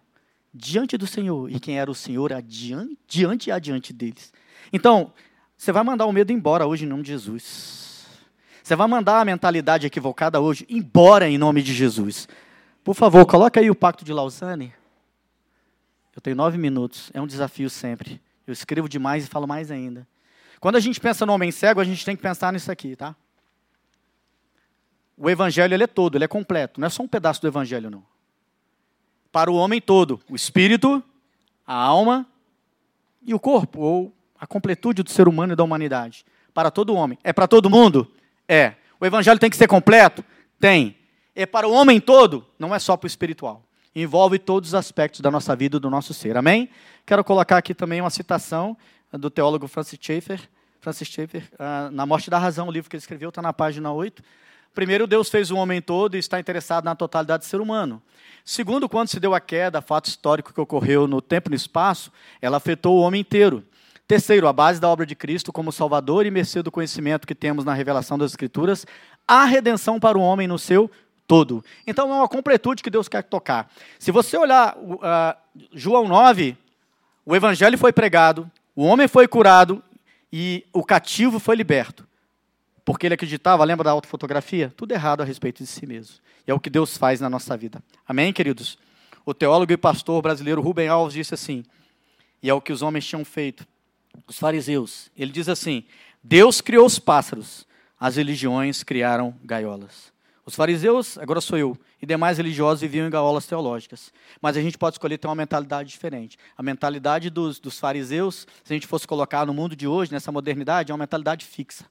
diante 0.53 0.97
do 0.97 1.07
Senhor 1.07 1.51
e 1.51 1.59
quem 1.59 1.79
era 1.79 1.89
o 1.89 1.95
Senhor 1.95 2.33
adiante, 2.33 2.97
diante 3.07 3.49
e 3.49 3.51
adiante 3.51 3.93
deles. 3.93 4.33
Então, 4.71 5.13
você 5.57 5.71
vai 5.71 5.83
mandar 5.83 6.05
o 6.05 6.11
medo 6.11 6.31
embora 6.31 6.65
hoje 6.65 6.85
em 6.85 6.87
nome 6.87 7.03
de 7.03 7.09
Jesus. 7.09 8.07
Você 8.63 8.75
vai 8.75 8.87
mandar 8.87 9.19
a 9.19 9.25
mentalidade 9.25 9.87
equivocada 9.87 10.39
hoje 10.39 10.65
embora 10.69 11.27
em 11.27 11.37
nome 11.37 11.61
de 11.61 11.73
Jesus. 11.73 12.27
Por 12.83 12.95
favor, 12.95 13.25
coloca 13.25 13.59
aí 13.59 13.69
o 13.69 13.75
Pacto 13.75 14.05
de 14.05 14.13
Lausanne. 14.13 14.73
Eu 16.15 16.21
tenho 16.21 16.35
nove 16.35 16.57
minutos, 16.57 17.09
é 17.13 17.21
um 17.21 17.27
desafio 17.27 17.69
sempre. 17.69 18.21
Eu 18.45 18.53
escrevo 18.53 18.89
demais 18.89 19.25
e 19.25 19.27
falo 19.27 19.47
mais 19.47 19.71
ainda. 19.71 20.07
Quando 20.59 20.75
a 20.75 20.79
gente 20.79 20.99
pensa 20.99 21.25
no 21.25 21.33
homem 21.33 21.51
cego, 21.51 21.79
a 21.79 21.83
gente 21.83 22.03
tem 22.03 22.15
que 22.15 22.21
pensar 22.21 22.51
nisso 22.51 22.71
aqui, 22.71 22.95
tá? 22.95 23.15
O 25.15 25.29
evangelho 25.29 25.73
ele 25.73 25.83
é 25.83 25.87
todo, 25.87 26.17
ele 26.17 26.23
é 26.25 26.27
completo. 26.27 26.79
Não 26.79 26.87
é 26.87 26.89
só 26.89 27.03
um 27.03 27.07
pedaço 27.07 27.41
do 27.41 27.47
evangelho, 27.47 27.89
não. 27.89 28.03
Para 29.31 29.51
o 29.51 29.55
homem 29.55 29.79
todo, 29.79 30.19
o 30.29 30.35
espírito, 30.35 31.03
a 31.65 31.75
alma 31.75 32.25
e 33.25 33.33
o 33.33 33.39
corpo, 33.39 33.79
ou 33.79 34.13
a 34.39 34.47
completude 34.47 35.03
do 35.03 35.09
ser 35.09 35.27
humano 35.27 35.53
e 35.53 35.55
da 35.55 35.63
humanidade. 35.63 36.25
Para 36.53 36.71
todo 36.71 36.95
homem. 36.95 37.17
É 37.23 37.31
para 37.31 37.47
todo 37.47 37.69
mundo? 37.69 38.11
É. 38.47 38.73
O 38.99 39.05
evangelho 39.05 39.39
tem 39.39 39.49
que 39.49 39.57
ser 39.57 39.67
completo? 39.67 40.23
Tem. 40.59 40.95
É 41.35 41.45
para 41.45 41.67
o 41.67 41.71
homem 41.71 41.99
todo? 41.99 42.45
Não 42.57 42.73
é 42.73 42.79
só 42.79 42.97
para 42.97 43.05
o 43.05 43.07
espiritual 43.07 43.63
envolve 43.95 44.37
todos 44.39 44.69
os 44.69 44.75
aspectos 44.75 45.21
da 45.21 45.31
nossa 45.31 45.55
vida 45.55 45.77
e 45.77 45.79
do 45.79 45.89
nosso 45.89 46.13
ser. 46.13 46.37
Amém? 46.37 46.69
Quero 47.05 47.23
colocar 47.23 47.57
aqui 47.57 47.73
também 47.73 48.01
uma 48.01 48.09
citação 48.09 48.77
do 49.11 49.29
teólogo 49.29 49.67
Francis 49.67 49.97
Schaeffer, 49.99 50.39
Francis 50.79 51.07
Schaeffer 51.07 51.43
uh, 51.53 51.91
na 51.91 52.05
Morte 52.05 52.29
da 52.29 52.37
Razão, 52.37 52.67
o 52.67 52.71
livro 52.71 52.89
que 52.89 52.95
ele 52.95 53.01
escreveu, 53.01 53.29
está 53.29 53.41
na 53.41 53.51
página 53.51 53.91
8. 53.91 54.23
Primeiro, 54.79 55.05
Deus 55.05 55.27
fez 55.27 55.51
o 55.51 55.57
homem 55.57 55.81
todo 55.81 56.15
e 56.15 56.19
está 56.19 56.39
interessado 56.39 56.85
na 56.85 56.95
totalidade 56.95 57.43
do 57.43 57.47
ser 57.47 57.59
humano. 57.59 58.01
Segundo, 58.45 58.87
quando 58.87 59.09
se 59.09 59.19
deu 59.19 59.35
a 59.35 59.39
queda, 59.41 59.81
fato 59.81 60.05
histórico 60.05 60.53
que 60.53 60.61
ocorreu 60.61 61.05
no 61.05 61.21
tempo 61.21 61.49
e 61.49 61.51
no 61.51 61.55
espaço, 61.57 62.09
ela 62.41 62.55
afetou 62.55 62.97
o 62.97 63.01
homem 63.01 63.19
inteiro. 63.19 63.61
Terceiro, 64.07 64.47
a 64.47 64.53
base 64.53 64.79
da 64.79 64.87
obra 64.87 65.05
de 65.05 65.17
Cristo 65.17 65.51
como 65.51 65.69
Salvador 65.69 66.25
e 66.25 66.31
mercê 66.31 66.63
do 66.63 66.71
conhecimento 66.71 67.27
que 67.27 67.35
temos 67.35 67.65
na 67.65 67.73
revelação 67.73 68.17
das 68.17 68.31
Escrituras, 68.31 68.87
a 69.27 69.43
redenção 69.43 69.99
para 69.99 70.17
o 70.17 70.21
homem 70.21 70.47
no 70.47 70.57
seu 70.57 70.89
todo. 71.27 71.61
Então 71.85 72.09
é 72.09 72.15
uma 72.15 72.29
completude 72.29 72.81
que 72.81 72.89
Deus 72.89 73.09
quer 73.09 73.23
tocar. 73.23 73.69
Se 73.99 74.13
você 74.13 74.37
olhar 74.37 74.77
uh, 74.77 75.35
João 75.73 76.07
9, 76.07 76.55
o 77.25 77.35
evangelho 77.35 77.77
foi 77.77 77.91
pregado, 77.91 78.49
o 78.73 78.85
homem 78.85 79.09
foi 79.09 79.27
curado 79.27 79.83
e 80.31 80.65
o 80.71 80.85
cativo 80.85 81.37
foi 81.37 81.57
liberto. 81.57 82.07
Porque 82.89 83.05
ele 83.05 83.13
acreditava, 83.13 83.63
lembra 83.63 83.83
da 83.83 83.91
autofotografia? 83.91 84.73
Tudo 84.75 84.93
errado 84.93 85.21
a 85.21 85.23
respeito 85.23 85.61
de 85.61 85.67
si 85.67 85.85
mesmo. 85.85 86.15
E 86.47 86.49
é 86.49 86.53
o 86.55 86.59
que 86.59 86.71
Deus 86.71 86.97
faz 86.97 87.21
na 87.21 87.29
nossa 87.29 87.55
vida. 87.55 87.83
Amém, 88.03 88.33
queridos? 88.33 88.79
O 89.23 89.31
teólogo 89.31 89.71
e 89.71 89.77
pastor 89.77 90.19
brasileiro 90.23 90.59
Rubem 90.59 90.87
Alves 90.87 91.13
disse 91.13 91.35
assim, 91.35 91.63
e 92.41 92.49
é 92.49 92.53
o 92.55 92.59
que 92.59 92.73
os 92.73 92.81
homens 92.81 93.05
tinham 93.05 93.23
feito, 93.23 93.63
os 94.25 94.39
fariseus. 94.39 95.11
Ele 95.15 95.31
diz 95.31 95.47
assim: 95.47 95.83
Deus 96.23 96.61
criou 96.61 96.83
os 96.83 96.97
pássaros, 96.97 97.63
as 97.99 98.15
religiões 98.15 98.81
criaram 98.81 99.35
gaiolas. 99.43 100.11
Os 100.43 100.55
fariseus, 100.55 101.15
agora 101.19 101.41
sou 101.41 101.59
eu, 101.59 101.77
e 102.01 102.07
demais 102.07 102.39
religiosos 102.39 102.81
viviam 102.81 103.05
em 103.05 103.11
gaiolas 103.11 103.45
teológicas. 103.45 104.11
Mas 104.41 104.57
a 104.57 104.61
gente 104.63 104.79
pode 104.79 104.95
escolher 104.95 105.19
ter 105.19 105.27
uma 105.27 105.35
mentalidade 105.35 105.89
diferente. 105.89 106.39
A 106.57 106.63
mentalidade 106.63 107.29
dos, 107.29 107.59
dos 107.59 107.77
fariseus, 107.77 108.47
se 108.63 108.73
a 108.73 108.75
gente 108.75 108.87
fosse 108.87 109.05
colocar 109.05 109.45
no 109.45 109.53
mundo 109.53 109.75
de 109.75 109.87
hoje, 109.87 110.11
nessa 110.11 110.31
modernidade, 110.31 110.91
é 110.91 110.95
uma 110.95 111.03
mentalidade 111.03 111.45
fixa. 111.45 111.85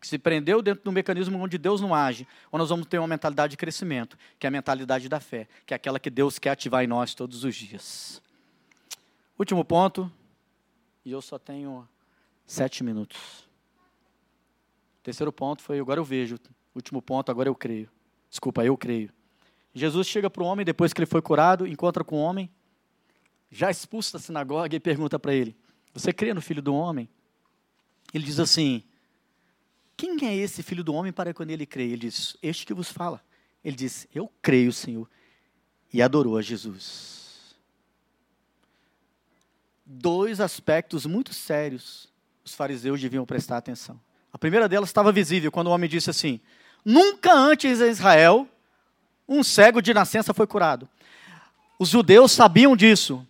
Que 0.00 0.06
se 0.06 0.18
prendeu 0.18 0.62
dentro 0.62 0.82
do 0.82 0.92
mecanismo 0.92 1.38
onde 1.38 1.58
Deus 1.58 1.80
não 1.80 1.94
age. 1.94 2.26
Ou 2.50 2.58
nós 2.58 2.70
vamos 2.70 2.86
ter 2.86 2.98
uma 2.98 3.06
mentalidade 3.06 3.50
de 3.50 3.56
crescimento, 3.56 4.16
que 4.38 4.46
é 4.46 4.48
a 4.48 4.50
mentalidade 4.50 5.08
da 5.08 5.20
fé, 5.20 5.46
que 5.66 5.74
é 5.74 5.76
aquela 5.76 6.00
que 6.00 6.08
Deus 6.08 6.38
quer 6.38 6.50
ativar 6.50 6.82
em 6.82 6.86
nós 6.86 7.14
todos 7.14 7.44
os 7.44 7.54
dias. 7.54 8.22
Último 9.38 9.64
ponto, 9.64 10.10
e 11.04 11.12
eu 11.12 11.20
só 11.22 11.38
tenho 11.38 11.88
sete 12.46 12.82
minutos. 12.82 13.48
terceiro 15.02 15.32
ponto 15.32 15.62
foi, 15.62 15.78
agora 15.78 16.00
eu 16.00 16.04
vejo. 16.04 16.38
Último 16.74 17.00
ponto, 17.00 17.30
agora 17.30 17.48
eu 17.48 17.54
creio. 17.54 17.88
Desculpa, 18.28 18.64
eu 18.64 18.76
creio. 18.76 19.12
Jesus 19.74 20.06
chega 20.06 20.28
para 20.28 20.42
o 20.42 20.46
homem, 20.46 20.64
depois 20.64 20.92
que 20.92 21.00
ele 21.00 21.06
foi 21.06 21.22
curado, 21.22 21.66
encontra 21.66 22.02
com 22.02 22.16
o 22.16 22.18
homem, 22.18 22.50
já 23.50 23.70
expulso 23.70 24.12
da 24.12 24.18
sinagoga, 24.18 24.74
e 24.74 24.80
pergunta 24.80 25.18
para 25.18 25.34
ele: 25.34 25.56
Você 25.92 26.12
crê 26.12 26.34
no 26.34 26.40
filho 26.40 26.62
do 26.62 26.74
homem? 26.74 27.08
Ele 28.12 28.24
diz 28.24 28.38
assim: 28.38 28.82
Quem 30.00 30.16
é 30.26 30.34
esse 30.34 30.62
filho 30.62 30.82
do 30.82 30.94
homem 30.94 31.12
para 31.12 31.34
quando 31.34 31.50
ele 31.50 31.66
crê? 31.66 31.82
Ele 31.82 31.98
diz: 31.98 32.34
Este 32.42 32.64
que 32.64 32.72
vos 32.72 32.90
fala. 32.90 33.22
Ele 33.62 33.76
diz: 33.76 34.08
Eu 34.14 34.32
creio, 34.40 34.72
Senhor. 34.72 35.06
E 35.92 36.00
adorou 36.00 36.38
a 36.38 36.42
Jesus. 36.42 37.54
Dois 39.84 40.40
aspectos 40.40 41.04
muito 41.04 41.34
sérios 41.34 42.08
os 42.42 42.54
fariseus 42.54 42.98
deviam 42.98 43.26
prestar 43.26 43.58
atenção. 43.58 44.00
A 44.32 44.38
primeira 44.38 44.66
delas 44.66 44.88
estava 44.88 45.12
visível 45.12 45.52
quando 45.52 45.66
o 45.66 45.70
homem 45.70 45.90
disse 45.90 46.08
assim: 46.08 46.40
Nunca 46.82 47.34
antes 47.34 47.78
em 47.82 47.90
Israel 47.90 48.48
um 49.28 49.44
cego 49.44 49.82
de 49.82 49.92
nascença 49.92 50.32
foi 50.32 50.46
curado. 50.46 50.88
Os 51.78 51.90
judeus 51.90 52.32
sabiam 52.32 52.74
disso, 52.74 53.22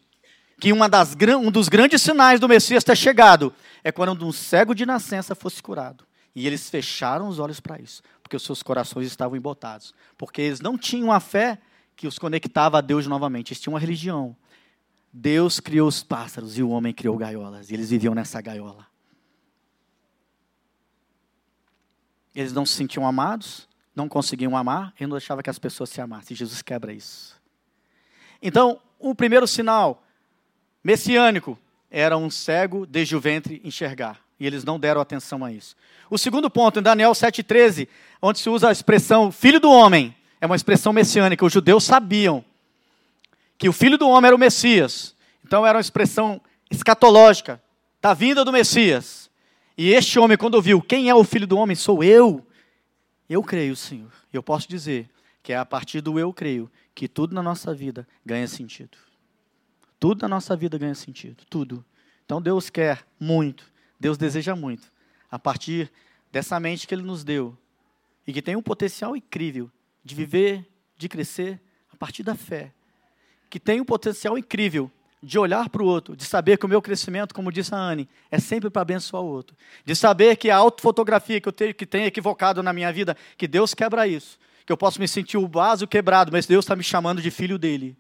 que 0.61 0.73
uma 0.73 0.89
das, 0.89 1.17
um 1.43 1.51
dos 1.51 1.69
grandes 1.69 2.01
sinais 2.01 2.39
do 2.39 2.49
Messias 2.49 2.85
ter 2.85 2.97
chegado 2.97 3.53
é 3.83 3.91
quando 3.91 4.25
um 4.25 4.31
cego 4.31 4.73
de 4.73 4.87
nascença 4.87 5.35
fosse 5.35 5.61
curado. 5.61 6.09
E 6.35 6.47
eles 6.47 6.71
fecharam 6.71 7.29
os 7.29 7.39
olhos 7.39 7.61
para 7.61 7.81
isso, 7.81 8.03
porque 8.23 8.37
os 8.37 8.43
seus 8.43 8.63
corações 8.63 9.07
estavam 9.07 9.37
embotados. 9.37 9.93
Porque 10.17 10.41
eles 10.41 10.61
não 10.61 10.79
tinham 10.79 11.11
a 11.11 11.21
fé 11.21 11.59
que 11.97 12.07
os 12.07 12.19
conectava 12.19 12.79
a 12.79 12.81
Deus 12.81 13.07
novamente, 13.07 13.53
eles 13.53 13.61
tinham 13.61 13.75
uma 13.75 13.81
religião. 13.81 14.37
Deus 15.13 15.59
criou 15.59 15.89
os 15.89 16.03
pássaros 16.03 16.57
e 16.57 16.63
o 16.63 16.71
homem 16.71 16.95
criou 16.95 17.17
gaiolas, 17.17 17.71
e 17.71 17.75
eles 17.75 17.91
viviam 17.91 18.15
nessa 18.15 18.41
gaiola. 18.41 18.87
Eles 22.35 22.53
não 22.53 22.65
se 22.65 22.75
sentiam 22.75 23.07
amados, 23.07 23.69
não 23.95 24.09
conseguiam 24.09 24.57
amar, 24.57 24.95
e 24.99 25.05
não 25.05 25.17
deixava 25.17 25.43
que 25.43 25.51
as 25.51 25.59
pessoas 25.59 25.91
se 25.91 26.01
amassem. 26.01 26.37
Jesus 26.37 26.63
quebra 26.63 26.93
isso. 26.93 27.41
Então, 28.41 28.81
o 28.99 29.15
primeiro 29.15 29.47
sinal 29.47 30.05
messiânico 30.83 31.59
era 31.91 32.17
um 32.17 32.31
cego 32.31 32.87
desde 32.87 33.17
o 33.17 33.21
ventre 33.21 33.61
enxergar. 33.65 34.25
E 34.41 34.47
eles 34.47 34.65
não 34.65 34.81
deram 34.81 35.03
atenção 35.03 35.45
a 35.45 35.53
isso. 35.53 35.77
O 36.09 36.17
segundo 36.17 36.49
ponto, 36.51 36.81
em 36.81 36.83
Daniel 36.83 37.13
7,13, 37.13 37.87
onde 38.23 38.39
se 38.39 38.49
usa 38.49 38.71
a 38.71 38.73
expressão 38.73 39.31
filho 39.31 39.61
do 39.61 39.71
homem, 39.71 40.17
é 40.41 40.47
uma 40.47 40.57
expressão 40.57 40.93
messiânica. 40.93 41.45
Os 41.45 41.53
judeus 41.53 41.85
sabiam 41.85 42.43
que 43.59 43.69
o 43.69 43.73
filho 43.73 43.99
do 43.99 44.09
homem 44.09 44.29
era 44.29 44.35
o 44.35 44.39
Messias. 44.39 45.15
Então 45.45 45.67
era 45.67 45.77
uma 45.77 45.83
expressão 45.83 46.41
escatológica 46.71 47.63
da 48.01 48.15
vinda 48.15 48.43
do 48.43 48.51
Messias. 48.51 49.31
E 49.77 49.91
este 49.91 50.19
homem, 50.19 50.39
quando 50.39 50.61
viu 50.61 50.81
quem 50.81 51.11
é 51.11 51.15
o 51.15 51.23
filho 51.23 51.47
do 51.47 51.59
homem, 51.59 51.77
sou 51.77 52.03
eu, 52.03 52.45
eu 53.29 53.43
creio, 53.43 53.77
Senhor. 53.77 54.11
Eu 54.33 54.43
posso 54.43 54.69
dizer 54.69 55.09
que 55.43 55.53
é 55.53 55.57
a 55.57 55.67
partir 55.67 56.01
do 56.01 56.19
eu 56.19 56.33
creio 56.33 56.71
que 56.95 57.07
tudo 57.07 57.35
na 57.35 57.43
nossa 57.43 57.75
vida 57.75 58.09
ganha 58.25 58.49
sentido. 58.49 58.97
Tudo 59.99 60.23
na 60.23 60.29
nossa 60.29 60.57
vida 60.57 60.79
ganha 60.79 60.95
sentido, 60.95 61.45
tudo. 61.49 61.85
Então 62.25 62.41
Deus 62.41 62.71
quer 62.71 63.07
muito, 63.19 63.70
Deus 64.01 64.17
deseja 64.17 64.57
muito, 64.57 64.91
a 65.31 65.39
partir 65.39 65.93
dessa 66.33 66.59
mente 66.59 66.89
que 66.89 66.95
Ele 66.95 67.03
nos 67.03 67.23
deu 67.23 67.57
e 68.27 68.33
que 68.33 68.41
tem 68.41 68.57
um 68.57 68.63
potencial 68.63 69.15
incrível 69.15 69.71
de 70.03 70.15
viver, 70.15 70.67
de 70.97 71.07
crescer 71.07 71.61
a 71.93 71.97
partir 71.97 72.23
da 72.23 72.35
fé, 72.35 72.73
que 73.51 73.61
tem 73.61 73.79
um 73.79 73.85
potencial 73.85 74.39
incrível 74.39 74.91
de 75.23 75.39
olhar 75.39 75.69
para 75.69 75.83
o 75.83 75.87
outro, 75.87 76.17
de 76.17 76.25
saber 76.25 76.57
que 76.57 76.65
o 76.65 76.69
meu 76.69 76.81
crescimento, 76.81 77.35
como 77.35 77.53
disse 77.53 77.75
a 77.75 77.79
Anne, 77.79 78.09
é 78.31 78.39
sempre 78.39 78.71
para 78.71 78.81
abençoar 78.81 79.23
o 79.23 79.27
outro. 79.27 79.55
De 79.85 79.95
saber 79.95 80.37
que 80.37 80.49
a 80.49 80.57
autofotografia 80.57 81.39
que 81.39 81.49
eu 81.49 81.53
tenho, 81.53 81.75
que 81.75 81.85
tem 81.85 82.07
equivocado 82.07 82.63
na 82.63 82.73
minha 82.73 82.91
vida, 82.91 83.15
que 83.37 83.47
Deus 83.47 83.75
quebra 83.75 84.07
isso. 84.07 84.39
Que 84.65 84.73
eu 84.73 84.79
posso 84.79 84.99
me 84.99 85.07
sentir 85.07 85.37
o 85.37 85.47
vaso 85.47 85.87
quebrado, 85.87 86.33
mas 86.33 86.47
Deus 86.47 86.65
está 86.65 86.75
me 86.75 86.83
chamando 86.83 87.21
de 87.21 87.31
filho 87.31 87.59
dele 87.59 87.99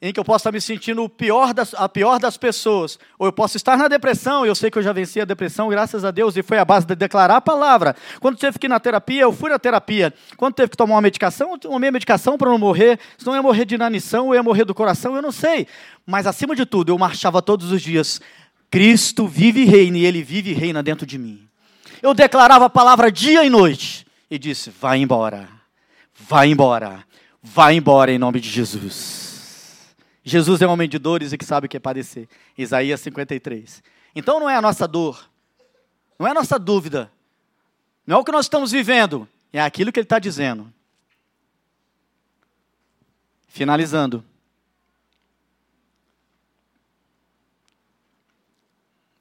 em 0.00 0.12
que 0.12 0.20
eu 0.20 0.24
posso 0.24 0.42
estar 0.42 0.52
me 0.52 0.60
sentindo 0.60 1.08
pior 1.08 1.54
das, 1.54 1.72
a 1.72 1.88
pior 1.88 2.18
das 2.18 2.36
pessoas, 2.36 2.98
ou 3.18 3.26
eu 3.26 3.32
posso 3.32 3.56
estar 3.56 3.78
na 3.78 3.88
depressão, 3.88 4.44
e 4.44 4.48
eu 4.48 4.54
sei 4.54 4.70
que 4.70 4.78
eu 4.78 4.82
já 4.82 4.92
venci 4.92 5.20
a 5.20 5.24
depressão, 5.24 5.68
graças 5.68 6.04
a 6.04 6.10
Deus, 6.10 6.36
e 6.36 6.42
foi 6.42 6.58
a 6.58 6.64
base 6.64 6.86
de 6.86 6.94
declarar 6.94 7.36
a 7.36 7.40
palavra. 7.40 7.96
Quando 8.20 8.36
teve 8.36 8.58
que 8.58 8.66
ir 8.66 8.68
na 8.68 8.78
terapia, 8.78 9.22
eu 9.22 9.32
fui 9.32 9.48
na 9.48 9.58
terapia. 9.58 10.12
Quando 10.36 10.54
teve 10.54 10.68
que 10.68 10.76
tomar 10.76 10.96
uma 10.96 11.00
medicação, 11.00 11.52
eu 11.52 11.58
tomei 11.58 11.88
a 11.88 11.92
medicação 11.92 12.36
para 12.36 12.50
não 12.50 12.58
morrer, 12.58 13.00
senão 13.16 13.32
eu 13.32 13.38
ia 13.38 13.42
morrer 13.42 13.64
de 13.64 13.74
inanição, 13.74 14.28
eu 14.28 14.34
ia 14.34 14.42
morrer 14.42 14.64
do 14.66 14.74
coração, 14.74 15.16
eu 15.16 15.22
não 15.22 15.32
sei. 15.32 15.66
Mas, 16.04 16.26
acima 16.26 16.54
de 16.54 16.66
tudo, 16.66 16.92
eu 16.92 16.98
marchava 16.98 17.40
todos 17.40 17.72
os 17.72 17.80
dias, 17.80 18.20
Cristo 18.70 19.26
vive 19.26 19.62
e 19.62 19.64
reina, 19.64 19.96
e 19.96 20.04
Ele 20.04 20.22
vive 20.22 20.50
e 20.50 20.54
reina 20.54 20.82
dentro 20.82 21.06
de 21.06 21.16
mim. 21.16 21.40
Eu 22.02 22.12
declarava 22.12 22.66
a 22.66 22.70
palavra 22.70 23.10
dia 23.10 23.44
e 23.46 23.48
noite, 23.48 24.06
e 24.30 24.38
disse, 24.38 24.68
vai 24.68 24.98
embora, 24.98 25.48
vai 26.14 26.50
embora, 26.50 27.02
vai 27.42 27.76
embora 27.76 28.12
em 28.12 28.18
nome 28.18 28.40
de 28.40 28.50
Jesus. 28.50 29.25
Jesus 30.28 30.60
é 30.60 30.66
um 30.66 30.72
homem 30.72 30.88
de 30.88 30.98
dores 30.98 31.32
e 31.32 31.38
que 31.38 31.44
sabe 31.44 31.66
o 31.66 31.70
que 31.70 31.76
é 31.76 31.80
padecer. 31.80 32.28
Isaías 32.58 33.00
53. 33.00 33.80
Então 34.12 34.40
não 34.40 34.50
é 34.50 34.56
a 34.56 34.60
nossa 34.60 34.88
dor, 34.88 35.30
não 36.18 36.26
é 36.26 36.32
a 36.32 36.34
nossa 36.34 36.58
dúvida, 36.58 37.12
não 38.04 38.16
é 38.16 38.18
o 38.18 38.24
que 38.24 38.32
nós 38.32 38.46
estamos 38.46 38.72
vivendo, 38.72 39.28
é 39.52 39.60
aquilo 39.60 39.92
que 39.92 40.00
ele 40.00 40.04
está 40.04 40.18
dizendo. 40.18 40.74
Finalizando. 43.46 44.24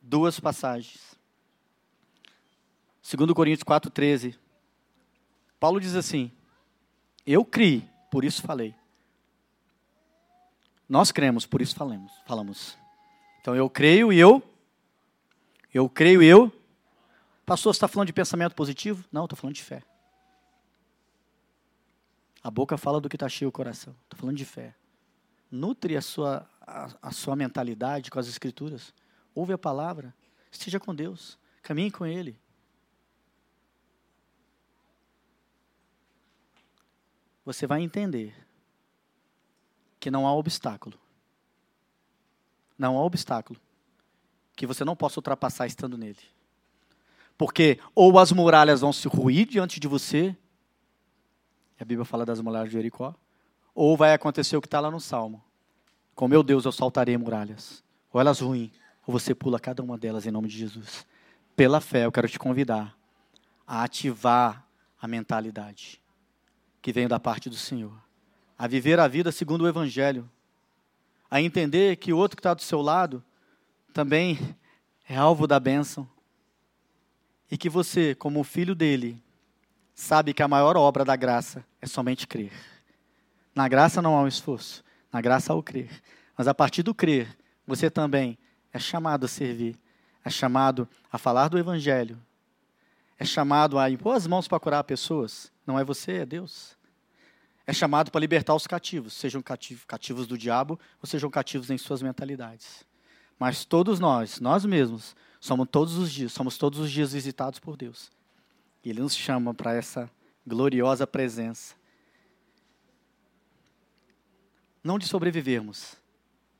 Duas 0.01 0.39
passagens. 0.39 1.15
2 3.15 3.31
Coríntios 3.33 3.63
4,13. 3.63 4.35
Paulo 5.59 5.79
diz 5.79 5.93
assim: 5.93 6.31
Eu 7.27 7.45
criei, 7.45 7.87
por 8.09 8.25
isso 8.25 8.41
falei. 8.41 8.73
Nós 10.87 11.11
cremos, 11.11 11.45
por 11.45 11.61
isso 11.61 11.75
falamos. 11.75 12.11
falamos. 12.25 12.77
Então 13.41 13.55
eu 13.55 13.69
creio 13.69 14.13
e 14.13 14.19
eu. 14.19 14.41
Eu 15.73 15.89
creio 15.89 16.21
e 16.21 16.27
eu. 16.27 16.51
Pastor, 17.45 17.73
você 17.73 17.77
está 17.77 17.87
falando 17.87 18.07
de 18.07 18.13
pensamento 18.13 18.55
positivo? 18.55 19.03
Não, 19.11 19.25
estou 19.25 19.37
falando 19.37 19.55
de 19.55 19.63
fé. 19.63 19.83
A 22.43 22.51
boca 22.51 22.77
fala 22.77 23.01
do 23.01 23.09
que 23.09 23.15
está 23.15 23.27
cheio 23.27 23.49
o 23.49 23.51
coração. 23.51 23.95
Estou 24.03 24.19
falando 24.19 24.37
de 24.37 24.45
fé. 24.45 24.75
Nutre 25.49 25.97
a 25.97 26.01
sua, 26.01 26.47
a, 26.61 26.89
a 27.01 27.11
sua 27.11 27.35
mentalidade 27.35 28.11
com 28.11 28.19
as 28.19 28.27
escrituras. 28.27 28.93
Ouve 29.33 29.53
a 29.53 29.57
palavra. 29.57 30.13
Esteja 30.51 30.79
com 30.79 30.93
Deus. 30.93 31.37
Caminhe 31.63 31.89
com 31.89 32.05
Ele. 32.05 32.39
Você 37.43 37.67
vai 37.67 37.81
entender 37.81 38.44
que 40.05 40.11
não 40.11 40.27
há 40.27 40.33
obstáculo. 40.35 40.95
Não 42.77 42.95
há 42.95 43.03
obstáculo 43.03 43.59
que 44.55 44.67
você 44.67 44.85
não 44.85 44.95
possa 44.95 45.17
ultrapassar 45.17 45.65
estando 45.65 45.97
nele. 45.97 46.19
Porque 47.35 47.79
ou 47.95 48.19
as 48.19 48.31
muralhas 48.31 48.81
vão 48.81 48.93
se 48.93 49.07
ruir 49.07 49.47
diante 49.47 49.79
de 49.79 49.87
você, 49.87 50.37
a 51.79 51.83
Bíblia 51.83 52.05
fala 52.05 52.23
das 52.23 52.39
muralhas 52.39 52.69
de 52.69 52.73
Jericó. 52.73 53.15
Ou 53.73 53.97
vai 53.97 54.13
acontecer 54.13 54.55
o 54.55 54.61
que 54.61 54.67
está 54.67 54.79
lá 54.79 54.91
no 54.91 54.99
Salmo. 54.99 55.43
Com 56.13 56.27
meu 56.27 56.43
Deus 56.43 56.65
eu 56.65 56.71
saltarei 56.71 57.17
muralhas. 57.17 57.83
Ou 58.13 58.21
elas 58.21 58.41
ruins, 58.41 58.69
ou 59.07 59.11
você 59.11 59.33
pula 59.33 59.59
cada 59.59 59.81
uma 59.81 59.97
delas 59.97 60.27
em 60.27 60.31
nome 60.31 60.47
de 60.47 60.55
Jesus. 60.55 61.03
Pela 61.55 61.81
fé, 61.81 62.05
eu 62.05 62.11
quero 62.11 62.29
te 62.29 62.37
convidar 62.37 62.95
a 63.65 63.81
ativar 63.81 64.67
a 65.01 65.07
mentalidade 65.07 65.99
que 66.79 66.93
vem 66.93 67.07
da 67.07 67.19
parte 67.19 67.49
do 67.49 67.55
Senhor. 67.55 68.04
A 68.57 68.67
viver 68.67 68.99
a 68.99 69.07
vida 69.07 69.31
segundo 69.31 69.63
o 69.63 69.67
Evangelho. 69.67 70.29
A 71.29 71.41
entender 71.41 71.97
que 71.97 72.13
o 72.13 72.17
outro 72.17 72.37
que 72.37 72.39
está 72.39 72.53
do 72.53 72.61
seu 72.61 72.81
lado 72.81 73.23
também 73.93 74.55
é 75.07 75.15
alvo 75.15 75.47
da 75.47 75.59
bênção. 75.59 76.07
E 77.49 77.57
que 77.57 77.69
você, 77.69 78.15
como 78.15 78.43
filho 78.43 78.73
dele, 78.73 79.21
sabe 79.93 80.33
que 80.33 80.43
a 80.43 80.47
maior 80.47 80.75
obra 80.75 81.05
da 81.05 81.15
graça 81.15 81.65
é 81.81 81.87
somente 81.87 82.27
crer. 82.27 82.51
Na 83.53 83.67
graça 83.67 84.01
não 84.01 84.17
há 84.17 84.21
um 84.21 84.27
esforço, 84.27 84.83
na 85.11 85.21
graça 85.21 85.53
há 85.53 85.55
o 85.55 85.63
crer. 85.63 85.89
Mas 86.37 86.47
a 86.47 86.53
partir 86.53 86.83
do 86.83 86.93
crer, 86.93 87.35
você 87.65 87.89
também 87.89 88.37
é 88.73 88.79
chamado 88.79 89.25
a 89.25 89.29
servir, 89.29 89.79
é 90.23 90.29
chamado 90.29 90.87
a 91.09 91.17
falar 91.17 91.47
do 91.47 91.57
Evangelho, 91.57 92.21
é 93.17 93.23
chamado 93.23 93.79
a 93.79 93.89
impor 93.89 94.15
as 94.15 94.27
mãos 94.27 94.47
para 94.47 94.59
curar 94.59 94.83
pessoas. 94.83 95.51
Não 95.65 95.79
é 95.79 95.83
você, 95.83 96.17
é 96.17 96.25
Deus. 96.25 96.74
É 97.67 97.73
chamado 97.73 98.11
para 98.11 98.21
libertar 98.21 98.53
os 98.53 98.67
cativos, 98.67 99.13
sejam 99.13 99.41
cativos 99.41 100.27
do 100.27 100.37
diabo 100.37 100.79
ou 101.01 101.07
sejam 101.07 101.29
cativos 101.29 101.69
em 101.69 101.77
suas 101.77 102.01
mentalidades. 102.01 102.85
Mas 103.39 103.65
todos 103.65 103.99
nós, 103.99 104.39
nós 104.39 104.65
mesmos, 104.65 105.15
somos 105.39 105.67
todos 105.69 105.97
os 105.97 106.11
dias, 106.11 106.31
somos 106.31 106.57
todos 106.57 106.79
os 106.79 106.91
dias 106.91 107.13
visitados 107.13 107.59
por 107.59 107.75
Deus. 107.75 108.11
E 108.83 108.89
Ele 108.89 109.01
nos 109.01 109.15
chama 109.15 109.53
para 109.53 109.73
essa 109.73 110.09
gloriosa 110.45 111.07
presença. 111.07 111.75
Não 114.83 114.99
de 114.99 115.07
sobrevivermos, 115.07 115.95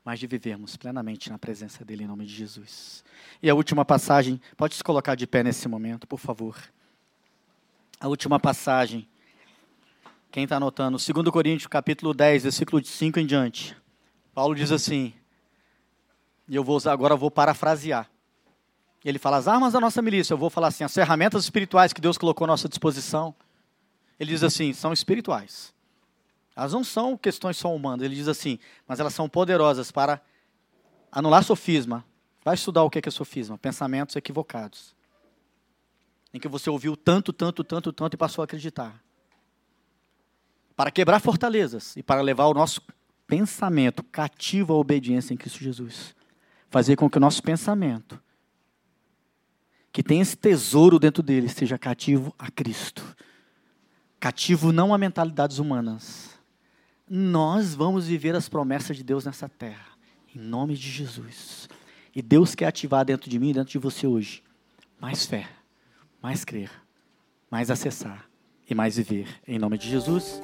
mas 0.04 0.20
de 0.20 0.26
vivermos 0.26 0.76
plenamente 0.76 1.30
na 1.30 1.38
presença 1.38 1.86
dEle, 1.86 2.04
em 2.04 2.08
nome 2.08 2.26
de 2.26 2.34
Jesus. 2.34 3.04
E 3.42 3.50
a 3.50 3.56
última 3.56 3.86
passagem, 3.86 4.42
pode 4.58 4.76
se 4.76 4.84
colocar 4.84 5.16
de 5.16 5.28
pé 5.28 5.44
nesse 5.44 5.68
momento, 5.68 6.08
por 6.08 6.20
favor. 6.20 6.58
A 8.00 8.08
última 8.08 8.40
passagem, 8.40 9.08
quem 10.36 10.44
está 10.44 10.58
anotando, 10.58 10.98
2 10.98 11.30
Coríntios, 11.30 11.66
capítulo 11.66 12.14
10, 12.14 12.44
versículo 12.44 12.84
5 12.84 13.22
em 13.22 13.26
diante. 13.26 13.74
Paulo 14.34 14.54
diz 14.54 14.70
assim, 14.70 15.14
e 16.46 16.54
eu 16.54 16.62
vou 16.62 16.76
usar, 16.76 16.92
agora 16.92 17.16
vou 17.16 17.32
parafrasear. 17.32 18.12
Ele 19.06 19.18
fala 19.18 19.38
as 19.38 19.48
armas 19.48 19.72
da 19.72 19.80
nossa 19.80 20.02
milícia. 20.02 20.34
Eu 20.34 20.38
vou 20.38 20.50
falar 20.50 20.68
assim, 20.68 20.84
as 20.84 20.94
ferramentas 20.94 21.46
espirituais 21.46 21.94
que 21.94 22.02
Deus 22.02 22.18
colocou 22.18 22.44
à 22.44 22.48
nossa 22.50 22.68
disposição. 22.68 23.34
Ele 24.20 24.32
diz 24.32 24.44
assim, 24.44 24.74
são 24.74 24.92
espirituais. 24.92 25.74
Elas 26.54 26.74
não 26.74 26.84
são 26.84 27.16
questões 27.16 27.56
só 27.56 27.74
humanas. 27.74 28.04
Ele 28.04 28.16
diz 28.16 28.28
assim, 28.28 28.60
mas 28.86 29.00
elas 29.00 29.14
são 29.14 29.30
poderosas 29.30 29.90
para 29.90 30.22
anular 31.10 31.46
sofisma. 31.46 32.04
Vai 32.44 32.56
estudar 32.56 32.84
o 32.84 32.90
que 32.90 33.00
é 33.08 33.10
sofisma. 33.10 33.58
Pensamentos 33.58 34.18
equivocados. 34.18 34.94
Em 36.34 36.42
que 36.42 36.50
você 36.50 36.70
ouviu 36.70 36.98
tanto, 36.98 37.32
tanto, 37.32 37.64
tanto, 37.64 37.94
tanto 37.94 38.16
e 38.16 38.18
passou 38.18 38.42
a 38.42 38.44
acreditar. 38.44 39.05
Para 40.76 40.92
quebrar 40.92 41.20
fortalezas 41.20 41.96
e 41.96 42.04
para 42.04 42.22
levar 42.22 42.46
o 42.46 42.54
nosso 42.54 42.82
pensamento 43.26 44.04
cativo 44.04 44.74
à 44.74 44.76
obediência 44.76 45.34
em 45.34 45.38
Cristo 45.38 45.64
Jesus. 45.64 46.16
Fazer 46.70 46.96
com 46.96 47.10
que 47.10 47.18
o 47.18 47.22
nosso 47.22 47.42
pensamento 47.42 48.22
que 49.92 50.04
tem 50.04 50.20
esse 50.20 50.36
tesouro 50.36 51.00
dentro 51.00 51.24
dele 51.24 51.46
esteja 51.46 51.78
cativo 51.78 52.36
a 52.38 52.52
Cristo. 52.52 53.16
Cativo 54.20 54.74
não 54.74 54.94
a 54.94 54.98
mentalidades 54.98 55.58
humanas. 55.58 56.38
Nós 57.10 57.74
vamos 57.74 58.08
viver 58.08 58.36
as 58.36 58.50
promessas 58.50 58.98
de 58.98 59.04
Deus 59.04 59.24
nessa 59.24 59.48
terra, 59.48 59.88
em 60.36 60.40
nome 60.40 60.76
de 60.76 60.90
Jesus. 60.90 61.70
E 62.14 62.22
Deus 62.22 62.56
quer 62.56 62.66
ativar 62.66 63.06
dentro 63.06 63.30
de 63.30 63.40
mim 63.40 63.52
e 63.52 63.54
dentro 63.54 63.72
de 63.72 63.78
você 63.78 64.06
hoje 64.06 64.44
mais 65.00 65.26
fé, 65.26 65.48
mais 66.22 66.44
crer, 66.44 66.72
mais 67.50 67.72
acessar 67.72 68.28
e 68.70 68.76
mais 68.76 68.98
viver. 68.98 69.28
Em 69.48 69.60
nome 69.60 69.78
de 69.78 69.90
Jesus. 69.90 70.42